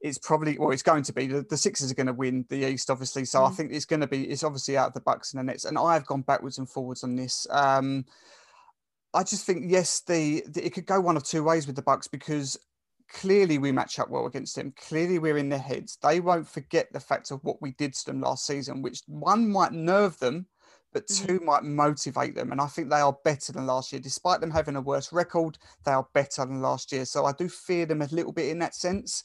it's 0.00 0.18
probably, 0.18 0.58
well, 0.58 0.70
it's 0.70 0.82
going 0.82 1.02
to 1.04 1.12
be 1.12 1.26
the, 1.26 1.44
the 1.48 1.56
Sixers 1.56 1.90
are 1.90 1.94
going 1.94 2.06
to 2.06 2.12
win 2.12 2.44
the 2.48 2.68
East, 2.68 2.90
obviously. 2.90 3.24
So 3.24 3.40
mm. 3.40 3.48
I 3.48 3.52
think 3.52 3.72
it's 3.72 3.84
going 3.84 4.00
to 4.00 4.06
be, 4.06 4.24
it's 4.24 4.44
obviously 4.44 4.76
out 4.76 4.88
of 4.88 4.94
the 4.94 5.00
Bucks 5.00 5.32
and 5.32 5.40
the 5.40 5.44
Nets. 5.44 5.64
And 5.64 5.78
I've 5.78 6.06
gone 6.06 6.22
backwards 6.22 6.58
and 6.58 6.68
forwards 6.68 7.02
on 7.02 7.16
this. 7.16 7.46
Um, 7.50 8.04
I 9.14 9.22
just 9.22 9.46
think 9.46 9.64
yes, 9.70 10.00
the, 10.00 10.44
the 10.48 10.64
it 10.64 10.74
could 10.74 10.86
go 10.86 11.00
one 11.00 11.16
of 11.16 11.24
two 11.24 11.42
ways 11.42 11.66
with 11.66 11.76
the 11.76 11.82
Bucks 11.82 12.06
because 12.06 12.58
clearly 13.10 13.56
we 13.56 13.72
match 13.72 13.98
up 13.98 14.10
well 14.10 14.26
against 14.26 14.56
them. 14.56 14.74
Clearly 14.76 15.18
we're 15.18 15.38
in 15.38 15.48
their 15.48 15.58
heads. 15.58 15.96
They 16.02 16.20
won't 16.20 16.48
forget 16.48 16.92
the 16.92 17.00
fact 17.00 17.30
of 17.30 17.42
what 17.42 17.62
we 17.62 17.72
did 17.72 17.94
to 17.94 18.06
them 18.06 18.20
last 18.20 18.46
season, 18.46 18.82
which 18.82 19.00
one 19.06 19.50
might 19.50 19.72
nerve 19.72 20.18
them 20.18 20.46
but 20.96 21.08
mm-hmm. 21.08 21.26
two 21.26 21.40
might 21.44 21.62
motivate 21.62 22.34
them. 22.34 22.52
And 22.52 22.60
I 22.60 22.66
think 22.68 22.88
they 22.88 23.00
are 23.00 23.14
better 23.22 23.52
than 23.52 23.66
last 23.66 23.92
year. 23.92 24.00
Despite 24.00 24.40
them 24.40 24.50
having 24.50 24.76
a 24.76 24.80
worse 24.80 25.12
record, 25.12 25.58
they 25.84 25.92
are 25.92 26.08
better 26.14 26.46
than 26.46 26.62
last 26.62 26.90
year. 26.90 27.04
So 27.04 27.26
I 27.26 27.32
do 27.32 27.50
fear 27.50 27.84
them 27.84 28.00
a 28.00 28.06
little 28.06 28.32
bit 28.32 28.48
in 28.48 28.58
that 28.60 28.74
sense. 28.74 29.22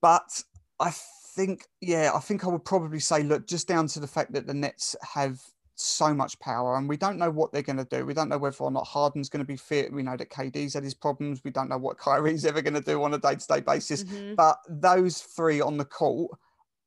But 0.00 0.42
I 0.80 0.92
think, 1.34 1.66
yeah, 1.80 2.12
I 2.14 2.20
think 2.20 2.44
I 2.44 2.48
would 2.48 2.64
probably 2.64 3.00
say, 3.00 3.22
look, 3.22 3.46
just 3.46 3.68
down 3.68 3.86
to 3.88 4.00
the 4.00 4.06
fact 4.06 4.32
that 4.32 4.46
the 4.46 4.54
Nets 4.54 4.94
have 5.02 5.40
so 5.80 6.12
much 6.12 6.38
power 6.40 6.76
and 6.76 6.88
we 6.88 6.96
don't 6.96 7.18
know 7.18 7.30
what 7.30 7.52
they're 7.52 7.62
going 7.62 7.76
to 7.76 7.84
do. 7.84 8.04
We 8.04 8.14
don't 8.14 8.28
know 8.28 8.38
whether 8.38 8.56
or 8.58 8.70
not 8.70 8.86
Harden's 8.86 9.28
going 9.28 9.44
to 9.44 9.46
be 9.46 9.56
fit. 9.56 9.92
We 9.92 10.02
know 10.02 10.16
that 10.16 10.30
KD's 10.30 10.74
had 10.74 10.82
his 10.82 10.94
problems. 10.94 11.42
We 11.44 11.50
don't 11.50 11.68
know 11.68 11.78
what 11.78 11.98
Kyrie's 12.04 12.44
ever 12.44 12.62
going 12.62 12.74
to 12.74 12.80
do 12.80 13.02
on 13.02 13.14
a 13.14 13.18
day 13.18 13.36
to 13.36 13.46
day 13.46 13.60
basis. 13.60 14.04
Mm-hmm. 14.04 14.34
But 14.34 14.58
those 14.68 15.20
three 15.20 15.60
on 15.60 15.76
the 15.76 15.84
court, 15.84 16.36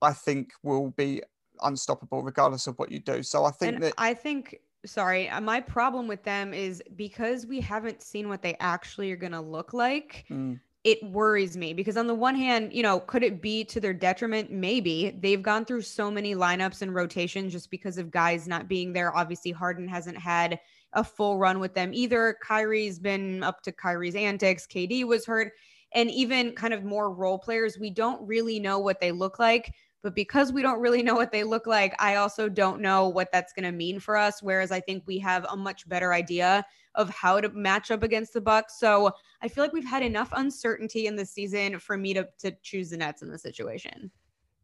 I 0.02 0.14
think, 0.14 0.52
will 0.64 0.92
be 0.92 1.22
unstoppable 1.62 2.24
regardless 2.24 2.68
of 2.68 2.78
what 2.80 2.92
you 2.92 3.00
do. 3.00 3.24
So 3.24 3.46
I 3.46 3.52
think 3.52 3.76
and 3.76 3.84
that 3.84 3.94
I 3.98 4.14
think 4.14 4.60
sorry, 4.86 5.30
uh, 5.30 5.42
my 5.42 5.62
problem 5.62 6.08
with 6.08 6.24
them 6.24 6.54
is 6.54 6.82
because 6.96 7.46
we 7.46 7.62
haven't 7.62 8.02
seen 8.02 8.30
what 8.30 8.42
they 8.42 8.56
actually 8.60 9.12
are 9.12 9.18
going 9.18 9.32
to 9.32 9.42
look 9.42 9.74
like. 9.74 10.26
Mm. 10.30 10.60
It 10.84 11.04
worries 11.04 11.56
me 11.56 11.74
because 11.74 11.96
on 11.96 12.08
the 12.08 12.16
one 12.16 12.34
hand, 12.36 12.74
you 12.74 12.82
know, 12.82 13.00
could 13.02 13.22
it 13.22 13.40
be 13.40 13.64
to 13.66 13.80
their 13.80 13.94
detriment? 13.94 14.52
Maybe 14.52 15.16
they've 15.22 15.42
gone 15.42 15.64
through 15.64 15.84
so 15.84 16.10
many 16.10 16.34
lineups 16.34 16.82
and 16.82 16.96
rotations 16.96 17.52
just 17.52 17.70
because 17.70 18.00
of 18.00 18.10
guys 18.10 18.48
not 18.48 18.68
being 18.68 18.92
there. 18.92 19.16
Obviously, 19.16 19.52
Harden 19.52 19.88
hasn't 19.88 20.18
had 20.18 20.60
a 20.94 21.04
full 21.04 21.38
run 21.38 21.60
with 21.60 21.76
them 21.76 21.94
either. 21.94 22.36
Kyrie's 22.44 22.98
been 22.98 23.44
up 23.44 23.62
to 23.62 23.72
Kyrie's 23.72 24.16
antics. 24.16 24.66
KD 24.66 25.06
was 25.06 25.26
hurt. 25.26 25.54
And 25.94 26.10
even 26.10 26.54
kind 26.54 26.74
of 26.74 26.84
more 26.84 27.14
role 27.14 27.38
players, 27.38 27.78
we 27.78 27.92
don't 27.92 28.26
really 28.26 28.60
know 28.60 28.80
what 28.80 29.00
they 29.00 29.12
look 29.12 29.38
like. 29.38 29.74
But 30.04 30.16
because 30.16 30.52
we 30.52 30.62
don't 30.62 30.80
really 30.80 31.04
know 31.04 31.16
what 31.16 31.32
they 31.32 31.44
look 31.44 31.68
like, 31.68 31.94
I 32.00 32.16
also 32.16 32.50
don't 32.50 32.82
know 32.82 33.08
what 33.08 33.32
that's 33.32 33.54
going 33.54 33.66
to 33.66 33.72
mean 33.72 34.00
for 34.00 34.18
us. 34.18 34.42
Whereas 34.42 34.72
I 34.72 34.80
think 34.80 35.04
we 35.06 35.20
have 35.20 35.46
a 35.50 35.56
much 35.56 35.88
better 35.88 36.14
idea 36.14 36.66
of 36.96 37.10
how 37.10 37.40
to 37.40 37.50
match 37.50 37.92
up 37.92 38.04
against 38.04 38.34
the 38.34 38.42
Bucks. 38.42 38.80
So 38.80 39.12
I 39.42 39.48
feel 39.48 39.64
like 39.64 39.74
we've 39.74 39.86
had 39.86 40.04
enough 40.04 40.30
uncertainty 40.34 41.08
in 41.08 41.16
the 41.16 41.26
season 41.26 41.80
for 41.80 41.98
me 41.98 42.14
to 42.14 42.28
to 42.40 42.52
choose 42.64 42.90
the 42.90 42.98
Nets 42.98 43.22
in 43.22 43.30
the 43.30 43.38
situation. 43.38 44.12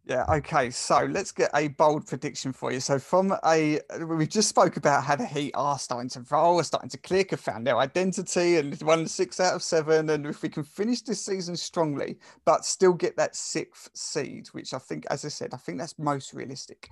Yeah. 0.08 0.24
Okay. 0.30 0.70
So 0.70 1.04
let's 1.04 1.34
get 1.34 1.52
a 1.54 1.68
bold 1.68 2.08
prediction 2.08 2.54
for 2.54 2.72
you. 2.72 2.80
So 2.80 2.98
from 2.98 3.36
a, 3.44 3.82
we 4.00 4.26
just 4.26 4.48
spoke 4.48 4.78
about 4.78 5.04
how 5.04 5.18
the 5.18 5.26
Heat 5.26 5.52
are 5.54 5.78
starting 5.78 6.10
to 6.12 6.24
roll, 6.32 6.62
are 6.62 6.64
starting 6.64 6.90
to 6.92 6.98
click, 6.98 7.32
have 7.32 7.42
found 7.42 7.68
their 7.68 7.78
identity, 7.78 8.56
and 8.56 8.82
won 8.84 9.06
six 9.06 9.42
out 9.42 9.54
of 9.54 9.62
seven. 9.62 10.10
And 10.10 10.26
if 10.26 10.42
we 10.42 10.48
can 10.48 10.64
finish 10.64 11.02
this 11.02 11.26
season 11.26 11.58
strongly, 11.58 12.20
but 12.46 12.64
still 12.64 12.94
get 12.94 13.18
that 13.18 13.36
sixth 13.36 13.90
seed, 13.94 14.48
which 14.54 14.74
I 14.74 14.78
think, 14.78 15.06
as 15.10 15.26
I 15.26 15.28
said, 15.28 15.54
I 15.54 15.58
think 15.58 15.78
that's 15.78 16.00
most 16.00 16.34
realistic. 16.34 16.90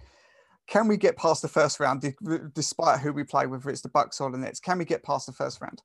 Can 0.67 0.89
we 0.89 0.97
get 0.97 1.15
past 1.15 1.41
the 1.41 1.47
first 1.47 1.79
round, 1.79 2.03
despite 2.53 2.99
who 2.99 3.13
we 3.13 3.23
play, 3.23 3.47
whether 3.47 3.69
it's 3.69 3.81
the 3.81 3.87
Bucks 3.87 4.19
or 4.19 4.29
the 4.29 4.37
Nets? 4.37 4.59
Can 4.59 4.77
we 4.77 4.83
get 4.83 5.03
past 5.03 5.25
the 5.25 5.31
first 5.31 5.61
round? 5.61 5.81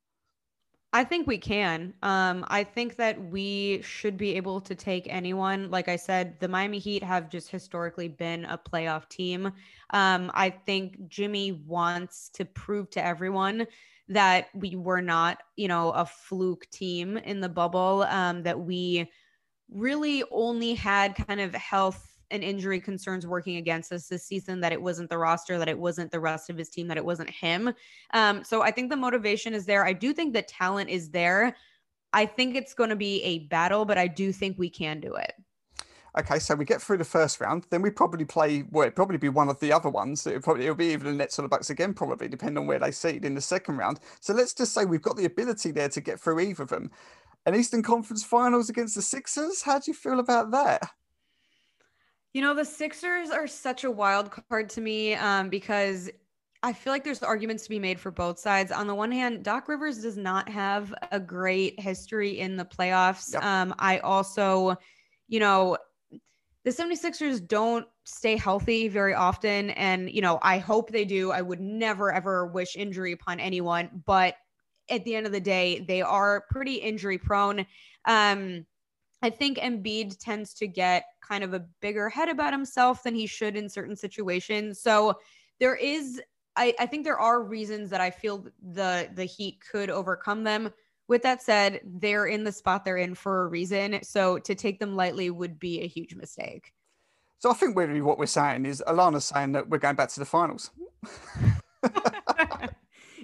I 0.92 1.04
think 1.04 1.28
we 1.28 1.38
can. 1.38 1.94
Um, 2.02 2.44
I 2.48 2.64
think 2.64 2.96
that 2.96 3.22
we 3.30 3.80
should 3.82 4.16
be 4.16 4.36
able 4.36 4.60
to 4.62 4.74
take 4.74 5.06
anyone. 5.08 5.70
Like 5.70 5.88
I 5.88 5.94
said, 5.94 6.40
the 6.40 6.48
Miami 6.48 6.80
Heat 6.80 7.04
have 7.04 7.30
just 7.30 7.48
historically 7.48 8.08
been 8.08 8.44
a 8.44 8.58
playoff 8.58 9.08
team. 9.08 9.52
Um, 9.90 10.32
I 10.34 10.50
think 10.50 11.08
Jimmy 11.08 11.52
wants 11.52 12.28
to 12.30 12.44
prove 12.44 12.90
to 12.90 13.04
everyone 13.04 13.68
that 14.08 14.48
we 14.52 14.74
were 14.74 15.00
not, 15.00 15.38
you 15.56 15.68
know, 15.68 15.92
a 15.92 16.04
fluke 16.04 16.68
team 16.70 17.16
in 17.18 17.40
the 17.40 17.48
bubble, 17.48 18.02
um, 18.08 18.42
that 18.42 18.58
we 18.58 19.08
really 19.70 20.24
only 20.32 20.74
had 20.74 21.14
kind 21.14 21.40
of 21.40 21.54
health 21.54 22.09
and 22.30 22.42
injury 22.42 22.80
concerns 22.80 23.26
working 23.26 23.56
against 23.56 23.92
us 23.92 24.08
this 24.08 24.24
season 24.24 24.60
that 24.60 24.72
it 24.72 24.80
wasn't 24.80 25.10
the 25.10 25.18
roster, 25.18 25.58
that 25.58 25.68
it 25.68 25.78
wasn't 25.78 26.10
the 26.10 26.20
rest 26.20 26.50
of 26.50 26.56
his 26.56 26.68
team, 26.68 26.88
that 26.88 26.96
it 26.96 27.04
wasn't 27.04 27.30
him. 27.30 27.72
Um, 28.12 28.44
so 28.44 28.62
I 28.62 28.70
think 28.70 28.90
the 28.90 28.96
motivation 28.96 29.54
is 29.54 29.66
there. 29.66 29.84
I 29.84 29.92
do 29.92 30.12
think 30.12 30.32
the 30.32 30.42
talent 30.42 30.90
is 30.90 31.10
there. 31.10 31.56
I 32.12 32.26
think 32.26 32.56
it's 32.56 32.74
going 32.74 32.90
to 32.90 32.96
be 32.96 33.22
a 33.22 33.40
battle, 33.40 33.84
but 33.84 33.98
I 33.98 34.08
do 34.08 34.32
think 34.32 34.58
we 34.58 34.70
can 34.70 35.00
do 35.00 35.14
it. 35.14 35.32
Okay, 36.18 36.40
so 36.40 36.56
we 36.56 36.64
get 36.64 36.82
through 36.82 36.98
the 36.98 37.04
first 37.04 37.40
round, 37.40 37.66
then 37.70 37.82
we 37.82 37.90
probably 37.90 38.24
play. 38.24 38.64
Well, 38.70 38.82
it'd 38.82 38.96
probably 38.96 39.16
be 39.16 39.28
one 39.28 39.48
of 39.48 39.60
the 39.60 39.72
other 39.72 39.88
ones. 39.88 40.26
It 40.26 40.42
probably 40.42 40.64
it'll 40.64 40.74
be 40.74 40.86
even 40.86 41.06
the 41.06 41.12
Nets 41.12 41.38
or 41.38 41.42
the 41.42 41.48
Bucks 41.48 41.70
again, 41.70 41.94
probably 41.94 42.26
depending 42.26 42.58
on 42.58 42.66
where 42.66 42.80
they 42.80 42.90
seed 42.90 43.24
in 43.24 43.36
the 43.36 43.40
second 43.40 43.76
round. 43.76 44.00
So 44.20 44.34
let's 44.34 44.52
just 44.52 44.74
say 44.74 44.84
we've 44.84 45.00
got 45.00 45.16
the 45.16 45.24
ability 45.24 45.70
there 45.70 45.88
to 45.88 46.00
get 46.00 46.18
through 46.18 46.40
either 46.40 46.64
of 46.64 46.70
them. 46.70 46.90
An 47.46 47.54
Eastern 47.54 47.84
Conference 47.84 48.24
Finals 48.24 48.68
against 48.68 48.96
the 48.96 49.02
Sixers. 49.02 49.62
How 49.62 49.78
do 49.78 49.84
you 49.90 49.94
feel 49.94 50.18
about 50.18 50.50
that? 50.50 50.82
You 52.32 52.42
know, 52.42 52.54
the 52.54 52.64
Sixers 52.64 53.30
are 53.30 53.46
such 53.46 53.84
a 53.84 53.90
wild 53.90 54.30
card 54.30 54.70
to 54.70 54.80
me 54.80 55.14
um, 55.14 55.48
because 55.48 56.10
I 56.62 56.72
feel 56.72 56.92
like 56.92 57.04
there's 57.04 57.22
arguments 57.22 57.64
to 57.64 57.70
be 57.70 57.78
made 57.78 57.98
for 57.98 58.10
both 58.10 58.38
sides. 58.38 58.70
On 58.70 58.86
the 58.86 58.94
one 58.94 59.10
hand, 59.10 59.42
Doc 59.42 59.68
Rivers 59.68 60.02
does 60.02 60.16
not 60.16 60.48
have 60.48 60.94
a 61.10 61.18
great 61.18 61.80
history 61.80 62.38
in 62.38 62.56
the 62.56 62.64
playoffs. 62.64 63.32
Yep. 63.32 63.42
Um, 63.42 63.74
I 63.78 63.98
also, 63.98 64.76
you 65.26 65.40
know, 65.40 65.78
the 66.64 66.70
76ers 66.70 67.46
don't 67.46 67.86
stay 68.04 68.36
healthy 68.36 68.88
very 68.88 69.14
often. 69.14 69.70
And, 69.70 70.10
you 70.10 70.20
know, 70.20 70.38
I 70.42 70.58
hope 70.58 70.90
they 70.90 71.06
do. 71.06 71.30
I 71.32 71.40
would 71.40 71.60
never, 71.60 72.12
ever 72.12 72.46
wish 72.46 72.76
injury 72.76 73.12
upon 73.12 73.40
anyone. 73.40 74.02
But 74.04 74.34
at 74.90 75.04
the 75.04 75.14
end 75.14 75.26
of 75.26 75.32
the 75.32 75.40
day, 75.40 75.84
they 75.88 76.02
are 76.02 76.44
pretty 76.50 76.74
injury 76.74 77.16
prone. 77.16 77.64
Um, 78.04 78.66
I 79.22 79.30
think 79.30 79.58
Embiid 79.58 80.18
tends 80.18 80.54
to 80.54 80.66
get 80.66 81.04
kind 81.20 81.44
of 81.44 81.54
a 81.54 81.60
bigger 81.80 82.08
head 82.08 82.28
about 82.28 82.52
himself 82.52 83.02
than 83.02 83.14
he 83.14 83.26
should 83.26 83.56
in 83.56 83.68
certain 83.68 83.96
situations. 83.96 84.80
So 84.80 85.18
there 85.58 85.76
is, 85.76 86.20
I, 86.56 86.74
I 86.78 86.86
think 86.86 87.04
there 87.04 87.18
are 87.18 87.42
reasons 87.42 87.90
that 87.90 88.00
I 88.00 88.10
feel 88.10 88.46
the 88.72 89.10
the 89.14 89.24
Heat 89.24 89.58
could 89.70 89.90
overcome 89.90 90.44
them. 90.44 90.70
With 91.08 91.22
that 91.22 91.42
said, 91.42 91.80
they're 91.84 92.26
in 92.26 92.44
the 92.44 92.52
spot 92.52 92.84
they're 92.84 92.96
in 92.96 93.14
for 93.14 93.42
a 93.42 93.48
reason. 93.48 94.02
So 94.02 94.38
to 94.38 94.54
take 94.54 94.78
them 94.78 94.96
lightly 94.96 95.28
would 95.28 95.58
be 95.58 95.80
a 95.80 95.88
huge 95.88 96.14
mistake. 96.14 96.72
So 97.40 97.50
I 97.50 97.54
think 97.54 97.76
really 97.76 98.00
what 98.00 98.18
we're 98.18 98.26
saying 98.26 98.66
is 98.66 98.82
Alana's 98.86 99.24
saying 99.24 99.52
that 99.52 99.68
we're 99.68 99.78
going 99.78 99.96
back 99.96 100.10
to 100.10 100.20
the 100.20 100.26
finals. 100.26 100.70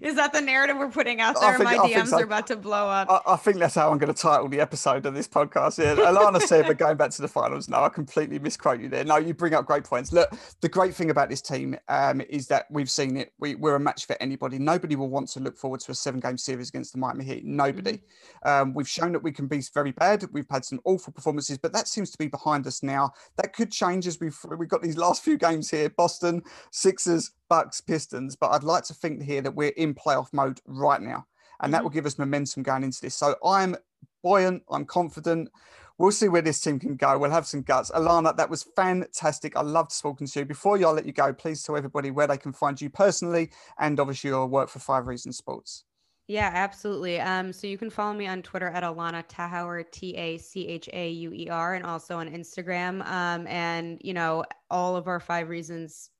Is 0.02 0.14
that 0.16 0.32
the 0.32 0.40
narrative 0.40 0.76
we're 0.76 0.90
putting 0.90 1.20
out 1.20 1.40
there? 1.40 1.56
Think, 1.56 1.64
My 1.64 1.76
DMs 1.76 2.08
so. 2.08 2.18
are 2.18 2.24
about 2.24 2.46
to 2.48 2.56
blow 2.56 2.88
up. 2.88 3.10
I, 3.10 3.32
I, 3.34 3.36
think 3.36 3.58
that's 3.58 3.74
how 3.74 3.90
I'm 3.90 3.98
going 3.98 4.12
to 4.12 4.20
title 4.20 4.48
the 4.48 4.60
episode 4.60 5.06
of 5.06 5.14
this 5.14 5.28
podcast. 5.28 5.78
Yeah, 5.78 5.94
Alana 5.94 6.40
said 6.40 6.66
we're 6.66 6.74
going 6.74 6.96
back 6.96 7.10
to 7.12 7.22
the 7.22 7.28
finals. 7.28 7.68
No, 7.68 7.82
I 7.82 7.88
completely 7.88 8.38
misquote 8.38 8.80
you 8.80 8.88
there. 8.88 9.04
No, 9.04 9.16
you 9.16 9.34
bring 9.34 9.54
up 9.54 9.66
great 9.66 9.84
points. 9.84 10.12
Look, 10.12 10.30
the 10.60 10.68
great 10.68 10.94
thing 10.94 11.10
about 11.10 11.30
this 11.30 11.40
team 11.40 11.76
um, 11.88 12.20
is 12.28 12.46
that 12.48 12.66
we've 12.70 12.90
seen 12.90 13.16
it. 13.16 13.32
We, 13.38 13.54
are 13.54 13.76
a 13.76 13.80
match 13.80 14.06
for 14.06 14.16
anybody. 14.20 14.58
Nobody 14.58 14.96
will 14.96 15.08
want 15.08 15.28
to 15.30 15.40
look 15.40 15.56
forward 15.56 15.80
to 15.80 15.92
a 15.92 15.94
seven-game 15.94 16.38
series 16.38 16.68
against 16.68 16.92
the 16.92 16.98
Miami 16.98 17.24
Heat. 17.24 17.44
Nobody. 17.44 17.92
Mm-hmm. 17.92 18.48
Um, 18.48 18.74
we've 18.74 18.88
shown 18.88 19.12
that 19.12 19.22
we 19.22 19.32
can 19.32 19.46
be 19.46 19.62
very 19.72 19.92
bad. 19.92 20.24
We've 20.32 20.46
had 20.50 20.64
some 20.64 20.80
awful 20.84 21.12
performances, 21.12 21.58
but 21.58 21.72
that 21.72 21.88
seems 21.88 22.10
to 22.10 22.18
be 22.18 22.28
behind 22.28 22.66
us 22.66 22.82
now. 22.82 23.12
That 23.36 23.52
could 23.54 23.72
change 23.72 24.06
as 24.06 24.20
we've 24.20 24.38
we've 24.58 24.68
got 24.68 24.82
these 24.82 24.96
last 24.96 25.24
few 25.24 25.38
games 25.38 25.70
here: 25.70 25.88
Boston, 25.90 26.42
Sixers, 26.70 27.32
Bucks, 27.48 27.80
Pistons, 27.80 28.36
but 28.36 28.50
I'd 28.50 28.64
like 28.64 28.84
to 28.84 28.94
think 28.94 29.22
here 29.22 29.42
that 29.42 29.54
we're 29.54 29.70
in 29.70 29.94
playoff 29.94 30.32
mode 30.32 30.60
right 30.66 31.00
now, 31.00 31.26
and 31.60 31.66
mm-hmm. 31.66 31.72
that 31.72 31.82
will 31.82 31.90
give 31.90 32.06
us 32.06 32.18
momentum 32.18 32.62
going 32.62 32.84
into 32.84 33.00
this. 33.00 33.14
So 33.14 33.36
I'm 33.44 33.76
buoyant, 34.22 34.62
I'm 34.70 34.84
confident. 34.84 35.50
We'll 35.98 36.12
see 36.12 36.28
where 36.28 36.42
this 36.42 36.60
team 36.60 36.78
can 36.78 36.96
go. 36.96 37.18
We'll 37.18 37.30
have 37.30 37.46
some 37.46 37.62
guts. 37.62 37.90
Alana, 37.90 38.36
that 38.36 38.50
was 38.50 38.64
fantastic. 38.76 39.56
I 39.56 39.62
loved 39.62 39.98
talking 39.98 40.26
to 40.26 40.40
you. 40.40 40.44
Before 40.44 40.76
y'all 40.76 40.92
let 40.92 41.06
you 41.06 41.12
go, 41.12 41.32
please 41.32 41.62
tell 41.62 41.76
everybody 41.76 42.10
where 42.10 42.26
they 42.26 42.36
can 42.36 42.52
find 42.52 42.78
you 42.78 42.90
personally 42.90 43.50
and 43.78 43.98
obviously 43.98 44.28
your 44.28 44.46
work 44.46 44.68
for 44.68 44.78
Five 44.78 45.06
Reasons 45.06 45.38
Sports. 45.38 45.84
Yeah, 46.28 46.50
absolutely. 46.52 47.20
Um, 47.20 47.52
so 47.52 47.68
you 47.68 47.78
can 47.78 47.88
follow 47.88 48.12
me 48.12 48.26
on 48.26 48.42
Twitter 48.42 48.68
at 48.68 48.82
Alana 48.82 49.26
Tachauer, 49.26 49.84
T 49.90 50.16
A 50.16 50.38
C 50.38 50.66
H 50.66 50.88
A 50.92 51.08
U 51.08 51.32
E 51.32 51.48
R, 51.48 51.74
and 51.74 51.86
also 51.86 52.18
on 52.18 52.28
Instagram. 52.28 53.06
Um, 53.06 53.46
and 53.46 53.98
you 54.02 54.12
know, 54.12 54.44
all 54.68 54.96
of 54.96 55.06
our 55.06 55.20
Five 55.20 55.48
Reasons 55.48 56.10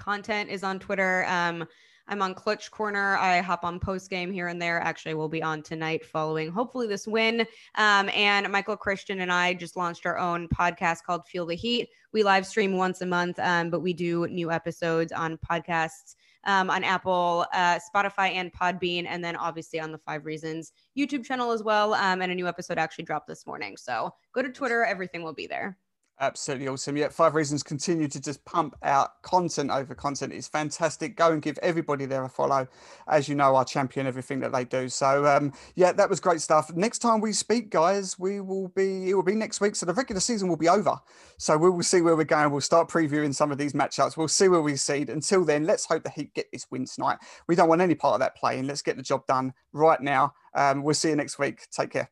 content 0.00 0.50
is 0.50 0.64
on 0.64 0.80
Twitter. 0.80 1.24
Um, 1.28 1.66
I'm 2.08 2.22
on 2.22 2.34
Clutch 2.34 2.72
Corner. 2.72 3.16
I 3.18 3.40
hop 3.40 3.62
on 3.62 3.78
post 3.78 4.10
game 4.10 4.32
here 4.32 4.48
and 4.48 4.60
there. 4.60 4.80
Actually, 4.80 5.14
we'll 5.14 5.28
be 5.28 5.44
on 5.44 5.62
tonight 5.62 6.04
following 6.04 6.50
hopefully 6.50 6.88
this 6.88 7.06
win. 7.06 7.46
Um, 7.76 8.08
and 8.08 8.50
Michael 8.50 8.76
Christian 8.76 9.20
and 9.20 9.30
I 9.30 9.54
just 9.54 9.76
launched 9.76 10.06
our 10.06 10.18
own 10.18 10.48
podcast 10.48 11.04
called 11.04 11.28
Feel 11.28 11.46
the 11.46 11.54
Heat. 11.54 11.88
We 12.12 12.24
live 12.24 12.44
stream 12.46 12.76
once 12.76 13.00
a 13.00 13.06
month, 13.06 13.38
um, 13.38 13.70
but 13.70 13.80
we 13.80 13.92
do 13.92 14.26
new 14.26 14.50
episodes 14.50 15.12
on 15.12 15.38
podcasts 15.38 16.16
um, 16.44 16.68
on 16.68 16.82
Apple, 16.82 17.46
uh, 17.52 17.78
Spotify, 17.78 18.32
and 18.32 18.52
Podbean, 18.52 19.06
and 19.06 19.22
then 19.22 19.36
obviously 19.36 19.78
on 19.78 19.92
the 19.92 19.98
Five 19.98 20.24
Reasons 20.24 20.72
YouTube 20.98 21.24
channel 21.24 21.52
as 21.52 21.62
well. 21.62 21.94
Um, 21.94 22.22
and 22.22 22.32
a 22.32 22.34
new 22.34 22.48
episode 22.48 22.78
actually 22.78 23.04
dropped 23.04 23.28
this 23.28 23.46
morning. 23.46 23.76
So 23.76 24.12
go 24.32 24.42
to 24.42 24.48
Twitter, 24.48 24.84
everything 24.84 25.22
will 25.22 25.34
be 25.34 25.46
there. 25.46 25.78
Absolutely 26.22 26.68
awesome. 26.68 26.98
Yeah, 26.98 27.08
Five 27.08 27.34
Reasons 27.34 27.62
continue 27.62 28.06
to 28.06 28.20
just 28.20 28.44
pump 28.44 28.76
out 28.82 29.22
content 29.22 29.70
over 29.70 29.94
content. 29.94 30.34
It's 30.34 30.48
fantastic. 30.48 31.16
Go 31.16 31.32
and 31.32 31.40
give 31.40 31.58
everybody 31.62 32.04
there 32.04 32.22
a 32.24 32.28
follow. 32.28 32.68
As 33.08 33.26
you 33.26 33.34
know, 33.34 33.56
I 33.56 33.64
champion 33.64 34.06
everything 34.06 34.38
that 34.40 34.52
they 34.52 34.66
do. 34.66 34.90
So 34.90 35.24
um, 35.24 35.50
yeah, 35.76 35.92
that 35.92 36.10
was 36.10 36.20
great 36.20 36.42
stuff. 36.42 36.70
Next 36.76 36.98
time 36.98 37.22
we 37.22 37.32
speak, 37.32 37.70
guys, 37.70 38.18
we 38.18 38.42
will 38.42 38.68
be 38.68 39.08
it 39.08 39.14
will 39.14 39.22
be 39.22 39.34
next 39.34 39.62
week. 39.62 39.74
So 39.74 39.86
the 39.86 39.94
regular 39.94 40.20
season 40.20 40.48
will 40.50 40.58
be 40.58 40.68
over. 40.68 40.98
So 41.38 41.56
we 41.56 41.70
will 41.70 41.82
see 41.82 42.02
where 42.02 42.14
we're 42.14 42.24
going. 42.24 42.50
We'll 42.50 42.60
start 42.60 42.90
previewing 42.90 43.34
some 43.34 43.50
of 43.50 43.56
these 43.56 43.72
matchups. 43.72 44.18
We'll 44.18 44.28
see 44.28 44.48
where 44.48 44.60
we 44.60 44.76
seed. 44.76 45.08
Until 45.08 45.46
then, 45.46 45.64
let's 45.64 45.86
hope 45.86 46.02
the 46.02 46.10
Heat 46.10 46.34
get 46.34 46.48
this 46.52 46.66
win 46.70 46.84
tonight. 46.84 47.16
We 47.48 47.56
don't 47.56 47.68
want 47.70 47.80
any 47.80 47.94
part 47.94 48.12
of 48.12 48.20
that 48.20 48.36
play-in. 48.36 48.66
Let's 48.66 48.82
get 48.82 48.98
the 48.98 49.02
job 49.02 49.26
done 49.26 49.54
right 49.72 50.02
now. 50.02 50.34
Um, 50.54 50.82
we'll 50.82 50.92
see 50.92 51.08
you 51.08 51.16
next 51.16 51.38
week. 51.38 51.66
Take 51.70 51.92
care. 51.92 52.10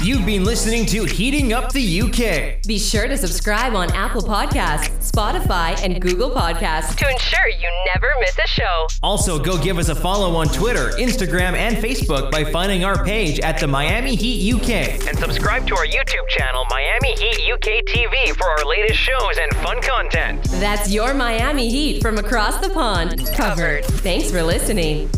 You've 0.00 0.24
been 0.24 0.44
listening 0.44 0.86
to 0.86 1.04
Heating 1.04 1.52
Up 1.52 1.72
the 1.72 2.02
UK. 2.02 2.62
Be 2.64 2.78
sure 2.78 3.08
to 3.08 3.18
subscribe 3.18 3.74
on 3.74 3.90
Apple 3.96 4.22
Podcasts, 4.22 4.90
Spotify, 5.10 5.76
and 5.82 6.00
Google 6.00 6.30
Podcasts 6.30 6.94
to 6.96 7.10
ensure 7.10 7.48
you 7.48 7.68
never 7.92 8.06
miss 8.20 8.38
a 8.38 8.46
show. 8.46 8.86
Also, 9.02 9.42
go 9.42 9.60
give 9.60 9.76
us 9.76 9.88
a 9.88 9.96
follow 9.96 10.36
on 10.36 10.46
Twitter, 10.48 10.90
Instagram, 10.98 11.54
and 11.54 11.76
Facebook 11.78 12.30
by 12.30 12.44
finding 12.44 12.84
our 12.84 13.04
page 13.04 13.40
at 13.40 13.58
the 13.58 13.66
Miami 13.66 14.14
Heat 14.14 14.54
UK. 14.54 15.04
And 15.08 15.18
subscribe 15.18 15.66
to 15.66 15.76
our 15.76 15.86
YouTube 15.86 16.28
channel, 16.28 16.64
Miami 16.70 17.14
Heat 17.14 17.52
UK 17.52 17.84
TV, 17.86 18.36
for 18.36 18.48
our 18.48 18.64
latest 18.66 19.00
shows 19.00 19.36
and 19.36 19.52
fun 19.56 19.82
content. 19.82 20.44
That's 20.60 20.92
your 20.92 21.12
Miami 21.12 21.70
Heat 21.70 22.02
from 22.02 22.18
across 22.18 22.58
the 22.64 22.70
pond. 22.70 23.26
Covered. 23.34 23.84
Thanks 23.84 24.30
for 24.30 24.44
listening. 24.44 25.10